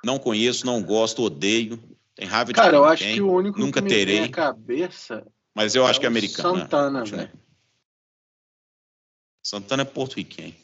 [0.04, 1.76] Não conheço, não gosto, odeio.
[2.14, 4.24] Tem raiva de Cara, eu acho tem, que o único nunca que me vem terei.
[4.24, 6.54] à cabeça Mas eu acho é que é americano.
[6.54, 6.60] né?
[6.62, 7.30] Santana, velho.
[9.42, 10.54] Santana é porto-riquenho.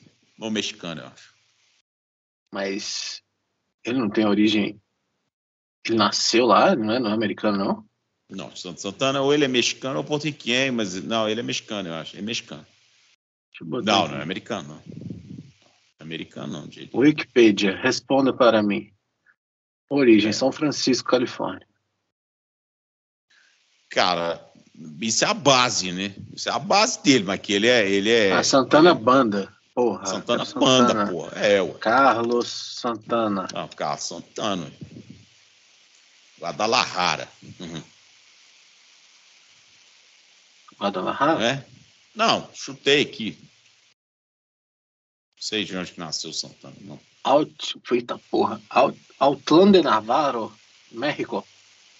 [0.40, 1.34] Ou mexicano, eu acho.
[2.52, 3.22] Mas
[3.84, 4.80] ele não tem origem.
[5.86, 7.86] Ele nasceu lá, não é, não é americano, não?
[8.28, 11.94] Não, Sant- Santana ou ele é mexicano ou porto-riquenho, mas não, ele é mexicano, eu
[11.94, 12.14] acho.
[12.16, 12.66] Ele é mexicano.
[13.62, 14.12] Não, aqui.
[14.12, 14.82] não é americano, não.
[16.00, 16.90] Americano, não, de.
[16.92, 18.92] Wikipedia, responda para mim.
[19.88, 20.32] Origem.
[20.32, 21.66] São Francisco, Califórnia.
[23.90, 24.44] Cara,
[25.00, 26.14] isso é a base, né?
[26.34, 27.88] Isso é a base dele, mas que ele é.
[27.88, 29.54] Ele é ah, Santana ele Banda.
[29.74, 30.02] Porra.
[30.02, 31.28] é Santana Banda, pô.
[31.30, 31.78] É, ué.
[31.78, 33.46] Carlos Santana.
[33.52, 34.72] Não, Carlos Santana.
[36.40, 37.28] Guadalajara.
[37.60, 37.82] Uhum.
[40.78, 41.44] Guadalajara?
[41.44, 41.66] É?
[42.14, 43.38] Não, chutei aqui.
[43.40, 46.98] Não sei de onde que nasceu o Santana, não.
[47.26, 48.62] Out, eita porra.
[48.70, 50.56] Out, Outland de Navarro,
[50.92, 51.46] México.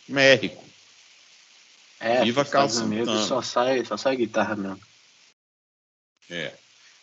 [0.08, 0.64] México.
[1.98, 4.80] É, Viva Estados Unidos só sai, só sai guitarra mesmo.
[6.30, 6.52] É.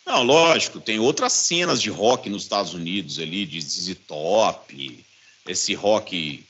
[0.06, 5.04] Não, lógico, tem outras cenas de rock nos Estados Unidos ali, de ZZ Top,
[5.46, 6.46] esse rock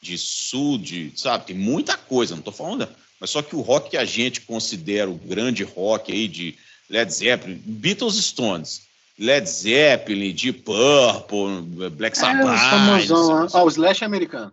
[0.00, 2.88] de sul, de, sabe, tem muita coisa, não tô falando,
[3.20, 6.56] mas só que o rock que a gente considera o grande rock aí de
[6.88, 8.82] Led Zeppelin, Beatles Stones,
[9.18, 14.52] Led Zeppelin, Deep Purple, Black É, Sabbath, famosão sei- Ó, o Slash é americano.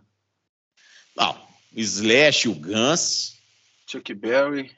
[1.16, 1.32] não,
[1.76, 3.38] o Slash, o Guns,
[3.88, 4.72] Chuck Berry.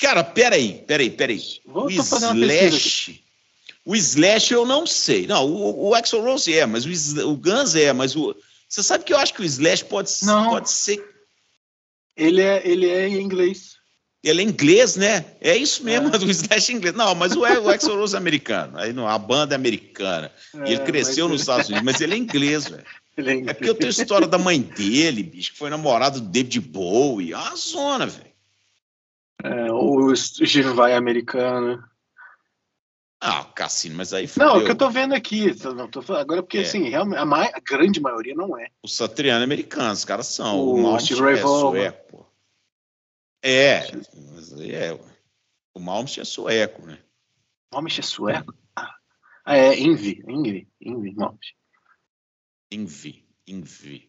[0.00, 1.42] Cara, peraí, peraí, peraí.
[1.64, 3.22] Vou o Slash.
[3.84, 5.26] O Slash eu não sei.
[5.26, 8.36] Não, o, o Axl Rose é, mas o, o Guns é, mas o.
[8.68, 10.50] Você sabe que eu acho que o Slash pode, Não.
[10.50, 11.02] pode ser.
[12.16, 13.77] Ele é, ele é em inglês.
[14.28, 15.24] Ele é inglês, né?
[15.40, 16.10] É isso mesmo, É.
[16.18, 16.94] o Slash é inglês.
[16.94, 18.78] Não, mas o, o Axl Rose é americano.
[18.78, 20.30] Aí não, a banda é americana.
[20.54, 22.84] E ele É, cresceu mas nos Estados Unidos, mas ele é inglês, velho.
[23.18, 26.28] É É porque eu tenho a história da mãe dele, bicho, que foi namorado do
[26.28, 27.32] David Bowie.
[27.32, 28.30] É uma zona, velho.
[29.42, 31.82] É, o Steve Vai é americano.
[33.20, 35.52] Ah, Cassino, mas aí Não, é o que eu tô vendo aqui.
[35.74, 36.60] não, tô falando- agora, porque É.
[36.60, 38.68] assim, realmente, a, mai- a grande maioria não é.
[38.80, 40.56] O Satriano é americano, os caras são.
[40.56, 42.26] O O, Steve é sueco, pô.
[43.42, 43.90] É,
[44.34, 45.00] mas aí é.
[45.74, 46.98] O Malmsteen é sueco, né?
[47.72, 48.54] Homem é sueco?
[49.44, 50.22] Ah, é Envy.
[50.26, 50.68] Envy.
[50.80, 51.14] Envy.
[51.14, 51.38] Não.
[52.72, 54.08] Envy, Envy.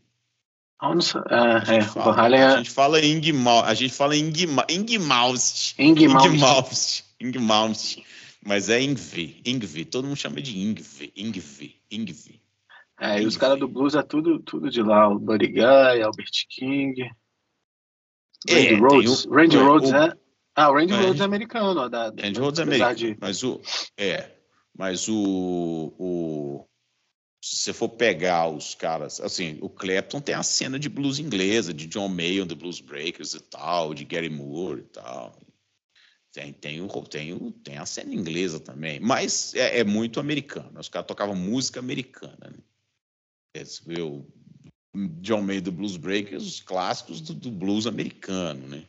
[0.79, 1.21] Ah, não sei.
[1.29, 1.81] Ah, A é.
[1.81, 5.75] fala, Van Halen a é gente fala Ingmal, a gente fala Ingma, Ingmalmst.
[5.77, 6.35] Ing Malmsteen.
[6.35, 7.03] Ingmalmst.
[7.19, 8.03] Ingmalmst.
[8.45, 9.83] Mas é Ingvi, Ingvi.
[9.83, 12.41] Todo mundo chama de Ingvi, Ingvi, Ingvi.
[12.97, 15.09] É, e os caras do blues é tudo, tudo de lá.
[15.09, 17.09] O Buddy Guy, Albert King.
[18.47, 19.25] É, Randy tem Rhodes.
[19.25, 20.13] o- Randy é, Rhodes o- é.
[20.55, 20.97] Ah, o Randy É.
[21.01, 21.79] Rhodes é americano.
[21.79, 22.95] ó, Da, Andy Rhodes é americano.
[22.95, 23.61] de- Mas o.
[23.97, 24.31] É.
[24.77, 26.65] Mas o, o.
[27.43, 29.19] Se você for pegar os caras.
[29.21, 33.33] Assim, o Clapton tem a cena de blues inglesa, de John Mayer, The Blues Breakers
[33.33, 35.39] e tal, de Gary Moore e tal.
[36.31, 38.99] Tem, tem, o, tem, o, tem a cena inglesa também.
[38.99, 40.79] Mas é, é muito americano.
[40.79, 42.37] Os caras tocavam música americana.
[42.41, 43.63] Né?
[44.03, 44.25] O
[45.21, 48.85] John Mayer, The Blues Breakers, os clássicos do, do blues americano, né?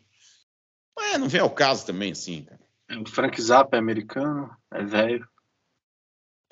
[0.96, 2.60] Mas não vem ao caso também, assim, cara.
[3.00, 4.50] O Frank Zappa é americano.
[4.72, 5.28] É velho.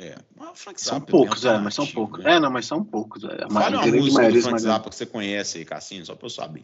[0.01, 2.23] É, mas o Frank São Zappa poucos, é, mas são poucos.
[2.25, 2.35] né?
[2.37, 3.25] É, não, mas são poucos.
[3.25, 3.45] É.
[3.45, 4.59] A Fale uma música do Frank.
[4.61, 6.63] Zappa que você conhece aí, Cassinho, só pra eu saber.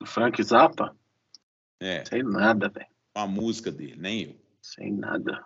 [0.00, 0.96] Do Frank Zappa?
[1.80, 2.86] É, Sei nada, velho.
[3.16, 4.36] uma música dele, nem eu.
[4.60, 5.44] Sei nada.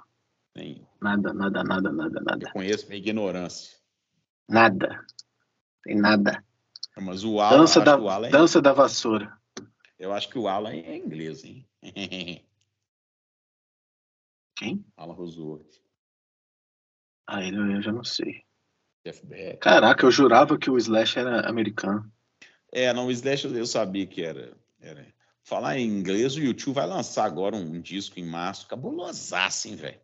[0.56, 0.88] Nem eu.
[1.00, 2.50] Nada, nada, nada, nada, Eu nada.
[2.52, 3.76] conheço minha ignorância.
[4.48, 5.04] Nada.
[5.82, 6.44] Tem nada.
[6.96, 9.36] Mas o Alan, Dança da, Alan é, dança da vassoura.
[9.98, 11.66] eu acho que o Alan é inglês, hein?
[14.56, 14.84] Quem?
[14.96, 15.66] Alan Roosevelt,
[17.26, 18.44] Ah, ele eu já não sei.
[19.04, 19.58] Jeff Beck.
[19.58, 22.10] Caraca, eu jurava que o Slash era americano.
[22.70, 25.12] É, não, o Slash eu sabia que era, era.
[25.42, 30.00] Falar em inglês, o YouTube vai lançar agora um, disco em março, cabulosaço, hein, velho?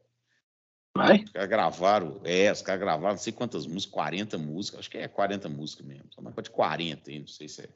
[0.98, 1.22] Vai?
[1.24, 4.98] Os caras gravaram, é, os caras gravaram não sei quantas músicas, 40 músicas, acho que
[4.98, 7.68] é 40 músicas mesmo, só uma coisa de 40 aí, não sei se é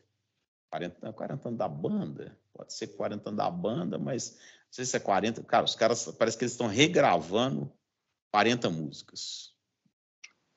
[0.71, 4.85] 40, não, 40 anos da banda, pode ser 40 anos da banda, mas não sei
[4.85, 7.73] se é 40, cara, os caras, parece que eles estão regravando
[8.33, 9.55] 40 músicas,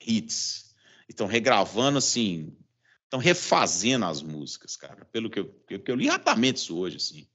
[0.00, 0.74] hits,
[1.08, 2.56] estão regravando assim,
[3.04, 7.28] estão refazendo as músicas, cara, pelo que eu, que eu li rapidamente isso hoje, assim.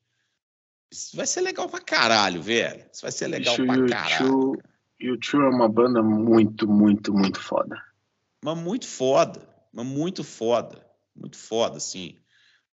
[0.91, 2.85] Isso vai ser legal pra caralho, velho.
[2.91, 4.61] Isso vai ser legal Bicho, pra caralho.
[5.01, 7.81] YouTube, YouTube é uma banda muito, muito, muito foda.
[8.43, 12.17] Mas muito foda, mas muito foda, muito foda, assim.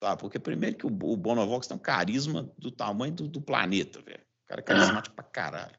[0.00, 0.16] Tá?
[0.16, 4.22] Porque primeiro que o, o Bonovox tem um carisma do tamanho do, do planeta, velho.
[4.44, 5.76] O cara é carismático pra caralho.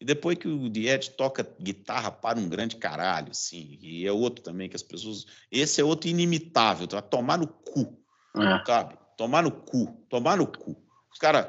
[0.00, 3.78] E depois que o Diet toca guitarra para um grande caralho, assim.
[3.82, 5.26] E é outro também que as pessoas.
[5.50, 7.02] Esse é outro inimitável, tá?
[7.02, 8.00] Tomar no cu,
[8.36, 8.64] É.
[8.64, 8.96] sabe?
[9.16, 10.80] Tomar no cu, tomar no cu.
[11.12, 11.48] Os caras,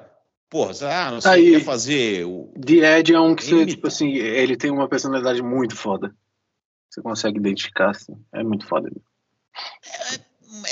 [0.50, 2.52] porra, ah, não sei, Aí- quer fazer o.
[2.60, 6.16] The Ed é um que você, tipo assim, ele tem uma personalidade muito foda.
[6.90, 8.14] Você consegue identificar, assim.
[8.34, 8.90] É muito foda.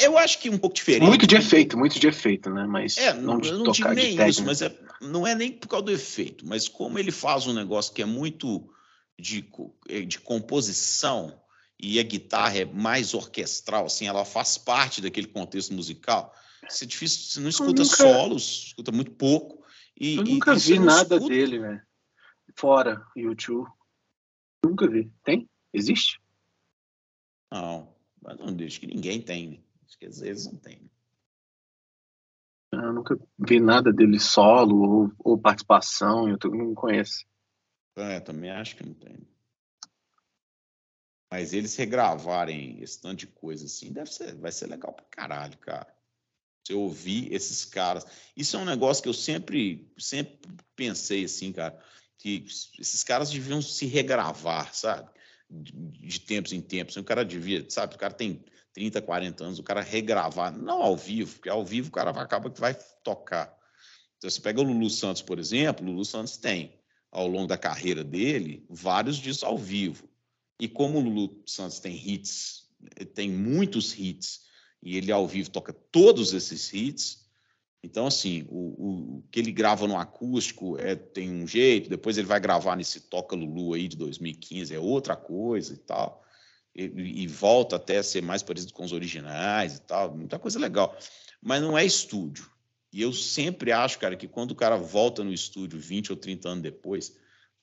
[0.01, 1.03] Eu acho que um pouco diferente.
[1.07, 2.65] Muito de efeito, muito de efeito, né?
[2.67, 5.25] Mas É, não não, de eu não digo tocar de nem isso, mas é, não
[5.27, 8.67] é nem por causa do efeito, mas como ele faz um negócio que é muito
[9.19, 9.47] de,
[9.87, 11.39] eh, de composição
[11.79, 16.33] e a guitarra é mais orquestral, assim, ela faz parte daquele contexto musical.
[16.67, 19.63] Isso é difícil, você não escuta nunca- solos, escuta muito pouco.
[19.99, 21.81] E, Eu nunca e vi não nada dele, velho.
[22.55, 23.69] Fora YouTube.
[24.63, 25.11] Nunca vi.
[25.23, 25.49] Tem?
[25.73, 26.21] Existe?
[27.51, 29.63] Não, mas não deixa que ninguém tem, né?
[29.85, 30.81] Acho que às vezes não tem.
[30.81, 30.89] né?
[32.73, 36.29] Eu nunca vi nada dele solo ou, ou participação.
[36.29, 37.25] Eu não conheço.
[37.95, 39.27] É, também acho que não tem.
[41.31, 45.57] Mas eles regravarem esse tanto de coisa assim, deve ser, vai ser legal pra caralho,
[45.57, 45.96] cara.
[46.67, 48.05] Você ouvir esses caras.
[48.35, 50.37] Isso é um negócio que eu sempre, sempre
[50.75, 51.79] pensei assim, cara,
[52.17, 52.43] que
[52.77, 55.09] esses caras deviam se regravar, sabe?
[55.49, 56.97] De, de tempos em tempos.
[56.97, 57.95] O cara devia, sabe?
[57.95, 61.87] O cara tem 30, 40 anos, o cara regravar, não ao vivo, porque ao vivo
[61.87, 63.57] o cara acaba que vai tocar.
[64.17, 66.77] Então, você pega o Lulu Santos, por exemplo, o Lulu Santos tem,
[67.09, 70.09] ao longo da carreira dele, vários disso ao vivo.
[70.59, 72.67] E como o Lulu Santos tem hits,
[73.13, 74.41] tem muitos hits,
[74.81, 77.25] e ele ao vivo toca todos esses hits.
[77.83, 82.27] Então, assim, o, o que ele grava no acústico é, tem um jeito, depois ele
[82.27, 86.23] vai gravar nesse Toca Lulu aí de 2015, é outra coisa e tal.
[86.75, 86.83] E,
[87.23, 90.97] e volta até a ser mais parecido com os originais e tal, muita coisa legal.
[91.41, 92.49] Mas não é estúdio.
[92.91, 96.49] E eu sempre acho, cara, que quando o cara volta no estúdio 20 ou 30
[96.49, 97.15] anos depois,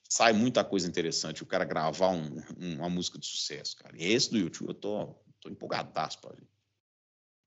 [0.07, 1.43] sai muita coisa interessante.
[1.43, 3.95] O cara gravar um, um, uma música de sucesso, cara.
[3.97, 6.47] E esse do YouTube, eu tô, tô empolgadaço para ver.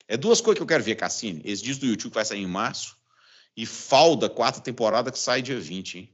[0.09, 1.43] É duas coisas que eu quero ver, Cassini.
[1.45, 2.97] Esse disco do YouTube vai sair em março
[3.55, 6.13] e Falda, quarta temporada, que sai dia 20, hein?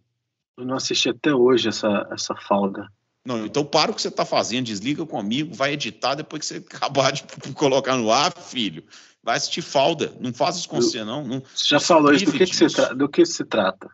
[0.56, 2.90] Eu não assisti até hoje essa, essa Falda.
[3.24, 6.56] Não, então para o que você está fazendo, desliga comigo, vai editar depois que você
[6.74, 7.22] acabar de
[7.54, 8.84] colocar no ar, filho.
[9.22, 10.12] Vai assistir Falda.
[10.20, 11.24] Não faz isso com eu, você, não.
[11.24, 13.88] não você já falou isso, do que, que, se do que se trata?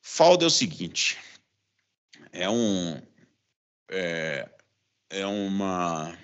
[0.00, 1.18] Falda é o seguinte,
[2.32, 3.02] é um...
[3.88, 4.48] É,
[5.10, 6.16] é uma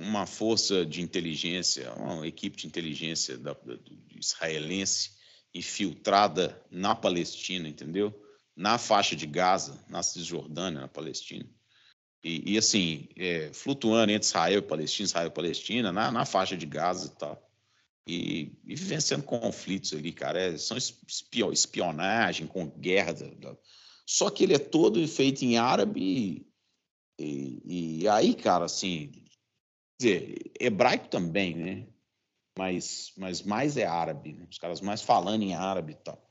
[0.00, 3.78] uma força de inteligência, uma equipe de inteligência da, da,
[4.18, 5.12] israelense
[5.54, 8.12] infiltrada na Palestina, entendeu?
[8.56, 11.48] Na faixa de Gaza, na Cisjordânia, na Palestina.
[12.24, 16.56] E, e assim, é, flutuando entre Israel e Palestina, Israel e Palestina, na, na faixa
[16.56, 17.50] de Gaza e tal.
[18.06, 20.40] E, e vivenciando conflitos ali, cara.
[20.40, 20.76] É, são
[21.52, 23.12] espionagem com guerra.
[23.12, 23.56] Da,
[24.06, 26.46] só que ele é todo feito em árabe.
[27.18, 29.21] E, e aí, cara, assim,
[30.02, 31.86] dizer, hebraico também, né?
[32.58, 34.46] Mas, mas mais é árabe, né?
[34.50, 36.22] os caras mais falando em árabe e tal.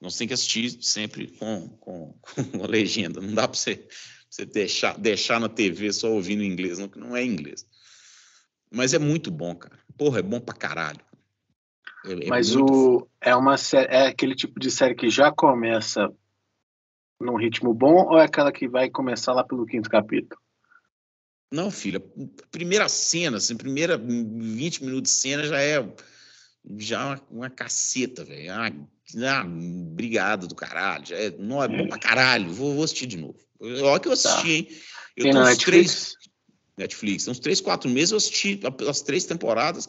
[0.00, 2.14] Nós tem que assistir sempre com, com,
[2.52, 3.20] com a legenda.
[3.20, 3.88] Não dá para você,
[4.30, 7.66] você deixar, deixar na TV só ouvindo inglês, não, que não é inglês.
[8.70, 9.78] Mas é muito bom, cara.
[9.96, 11.00] Porra, é bom pra caralho.
[12.06, 16.12] É, é Mas o, é, uma série, é aquele tipo de série que já começa
[17.20, 20.40] num ritmo bom ou é aquela que vai começar lá pelo quinto capítulo?
[21.50, 22.00] Não, filha,
[22.50, 25.82] primeira cena, assim, primeira 20 minutos de cena já é
[26.76, 28.52] já uma, uma caceta, velho.
[28.52, 28.70] Ah,
[29.24, 31.06] ah, obrigado do caralho.
[31.06, 32.52] Já é, não, é bom pra caralho.
[32.52, 33.38] Vou, vou assistir de novo.
[33.60, 34.48] Olha que eu assisti, tá.
[34.48, 34.68] hein?
[35.16, 36.14] Eu Tem tô uns três.
[36.76, 39.88] Netflix, uns três, quatro meses eu assisti as três temporadas.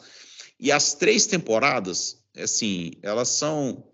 [0.60, 3.86] E as três temporadas, assim, elas são.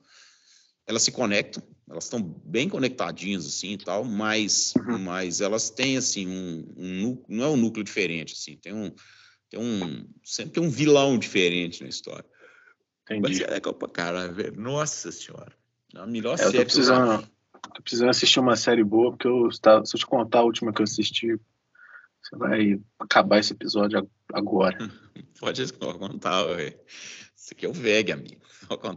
[0.88, 4.98] Elas se conectam elas estão bem conectadinhas assim e tal, mas, uhum.
[4.98, 8.92] mas elas têm assim um, um, não é um núcleo diferente assim, tem um
[9.50, 12.26] tem um sempre tem um vilão diferente na história.
[13.04, 13.22] Entendi.
[13.22, 14.60] Mas é legal pra caralho, velho.
[14.60, 15.54] Nossa senhora.
[15.94, 16.58] É a melhor é, série.
[16.58, 20.06] Eu tô precisando, eu tô precisando assistir uma série boa, porque eu, se eu te
[20.06, 21.40] contar a última que eu assisti,
[22.22, 24.76] você vai acabar esse episódio agora.
[25.40, 26.76] Pode contar, velho.
[27.36, 28.42] Isso aqui é o VEG, amigo.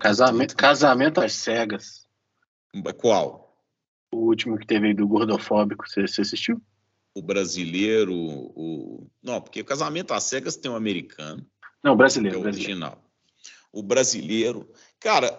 [0.00, 2.07] Casamento, casamento às cegas.
[2.96, 3.56] Qual?
[4.12, 6.60] O último que teve aí do Gordofóbico, você, você assistiu?
[7.14, 9.10] O brasileiro, o...
[9.22, 11.44] Não, porque o Casamento às Cegas tem um americano.
[11.82, 12.36] Não, brasileiro.
[12.36, 12.70] É o brasileiro.
[12.70, 13.04] original.
[13.72, 14.70] O brasileiro.
[15.00, 15.38] Cara,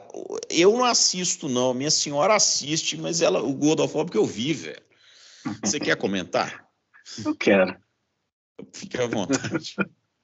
[0.50, 1.74] eu não assisto, não.
[1.74, 4.82] Minha senhora assiste, mas ela, o Gordofóbico eu vi, velho.
[5.64, 6.68] Você quer comentar?
[7.26, 7.76] Eu quero.
[8.72, 9.76] Fique à vontade.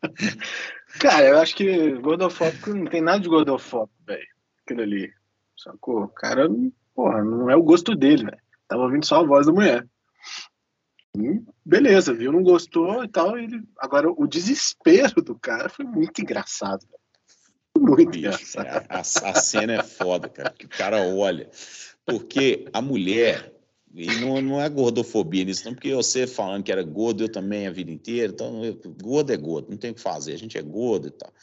[0.99, 4.27] Cara, eu acho que gordofóbico não tem nada de gordofóbico, velho.
[4.63, 5.11] Aquilo ali.
[5.57, 6.03] Sacou?
[6.03, 6.47] O cara
[6.95, 8.37] porra, não é o gosto dele, né?
[8.67, 9.87] Tava ouvindo só a voz da mulher.
[11.15, 12.31] Hum, beleza, viu?
[12.31, 13.37] Não gostou e tal.
[13.37, 13.61] Ele...
[13.77, 16.85] Agora, o desespero do cara foi muito engraçado.
[17.77, 18.85] Muito Bicho, engraçado.
[18.89, 21.49] A, a, cena é foda, cara, que o cara olha.
[22.05, 23.53] Porque a mulher,
[23.93, 27.67] e não, não é gordofobia nisso, não, porque você falando que era gordo, eu também
[27.67, 30.57] a vida inteira, então eu, gordo é gordo, não tem o que fazer, a gente
[30.57, 31.33] é gordo e tal.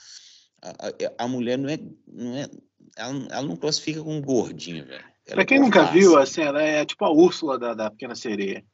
[0.62, 2.48] A, a, a mulher não é, não é
[2.96, 5.11] ela, ela não classifica como gordinha, velho.
[5.34, 8.64] Pra quem nunca viu, assim, ela é tipo a Úrsula da, da Pequena Sereia.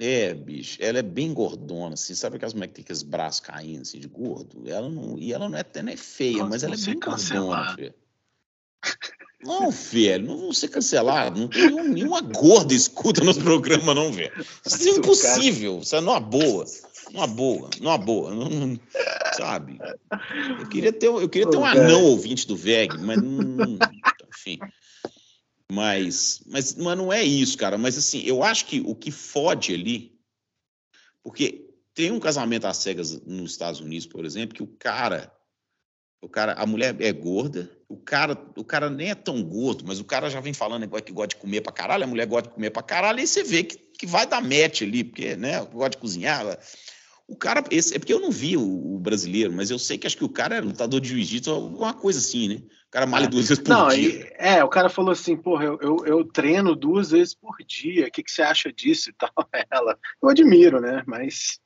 [0.00, 3.82] É, bicho, ela é bem gordona, assim, sabe aquelas mulheres que tem aqueles braços caindo,
[3.82, 4.68] assim, de gordo?
[4.68, 6.98] Ela não, e ela não é até nem é feia, Nossa, mas ela é bem
[6.98, 7.94] gordona, velho.
[9.44, 11.40] Não, velho, não vão ser cancelados.
[11.40, 14.32] Não tem nenhum, nenhuma gorda escuta nos programas, não, velho.
[14.64, 15.80] Isso é impossível.
[15.80, 16.64] Isso é numa boa.
[17.12, 18.34] Numa boa, numa boa.
[18.34, 18.80] Não, não,
[19.36, 19.78] sabe?
[20.60, 23.78] Eu queria ter, eu queria ter um anão ouvinte do VEG, mas não.
[24.42, 24.58] Enfim.
[25.70, 27.78] Mas, mas, mas não é isso, cara.
[27.78, 30.20] Mas assim, eu acho que o que fode ali,
[31.22, 35.32] porque tem um casamento às cegas nos Estados Unidos, por exemplo, que o cara,
[36.20, 40.00] o cara, a mulher é gorda, o cara, o cara nem é tão gordo, mas
[40.00, 42.54] o cara já vem falando que gosta de comer pra caralho, a mulher gosta de
[42.54, 45.90] comer pra caralho, e você vê que, que vai dar match ali, porque, né, gosta
[45.90, 46.58] de cozinhar.
[47.28, 50.06] O cara, esse, é porque eu não vi o, o, brasileiro, mas eu sei que
[50.06, 52.62] acho que o cara é lutador de jiu-jitsu, alguma coisa assim, né?
[52.92, 53.28] O cara malha é.
[53.28, 54.10] duas vezes por não, dia.
[54.10, 58.06] E, é, o cara falou assim, porra, eu, eu, eu, treino duas vezes por dia,
[58.06, 59.30] o que, que você acha disso e tal?
[59.72, 61.02] Ela, eu admiro, né?
[61.06, 61.58] Mas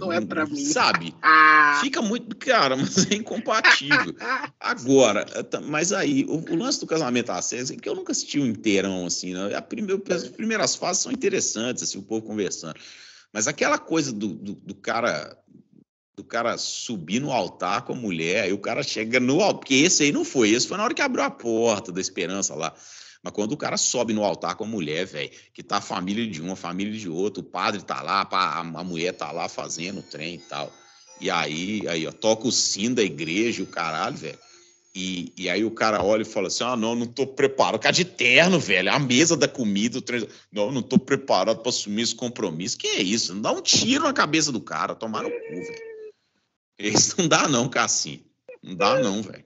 [0.00, 0.56] não é para mim.
[0.56, 1.14] Sabe?
[1.22, 1.78] Ah.
[1.80, 2.34] Fica muito.
[2.36, 4.16] Cara, mas é incompatível.
[4.58, 5.26] Agora,
[5.64, 9.06] mas aí, o, o lance do casamento às cegas, que eu nunca assisti um inteirão,
[9.06, 9.54] assim, né?
[9.54, 12.74] A primeira, as primeiras fases são interessantes, assim, o povo conversando.
[13.32, 15.36] Mas aquela coisa do, do, do cara
[16.16, 19.74] do cara subir no altar com a mulher, aí o cara chega no altar, porque
[19.74, 22.72] esse aí não foi, esse foi na hora que abriu a porta da esperança lá.
[23.22, 26.26] Mas quando o cara sobe no altar com a mulher, velho, que tá a família
[26.26, 29.98] de um, a família de outro, o padre tá lá, a, mulher tá lá fazendo
[29.98, 30.72] o trem e tal.
[31.20, 34.38] E aí, aí, ó, toca o sino da igreja, o caralho, velho.
[34.94, 37.74] E, e aí o cara olha e fala assim: ah, não, não tô preparado.
[37.74, 40.26] O cara de terno, velho, a mesa da comida, o trem...
[40.50, 42.78] não, não tô preparado para assumir esse compromisso.
[42.78, 43.34] Que é isso?
[43.34, 45.95] Não dá um tiro na cabeça do cara, tomar no cu, velho.
[46.78, 48.22] Isso não dá, não, Cassim.
[48.62, 49.44] Não dá, não, velho.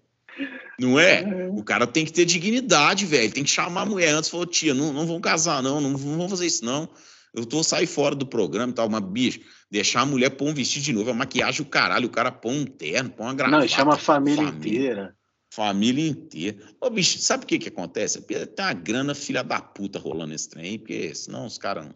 [0.78, 1.22] Não é?
[1.22, 1.48] é?
[1.48, 3.32] O cara tem que ter dignidade, velho.
[3.32, 5.90] Tem que chamar a mulher antes e falar, tia, não, não vão casar, não, não,
[5.90, 6.88] não vão fazer isso, não.
[7.34, 9.40] Eu tô sair fora do programa e tal, uma bicha,
[9.70, 12.58] deixar a mulher pôr um vestido de novo, a maquiagem, o caralho, o cara põe
[12.58, 13.60] um terno, põe uma gravata.
[13.60, 15.16] Não, chama a família, família inteira.
[15.52, 16.58] Família inteira.
[16.80, 18.20] Ô, bicho, sabe o que que acontece?
[18.22, 21.94] Tem uma grana filha da puta rolando esse trem, porque senão os caras não.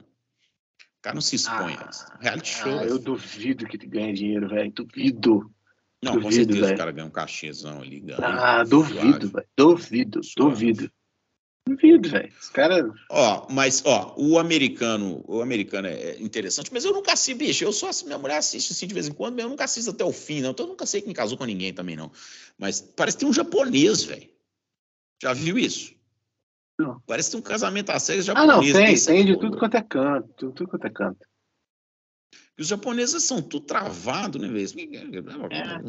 [1.05, 1.77] O cara não se expõe.
[1.79, 2.79] Ah, reality show.
[2.79, 4.73] Ah, eu duvido que tu ganhe dinheiro, velho.
[4.73, 5.53] Duvido.
[6.03, 6.75] Não, duvido, com certeza véio.
[6.75, 8.01] o cara ganha um cachezão ali.
[8.01, 9.47] Ganha, ah, duvido, velho.
[9.55, 10.73] Duvido, suave.
[10.73, 10.93] duvido.
[11.69, 12.33] Duvido, velho.
[12.41, 12.91] Os caras.
[13.11, 17.65] Ó, mas, ó, o americano, o americano é interessante, mas eu nunca assisto, bicho.
[17.65, 20.07] Eu só minha mulher assiste assim de vez em quando, mas eu nunca assisto até
[20.07, 20.53] o fim, não.
[20.53, 22.11] Então eu nunca sei quem casou com ninguém também, não.
[22.57, 24.27] Mas parece que tem um japonês, velho.
[25.23, 25.95] Já viu isso?
[26.79, 27.01] Não.
[27.07, 28.51] Parece que tem um casamento a sério japonês.
[28.51, 31.27] Ah, não, tem, tem de tudo quanto é canto, tudo, tudo quanto é canto.
[32.57, 34.69] E os japoneses são tudo travado, né, velho?
[35.51, 35.81] É.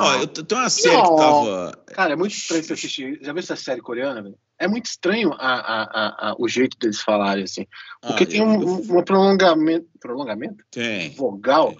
[0.00, 1.72] Ó, eu tenho uma série que tava.
[1.88, 3.18] Cara, é muito estranho você assistir.
[3.20, 4.38] Já viu essa série coreana, velho?
[4.58, 7.66] É muito estranho a, a, a, o jeito deles falarem, assim.
[8.00, 8.98] Porque ah, tem um, eu...
[8.98, 9.86] um prolongamento.
[10.00, 10.64] Prolongamento?
[10.70, 11.10] Tem.
[11.10, 11.74] Vogal.
[11.74, 11.78] Tem.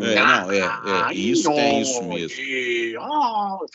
[0.00, 2.36] É, não, é, é, isso tem isso mesmo.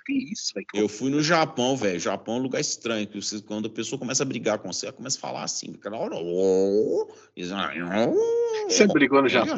[0.05, 0.67] que isso, velho.
[0.73, 1.99] Eu fui no Japão, velho.
[1.99, 3.07] Japão é um lugar estranho.
[3.07, 5.73] Que você, quando a pessoa começa a brigar com você, ela começa a falar assim.
[5.73, 5.97] Cara,
[8.67, 9.55] você brigou no Japão?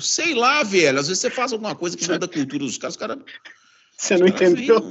[0.00, 0.98] Sei lá, velho.
[0.98, 3.18] Às vezes você faz alguma coisa que não é da cultura dos caras, os caras.
[3.96, 4.82] Você não entendeu?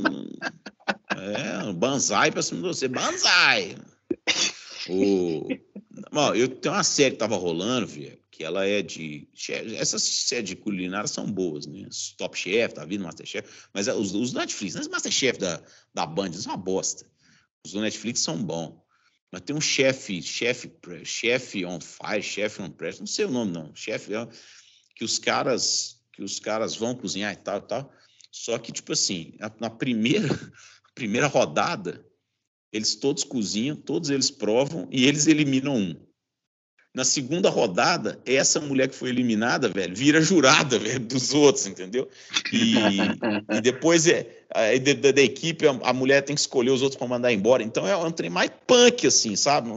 [1.15, 2.88] é, um banzai pra cima de você.
[2.88, 3.76] Banzai!
[4.90, 5.48] O...
[6.11, 9.30] Bom, eu tenho uma série que tava rolando, velho que ela é de.
[9.77, 11.88] Essas séries de culinária são boas, né?
[12.18, 16.34] Top Chef, tá vindo Masterchef, mas é, os, os Netflix, os Masterchef da, da Band
[16.34, 17.05] são uma bosta.
[17.64, 18.81] Os do Netflix são bons.
[19.31, 20.72] Mas tem um chefe, chefe,
[21.05, 24.27] chefe on fire, chefe on press, não sei o nome não, chefe é,
[24.95, 27.91] que os caras que os caras vão cozinhar e tal, tal.
[28.31, 30.27] Só que tipo assim, na primeira
[30.95, 32.03] primeira rodada,
[32.72, 36.12] eles todos cozinham, todos eles provam e eles eliminam um.
[36.94, 42.07] Na segunda rodada, essa mulher que foi eliminada, velho, vira jurada, velho, dos outros, entendeu?
[42.52, 42.76] E,
[43.52, 46.98] e depois é, a, da, da, equipe, a, a, mulher tem que escolher os outros
[46.98, 47.64] para mandar embora.
[47.64, 49.72] Então é um trem mais punk, assim, sabe?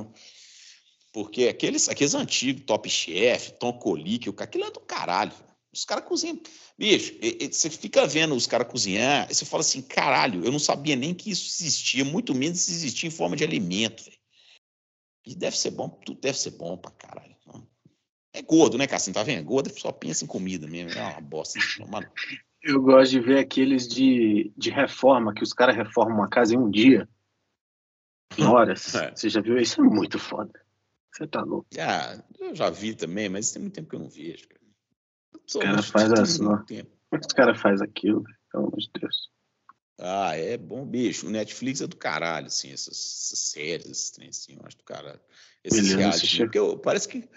[1.10, 5.32] Porque aqueles, aqueles antigos, Top Chef, Tom Colique, aquilo é do caralho.
[5.72, 6.38] Os caras cozinham.
[6.78, 7.14] Bicho,
[7.50, 11.30] você fica vendo os caras cozinhar, você fala assim, caralho, eu não sabia nem que
[11.30, 14.15] isso existia, muito menos existia em forma de alimento, velho.
[15.26, 17.36] E deve ser bom, tudo deve ser bom pra caralho.
[18.32, 19.12] É gordo, né, Cassim?
[19.12, 19.44] Tá vendo?
[19.46, 20.98] Gordo só pensa em comida mesmo.
[20.98, 21.58] É uma bosta.
[21.88, 22.06] Mano.
[22.62, 26.58] Eu gosto de ver aqueles de, de reforma, que os caras reformam uma casa em
[26.58, 27.08] um dia.
[28.36, 28.94] Em horas.
[28.94, 29.14] É.
[29.14, 29.56] Você já viu?
[29.56, 30.52] Isso é muito foda.
[31.10, 31.66] Você tá louco.
[31.78, 34.46] Ah, eu já vi também, mas tem muito tempo que eu não vejo.
[34.48, 34.60] Cara.
[35.46, 36.44] Os caras fazem assim.
[36.44, 38.22] Como os caras fazem aquilo?
[38.52, 39.30] Pelo amor de Deus.
[39.98, 41.26] Ah, é bom, bicho.
[41.26, 44.84] O Netflix é do caralho, assim, essas, essas séries, esses trem, assim, eu acho do
[44.84, 45.20] caralho.
[45.64, 47.28] Esses reality, porque eu, parece que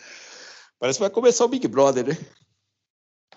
[0.77, 2.17] parece que vai começar o Big Brother, né?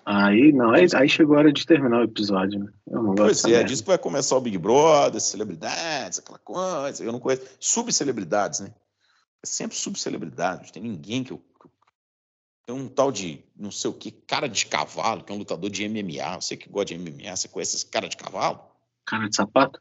[0.05, 2.73] Aí, não, aí, aí chegou a hora de terminar o episódio, né?
[2.89, 7.13] Eu não pois é, diz que vai começar o Big Brother, celebridades, aquela coisa, eu
[7.13, 7.47] não conheço.
[7.61, 8.75] Subcelebridades, né?
[9.43, 11.41] É sempre subcelebridade, não tem ninguém que eu,
[12.67, 15.71] tem um tal de, não sei o que, cara de cavalo, que é um lutador
[15.71, 16.41] de MMA.
[16.41, 18.72] Você que gosta de MMA, você conhece esse cara de cavalo?
[19.07, 19.81] Cara de sapato?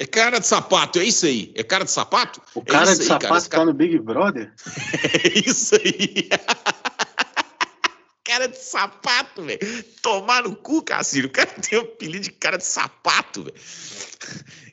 [0.00, 1.52] É cara de sapato, é isso aí.
[1.54, 2.40] É cara de sapato?
[2.54, 3.64] O cara é de aí, sapato cara.
[3.64, 4.52] tá no Big Brother?
[5.22, 6.28] É isso aí.
[8.24, 9.58] cara de sapato, velho.
[10.00, 11.26] Tomar no cu, Cassino.
[11.26, 13.54] O cara tem o apelido de cara de sapato, velho.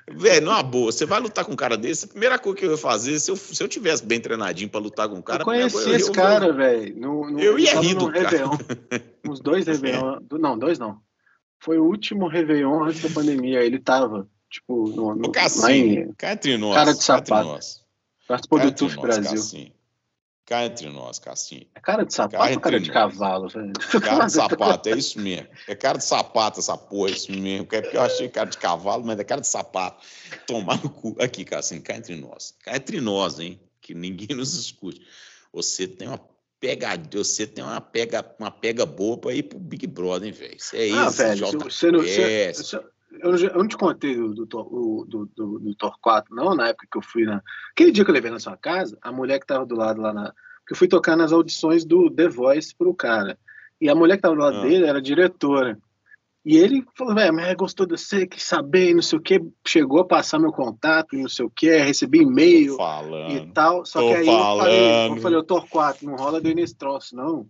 [0.09, 2.71] Velho, numa boa, você vai lutar com um cara desse, a primeira coisa que eu
[2.71, 5.41] ia fazer, se eu, se eu tivesse bem treinadinho pra lutar com um cara...
[5.41, 7.37] Eu conheci eu, esse eu, cara, velho.
[7.37, 8.29] Eu ia rir do cara.
[8.29, 8.57] Réveillon.
[9.27, 10.21] Uns dois Réveillon.
[10.39, 11.01] Não, dois não.
[11.59, 13.63] Foi o último Réveillon antes da pandemia.
[13.63, 15.15] Ele tava, tipo, no...
[15.15, 16.75] no o Cassinho, cá entre nós.
[16.75, 17.59] Cara de sapato.
[18.27, 19.71] Participou do TUF Brasil.
[20.45, 21.67] Cá entre nós, Cassinho.
[21.75, 23.49] É cara de sapato ou cara de cavalo?
[23.49, 23.73] Velho?
[24.01, 25.47] Cara de sapato, é isso mesmo.
[25.67, 27.67] É cara de sapato essa porra, é isso mesmo.
[27.69, 30.05] É porque eu achei cara de cavalo, mas é cara de sapato.
[30.45, 31.17] Tomar no cu.
[31.19, 32.55] Aqui, Cassinho, cá entre nós.
[32.63, 33.59] Cá entre nós, hein?
[33.81, 35.05] Que ninguém nos escute.
[35.51, 36.19] Você tem uma
[36.59, 40.59] pega, você tem uma pega, uma pega boa para ir pro Big Brother, hein, velho?
[40.59, 42.77] Você é ah, velho, você não, você, você,
[43.21, 46.97] eu, eu não te contei do, do, do, do, do Torquato, não, na época que
[46.97, 47.41] eu fui na.
[47.71, 50.13] Aquele dia que eu levei na sua casa, a mulher que estava do lado lá
[50.13, 50.33] na.
[50.65, 53.37] que eu fui tocar nas audições do The Voice pro cara.
[53.79, 54.61] E a mulher que estava do lado ah.
[54.61, 55.77] dele era diretora.
[56.47, 59.37] E ele falou, velho, mas gostou de você, quis saber, não sei o que,
[59.67, 62.77] chegou a passar meu contato, não sei o que, recebi e-mail
[63.29, 63.85] e tal.
[63.85, 64.53] Só que aí falando.
[64.53, 67.45] eu falei, eu falei, eu Torquato, não rola do nesse troço, não.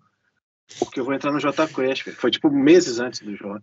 [0.79, 3.61] Porque eu vou entrar no J Quest, foi tipo meses antes do J.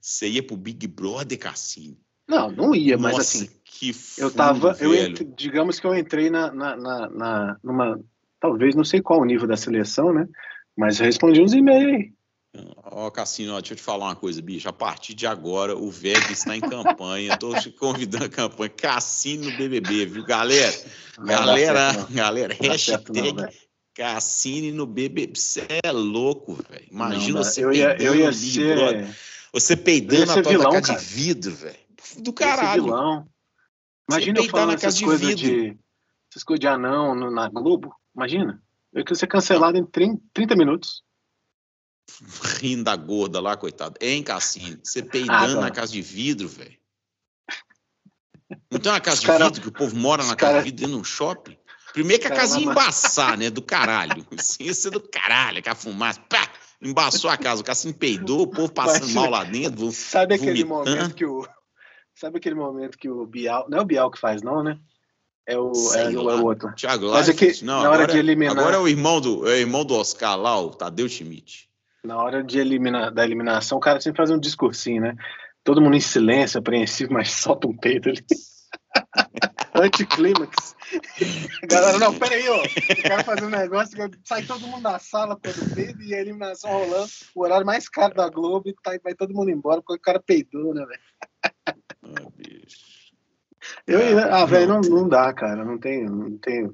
[0.00, 1.98] Você ia pro Big Brother, Cassino?
[2.26, 3.50] Não, não ia, Nossa, mas assim.
[3.64, 4.78] Que fundo, eu tava.
[4.80, 8.00] Eu entre, digamos que eu entrei na, na, na, na, numa.
[8.40, 10.26] Talvez, não sei qual o nível da seleção, né?
[10.74, 12.19] Mas eu respondi uns e-mails aí.
[12.52, 14.68] Ó, oh, Cassino, ó, deixa eu te falar uma coisa, bicho.
[14.68, 17.34] A partir de agora, o VEG está em campanha.
[17.34, 18.70] Estou te convidando a campanha.
[18.70, 20.74] Cassino BBB, viu, galera?
[21.18, 23.48] Galera, certo, galera, hashtag não,
[23.94, 25.38] Cassine no BBB.
[25.38, 26.86] Você é louco, velho.
[26.90, 28.76] Imagina não, você eu ia, eu ia ser...
[28.76, 29.16] Brother.
[29.52, 30.98] Você peidando na tua vilão, casa cara.
[30.98, 31.78] de vidro, velho.
[32.18, 32.84] Do caralho.
[32.84, 33.26] Vilão.
[34.08, 35.76] Imagina eu falando essas coisas de,
[36.30, 37.94] essas coisas de anão no, na Globo.
[38.14, 38.60] Imagina.
[38.92, 41.04] Eu queria ser cancelado em 30, 30 minutos.
[42.60, 43.96] Rindo da gorda lá, coitado.
[44.00, 44.78] Hein, Cassino?
[44.82, 46.78] Você peidando ah, na casa de vidro, velho.
[48.70, 49.44] Não tem uma casa Os de cara...
[49.44, 50.58] vidro que o povo mora na casa cara...
[50.58, 51.56] de vidro dentro de um shopping?
[51.92, 53.50] Primeiro que a casa ia embaçar, né?
[53.50, 54.26] Do caralho.
[54.38, 56.20] Assim, ia ser do caralho, que a fumaça.
[56.28, 56.50] Pá!
[56.82, 59.90] embaçou a casa, o cara se empeidou, o povo passando Mas, mal lá dentro.
[59.92, 60.96] Sabe aquele vomitando.
[60.96, 61.46] momento que o.
[62.14, 63.66] Sabe aquele momento que o Bial.
[63.68, 64.78] Não é o Bial que faz, não, né?
[65.46, 66.72] É o, é, é, o outro.
[66.74, 68.56] Tiago Mas é que, não, na hora de eliminar.
[68.56, 71.69] Agora é o irmão do, é o irmão do Oscar lá, o Tadeu Schmidt.
[72.04, 75.14] Na hora de eliminar, da eliminação, o cara sempre faz um discursinho, né?
[75.62, 78.24] Todo mundo em silêncio, apreensivo, mas solta um peito ali.
[79.74, 80.74] Anticlímax.
[81.68, 82.62] Galera, não, peraí, ó.
[82.62, 86.20] O cara fazendo um negócio que sai todo mundo da sala quando peida e a
[86.20, 87.10] eliminação rolando.
[87.34, 90.20] O horário mais caro da Globo e tá, vai todo mundo embora porque o cara
[90.20, 91.00] peidou, né, velho?
[92.02, 92.90] Oh, bicho.
[93.86, 95.64] Eu, ah, velho, não, não dá, cara.
[95.64, 96.70] Não tem, não tem.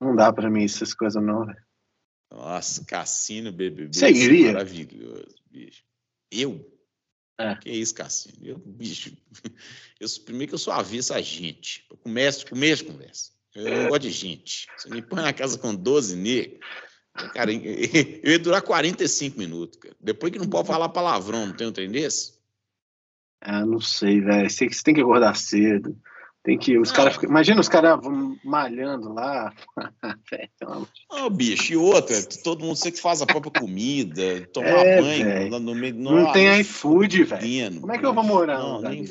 [0.00, 1.67] Não dá pra mim essas coisas, não, velho.
[2.30, 3.96] Nossa, cassino, BBB.
[3.96, 4.52] Você iria?
[4.52, 5.82] Maravilhoso, bicho.
[6.30, 6.78] Eu?
[7.38, 7.54] É.
[7.54, 8.36] Que isso, Cassino?
[8.42, 9.16] Eu, bicho,
[10.00, 11.86] eu, primeiro que eu sou avesso a gente.
[11.88, 13.30] Eu começo, começo conversa.
[13.54, 14.66] Eu não gosto de gente.
[14.76, 16.58] Você me põe na casa com 12 negros,
[17.32, 17.58] cara, eu
[18.32, 19.96] ia durar 45 minutos, cara.
[20.00, 22.38] Depois que não pode falar palavrão, não tem um trem desse?
[23.40, 24.50] Ah, não sei, velho.
[24.50, 25.96] Sei que você tem que acordar cedo.
[26.48, 26.78] Tem que.
[26.78, 27.22] Os caras.
[27.22, 28.00] Imagina os caras
[28.42, 29.54] malhando lá.
[30.64, 34.98] Ô, oh, bicho, e outra, todo mundo sei que faz a própria comida, tomar é,
[34.98, 35.94] banho no meio.
[35.94, 37.80] Não, não tem iFood, velho.
[37.82, 38.60] Como é que eu vou morar?
[38.60, 39.06] Não, nem,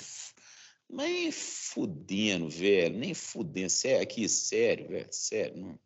[0.90, 2.98] nem fudendo, velho.
[2.98, 3.70] Nem fudendo.
[3.70, 5.08] Sério, aqui, sério, velho.
[5.12, 5.78] Sério.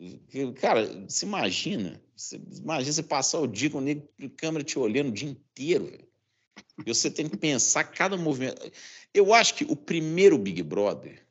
[0.00, 0.54] Não.
[0.54, 2.00] Cara, se imagina.
[2.16, 6.08] Você, imagina você passar o dia com a câmera te olhando o dia inteiro, velho.
[6.86, 8.70] Você tem que pensar cada movimento.
[9.18, 11.26] Eu acho que o primeiro Big Brother.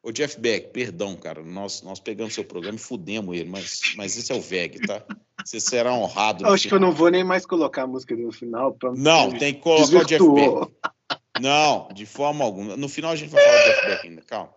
[0.00, 4.16] O Jeff Beck, perdão, cara, nós, nós pegamos seu programa e fudemos ele, mas, mas
[4.16, 5.04] esse é o VEG, tá?
[5.44, 6.44] Você será honrado.
[6.44, 6.78] Eu acho final.
[6.78, 8.72] que eu não vou nem mais colocar a música no final.
[8.74, 8.92] Pra...
[8.92, 10.32] Não, tem que colocar Desvirtuou.
[10.32, 11.20] o Jeff Beck.
[11.40, 12.76] Não, de forma alguma.
[12.76, 14.54] No final a gente vai falar do Jeff Beck ainda, calma.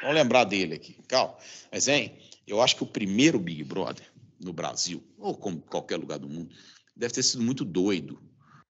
[0.00, 1.36] Vamos lembrar dele aqui, calma.
[1.70, 4.04] Mas, hein, eu acho que o primeiro Big Brother
[4.40, 6.52] no Brasil, ou como qualquer lugar do mundo,
[6.96, 8.20] deve ter sido muito doido.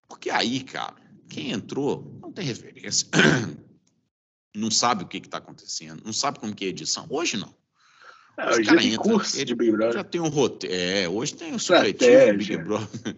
[0.07, 0.95] Porque aí, cara,
[1.33, 3.07] quem entrou não tem referência,
[4.55, 7.07] não sabe o que está acontecendo, não sabe como que é a edição.
[7.09, 7.53] Hoje não.
[8.37, 9.93] É, hoje tem entra, curso de Big Brother.
[9.93, 10.75] Já tem um roteiro.
[10.75, 13.17] É, hoje tem um supletivo Big Brother.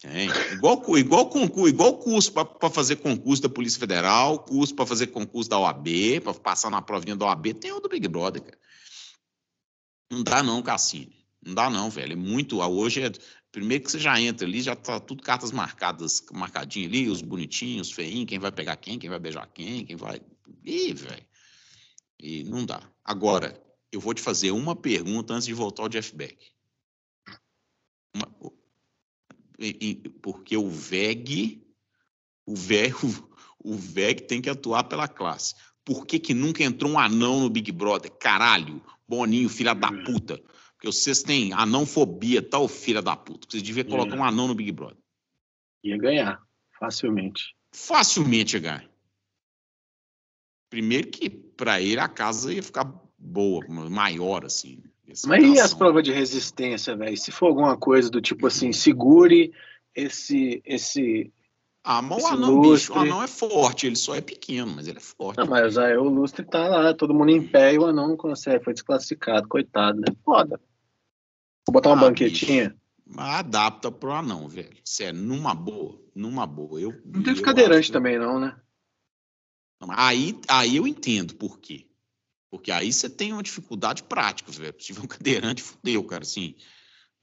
[0.00, 0.28] Tem.
[0.52, 5.50] Igual, igual, concurso, igual curso para fazer concurso da Polícia Federal, curso para fazer concurso
[5.50, 5.88] da OAB,
[6.22, 8.58] para passar na provinha da OAB, tem o do Big Brother, cara.
[10.08, 11.17] Não dá não, Cassini.
[11.44, 12.12] Não dá não, velho.
[12.12, 12.60] É muito.
[12.60, 13.12] Hoje é.
[13.50, 17.88] Primeiro que você já entra ali, já tá tudo cartas marcadas, marcadinho ali, os bonitinhos,
[17.88, 20.20] os feinhos, quem vai pegar quem, quem vai beijar quem, quem vai.
[20.64, 21.26] Ih, velho.
[22.20, 22.82] E não dá.
[23.02, 23.58] Agora,
[23.90, 26.36] eu vou te fazer uma pergunta antes de voltar ao Jeff Beck.
[28.14, 28.28] Uma,
[30.20, 31.66] porque o VEG,
[32.46, 32.94] o VEG,
[33.58, 35.54] o VEG tem que atuar pela classe.
[35.84, 38.10] Por que, que nunca entrou um anão no Big Brother?
[38.10, 40.38] Caralho, Boninho, filha da puta.
[40.78, 43.48] Porque vocês têm anãofobia, tal filha da puta.
[43.50, 44.96] Vocês deviam colocar um anão no Big Brother.
[45.82, 46.40] Ia ganhar,
[46.78, 47.56] facilmente.
[47.72, 48.90] Facilmente ia ganhar.
[50.70, 52.84] Primeiro que para ele a casa ia ficar
[53.18, 54.80] boa, maior, assim.
[55.26, 57.16] Mas e as provas de resistência, velho?
[57.16, 59.52] Se for alguma coisa do tipo assim, segure
[59.96, 61.32] esse esse
[61.82, 64.98] ah, mas o anão, bicho, o anão é forte, ele só é pequeno, mas ele
[64.98, 65.38] é forte.
[65.38, 68.16] Não, mas aí o lustre tá lá, todo mundo em pé e o anão não
[68.16, 70.06] consegue, foi desclassificado, coitado, né?
[70.22, 70.60] Foda.
[71.68, 72.70] Vou botar uma ah, banquetinha.
[72.70, 74.74] Bicho, mas adapta pro anão, velho.
[74.82, 76.80] Sério, numa boa, numa boa.
[76.80, 78.58] Eu, não teve cadeirante também, não, né?
[79.90, 81.86] Aí, aí eu entendo por quê.
[82.50, 84.74] Porque aí você tem uma dificuldade prática, velho.
[84.78, 86.22] Se tiver um cadeirante, fudeu, cara.
[86.22, 86.54] Assim,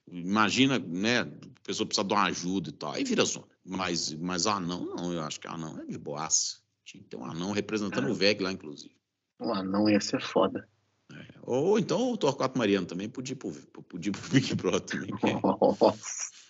[0.07, 1.21] imagina, né?
[1.21, 1.27] A
[1.63, 2.91] pessoa precisa de uma ajuda e tal.
[2.91, 3.47] Aí vira zona.
[3.65, 5.11] Mas, mas anão, não.
[5.11, 6.57] Eu acho que anão é de boaça.
[6.83, 8.95] Tinha que ter um anão representando o VEG lá, inclusive.
[9.41, 10.69] Um anão ia ser foda.
[11.13, 11.25] É.
[11.43, 13.51] Ou então o Torquato Mariano também podia ir pro,
[13.83, 15.11] podia ir pro Big Brother também.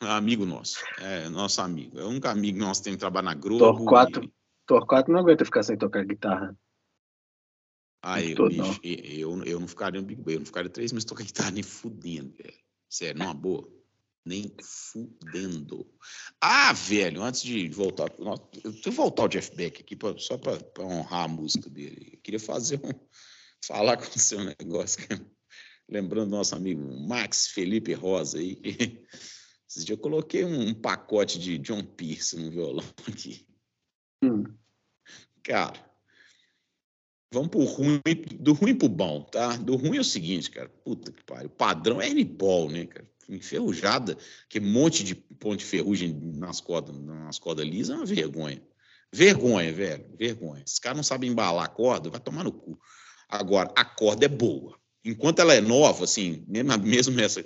[0.01, 0.77] É amigo nosso.
[0.99, 1.99] É, nosso amigo.
[1.99, 3.59] É o único amigo nosso que tem que trabalhar na Globo.
[3.59, 4.33] Torquato, e...
[4.65, 6.57] Torquato não aguenta ficar sem tocar guitarra.
[8.07, 10.91] Ah, eu, todo, bicho, eu, eu não ficaria no Big Bang, eu não ficaria três
[10.91, 12.53] meses tocando guitarra nem fudendo, velho.
[12.87, 13.67] Sério, numa boa.
[14.23, 15.87] Nem fudendo.
[16.39, 18.11] Ah, velho, antes de voltar.
[18.19, 22.11] Eu tenho que voltar ao Jeff Beck aqui, pra, só para honrar a música dele.
[22.13, 22.89] Eu queria fazer um.
[23.65, 24.99] Falar com o seu negócio.
[25.87, 28.59] Lembrando do nosso amigo Max Felipe Rosa aí.
[29.69, 33.47] Esses dias eu coloquei um, um pacote de John Pierce no violão aqui.
[34.23, 34.43] Hum.
[35.43, 35.85] Cara,
[37.35, 38.01] Vamos pro ruim,
[38.39, 39.57] do ruim pro bom, tá?
[39.57, 40.69] Do ruim é o seguinte, cara.
[40.69, 41.47] Puta que pariu.
[41.47, 43.05] O padrão é N-Ball, né, cara?
[43.27, 44.17] Enferrujada,
[44.47, 48.63] que monte de ponte de ferrugem nas cordas, nas cordas lisas é uma vergonha.
[49.11, 50.05] Vergonha, velho.
[50.17, 50.63] Vergonha.
[50.65, 52.79] Esses caras não sabem embalar a corda, vai tomar no cu.
[53.29, 54.77] Agora, a corda é boa.
[55.03, 57.45] Enquanto ela é nova, assim, mesmo, mesmo essa.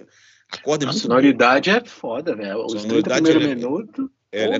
[0.51, 1.81] A corda é a sonoridade boa.
[1.81, 2.65] é foda, velho.
[2.65, 4.09] Os 30 primeiros é, minutos.
[4.31, 4.55] Ela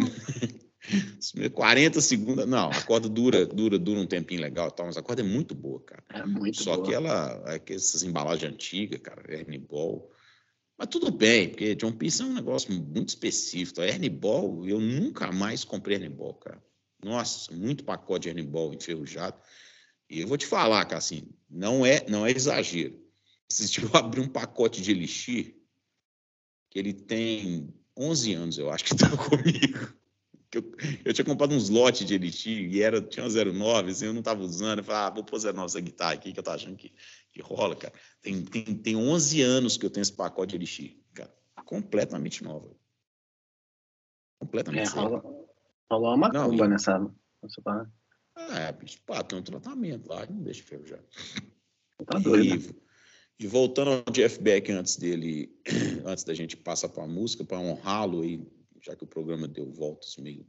[1.37, 2.45] é, 40 segundos.
[2.45, 5.55] Não, a corda dura, dura, dura um tempinho legal, tal, mas a corda é muito
[5.55, 6.03] boa, cara.
[6.13, 6.85] É muito Só boa.
[6.85, 9.23] que ela, é que essas embalagens antigas, cara,
[9.67, 10.11] Ball.
[10.77, 13.81] Mas tudo bem, porque John Pierce é um negócio muito específico.
[13.81, 16.63] A Ball, eu nunca mais comprei Ball, cara.
[17.03, 19.37] Nossa, muito pacote de Ball enferrujado.
[20.09, 22.99] E eu vou te falar, cara, assim, não é, não é exagero.
[23.47, 25.55] Se eu abrir um pacote de Elixir,
[26.69, 29.99] que ele tem 11 anos, eu acho que tá comigo
[30.57, 30.63] eu,
[31.05, 34.19] eu tinha comprado uns lotes de Elixir e era, tinha uma 09, assim, eu não
[34.19, 34.79] estava usando.
[34.79, 36.91] Eu falei, ah, vou pôr 09 essa guitarra aqui que eu tô achando que,
[37.31, 37.93] que rola, cara.
[38.21, 41.31] Tem, tem, tem 11 anos que eu tenho esse pacote de Elixir, cara.
[41.65, 42.69] Completamente nova.
[44.39, 45.21] Completamente é, rola,
[45.91, 46.97] rola uma macumba nessa,
[47.43, 47.91] nessa parada.
[48.55, 50.99] É, bicho, pá, tem um tratamento lá, não deixa ferro já.
[52.05, 52.75] Tá doido.
[53.39, 55.53] E, e voltando ao Jeff Beck antes dele,
[56.05, 58.41] antes da gente passar para a música, para honrá-lo aí
[58.81, 60.45] já que o programa deu voltas meio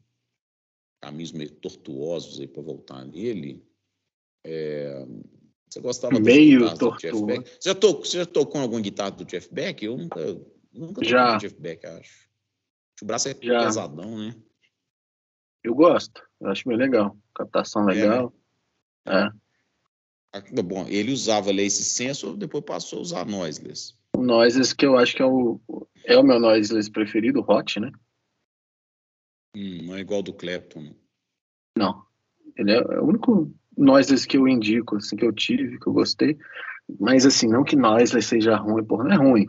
[1.00, 3.64] caminhos meio tortuosos aí para voltar nele.
[4.44, 5.06] É,
[5.68, 7.48] você gostava meio do Jeff Beck?
[7.48, 9.82] Você já, tocou, você já tocou alguma guitarra do Jeff Beck?
[9.82, 10.20] Eu nunca,
[10.72, 11.38] nunca já.
[11.38, 12.28] Jeff Beck, acho.
[13.02, 13.64] O braço é já.
[13.64, 14.36] pesadão, né?
[15.64, 17.16] Eu gosto, eu acho meio legal.
[17.40, 18.34] Captação é, legal.
[19.06, 19.30] É.
[20.34, 20.62] é.
[20.62, 23.94] Bom, ele usava Lace Sensor, depois passou a usar Noiseless.
[24.16, 25.60] O Noiseless que eu acho que é o,
[26.04, 27.90] é o meu Noiseless preferido, o Hot, né?
[29.56, 30.94] Hum, não é igual do Clapton.
[31.76, 32.04] Não.
[32.56, 36.36] Ele é o único noiseless que eu indico, assim, que eu tive, que eu gostei.
[36.98, 39.46] Mas, assim, não que noiseless seja ruim, porra, não é ruim.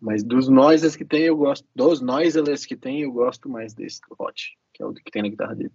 [0.00, 1.66] Mas dos noiseless que tem, eu gosto.
[1.74, 5.22] Dos noiseless que tem, eu gosto mais desse do Hot, que é o que tem
[5.22, 5.72] na guitarra dele.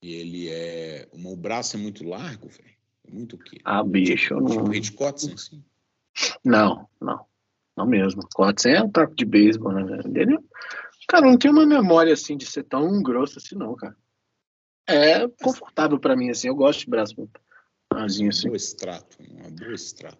[0.00, 1.08] E ele é.
[1.12, 2.76] O braço é muito largo, velho.
[3.06, 3.58] É muito o quê?
[3.64, 4.48] Ah, bicho, eu não.
[4.48, 5.64] Tipo Hitchcock, assim?
[6.44, 7.26] Não, não.
[7.76, 8.22] Não mesmo.
[8.34, 10.00] Cotson é um taco de beisebol, né?
[10.04, 10.38] Ele é
[11.06, 13.96] Cara, não tem uma memória assim de ser tão grosso assim, não, cara.
[14.86, 16.48] É confortável para mim, assim.
[16.48, 17.30] Eu gosto de braço
[17.92, 18.50] rasinho assim.
[18.50, 20.18] Um extrato, um bom extrato.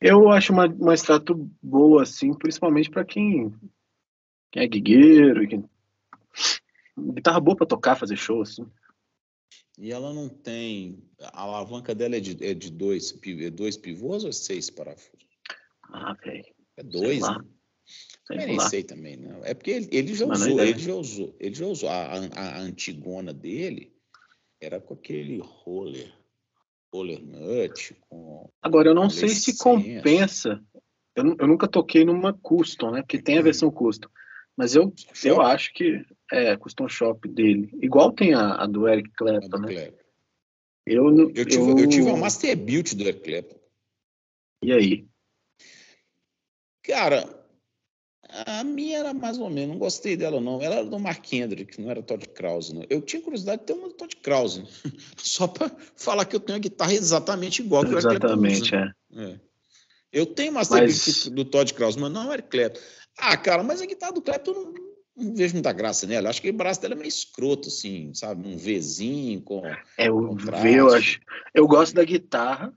[0.00, 3.52] Eu acho uma, uma extrato boa, assim, principalmente para quem,
[4.50, 5.46] quem é guigueiro.
[5.46, 5.68] Quem...
[6.96, 8.66] Guitarra boa para tocar, fazer show, assim.
[9.80, 11.02] E ela não tem.
[11.32, 15.26] A alavanca dela é de, é de dois, é dois pivôs ou é seis parafusos?
[15.84, 16.44] Ah, velho.
[16.76, 17.38] É dois, né?
[18.28, 19.42] Eu nem sei também, não.
[19.42, 21.88] É porque ele, ele já usou, ele já usou, ele já usou.
[21.88, 23.96] A, a, a, antigona dele
[24.60, 26.12] era com aquele roller,
[26.92, 27.96] roller nut.
[28.08, 30.62] Com Agora, eu não sei se compensa.
[31.16, 33.00] Eu, eu, nunca toquei numa custom, né?
[33.00, 34.10] Porque tem a versão custom.
[34.60, 34.92] Mas eu,
[35.24, 37.70] eu acho que é custom shop dele.
[37.80, 39.72] Igual tem a, a do Eric Clapton, né?
[39.72, 40.04] Clapton.
[40.86, 41.78] Eu, eu, tive, eu...
[41.78, 43.58] eu tive uma Master Build do Eric Clapton.
[44.62, 45.08] E aí?
[46.82, 47.24] Cara,
[48.28, 50.60] a minha era mais ou menos, não gostei dela não.
[50.60, 52.74] Ela era do Mark Hendrick, não era Todd Krause.
[52.74, 52.84] Não.
[52.90, 54.62] Eu tinha curiosidade de ter uma do Todd Krause,
[55.16, 59.22] só para falar que eu tenho a guitarra exatamente igual que exatamente, o Eric Clapton.
[59.22, 59.32] É.
[59.32, 59.40] é.
[60.12, 61.28] Eu tenho uma mas...
[61.28, 62.80] do Todd Krause, mas não o Eric Clapton.
[63.18, 64.74] Ah, cara, mas a guitarra do Clapton não,
[65.16, 66.30] não vejo muita graça nela.
[66.30, 68.48] Acho que o braço dela é meio escroto, assim, sabe?
[68.48, 69.62] Um Vzinho com.
[69.98, 71.20] É, o V, eu acho.
[71.54, 72.72] Eu gosto da guitarra,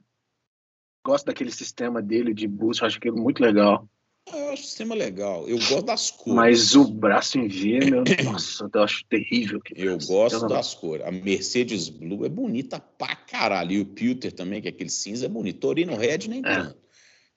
[1.06, 3.88] gosto daquele sistema dele de boost, acho que é muito legal.
[4.32, 5.48] Eu acho o sistema legal.
[5.50, 6.34] Eu gosto das cores.
[6.34, 9.62] Mas o braço em V, meu, nossa, eu acho terrível.
[9.76, 11.06] Eu gosto das cores.
[11.06, 13.74] A Mercedes Blue é bonita pra caralho.
[13.74, 15.60] E o Pilter também, que é aquele cinza, é bonito.
[15.60, 16.42] Torino Red nem é.
[16.42, 16.83] tanto.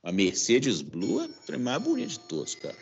[0.06, 2.76] A Mercedes Blue é a mais bonita de todos, cara.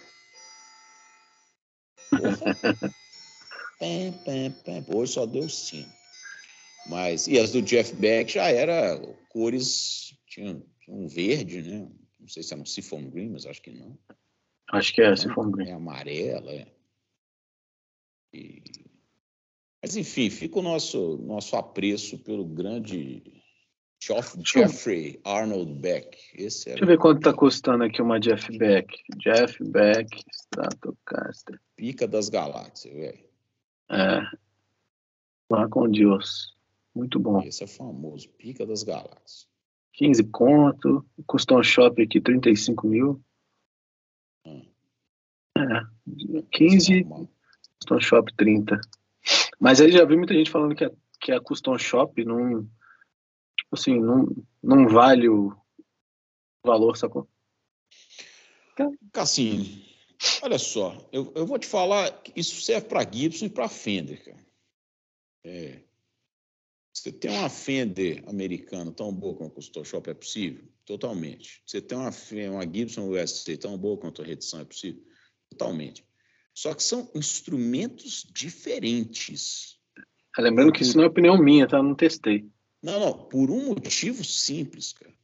[3.80, 4.84] pé, pé, pé.
[4.94, 5.86] Hoje só deu sim.
[6.86, 11.90] Mas, e as do Jeff Beck já era cores, tinha, tinha um verde, né?
[12.20, 13.98] Não sei se é um Siphon Green, mas acho que não.
[14.70, 15.70] Acho que é, é Siphon Green.
[15.70, 16.70] É amarela, é.
[18.34, 18.62] E...
[19.82, 23.43] Mas, enfim, fica o nosso, nosso apreço pelo grande
[24.44, 26.18] Geoffrey Arnold Beck.
[26.34, 28.94] Esse Deixa eu ver quanto está custando aqui uma Jeff Beck.
[29.16, 31.58] Jeff Beck Stratocaster.
[31.74, 33.24] Pica das galáxias, velho.
[33.90, 34.20] É.
[35.50, 36.54] Lá com Deus.
[36.94, 37.40] Muito bom.
[37.42, 39.48] Esse é famoso, Pica das Galáxias.
[39.94, 43.24] 15 conto, custou um shopping aqui 35 mil.
[44.46, 44.68] Hum.
[45.56, 47.04] É, 15,
[47.78, 48.80] custom shop 30.
[49.58, 50.90] Mas aí já vi muita gente falando que a,
[51.20, 52.68] que a custom shop não,
[53.74, 54.26] assim, não,
[54.62, 55.54] não vale o
[56.64, 57.28] valor, sacou?
[59.12, 59.86] Cassini,
[60.42, 64.24] olha só, eu, eu vou te falar que isso serve para Gibson e para Fender,
[64.24, 64.44] cara.
[65.44, 65.82] É,
[66.92, 70.64] você tem uma Fender americana tão boa quanto o Custom Shop é possível?
[70.84, 71.62] Totalmente.
[71.66, 72.10] Você tem uma,
[72.52, 75.02] uma Gibson USA tão boa quanto a Redição é possível?
[75.50, 76.04] Totalmente.
[76.54, 79.78] Só que são instrumentos diferentes.
[80.38, 81.78] Lembrando que isso não é opinião minha, tá?
[81.78, 82.48] Eu não testei.
[82.84, 83.12] Não, não.
[83.14, 85.14] Por um motivo simples, cara.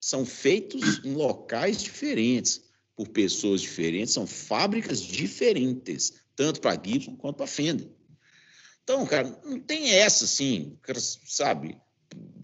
[0.00, 2.62] São feitos em locais diferentes,
[2.94, 7.88] por pessoas diferentes, são fábricas diferentes, tanto para Gibson quanto para Fender.
[8.84, 10.78] Então, cara, não tem essa, assim,
[11.26, 11.76] sabe?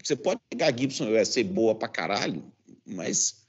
[0.03, 2.51] Você pode pegar a Gibson vai ser boa pra caralho,
[2.85, 3.45] mas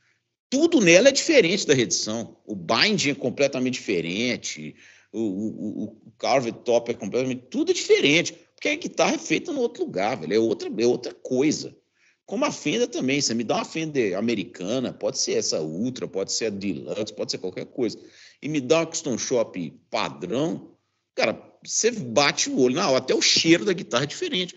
[0.48, 2.40] tudo nela é diferente da redição.
[2.46, 4.76] O binding é completamente diferente,
[5.12, 7.46] o, o, o top é completamente...
[7.50, 10.86] Tudo é diferente, porque a guitarra é feita em outro lugar, velho, é outra, é
[10.86, 11.76] outra coisa.
[12.24, 16.32] Como a Fender também, você me dá uma Fender americana, pode ser essa Ultra, pode
[16.32, 17.98] ser a Deluxe, pode ser qualquer coisa,
[18.40, 20.74] e me dá uma Custom Shop padrão,
[21.14, 24.56] cara, você bate o olho na hora, até o cheiro da guitarra é diferente.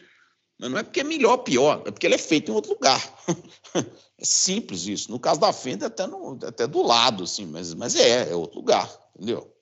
[0.58, 2.72] Mas não é porque é melhor ou pior, é porque ele é feito em outro
[2.72, 3.02] lugar.
[3.76, 5.12] é simples isso.
[5.12, 8.60] No caso da Fender, até, no, até do lado, assim, mas, mas é, é outro
[8.60, 9.54] lugar, entendeu?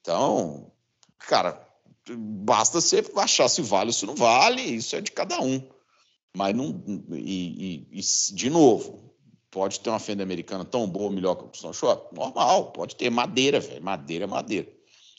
[0.00, 0.70] Então,
[1.18, 1.67] cara,
[2.16, 5.68] basta você achar se vale ou se não vale, isso é de cada um.
[6.36, 6.82] Mas não.
[7.12, 9.14] E, e, e de novo,
[9.50, 12.14] pode ter uma Fender americana tão boa ou melhor que o Custom Shop?
[12.14, 13.82] Normal, pode ter madeira, velho.
[13.82, 14.68] Madeira é madeira.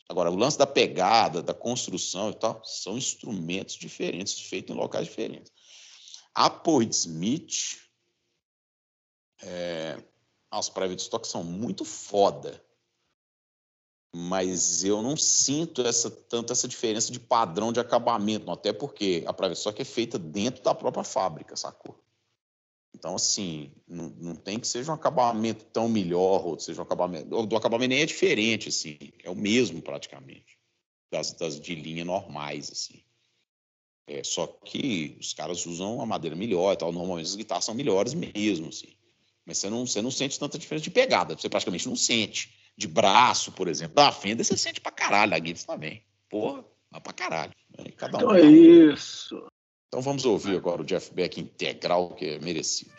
[0.08, 5.06] Agora, o lance da pegada, da construção e tal, são instrumentos diferentes, feitos em locais
[5.06, 5.52] diferentes.
[6.34, 7.78] A Poet Smith,
[9.42, 10.02] é,
[10.50, 12.60] as private stock são muito foda,
[14.14, 19.32] mas eu não sinto essa, tanto essa diferença de padrão de acabamento, até porque a
[19.32, 22.02] private stock é feita dentro da própria fábrica, sacou?
[22.92, 27.46] Então, assim, não, não, tem que seja um acabamento tão melhor, ou seja um acabamento.
[27.46, 30.58] Do acabamento nem é diferente, assim, é o mesmo praticamente,
[31.10, 33.02] das, das de linha normais, assim.
[34.08, 36.90] É, só que os caras usam a madeira melhor e tal.
[36.90, 38.88] Normalmente as guitarras são melhores mesmo, assim.
[39.46, 42.59] Mas você não, você não sente tanta diferença de pegada, você praticamente não sente.
[42.76, 43.94] De braço, por exemplo.
[43.94, 46.02] Da Fender você sente pra caralho, a Gibson também.
[46.28, 47.52] Porra, mas pra caralho.
[47.96, 48.20] Cada um.
[48.20, 49.46] Então é isso.
[49.88, 52.92] Então vamos ouvir agora o Jeff Beck integral, que é merecido.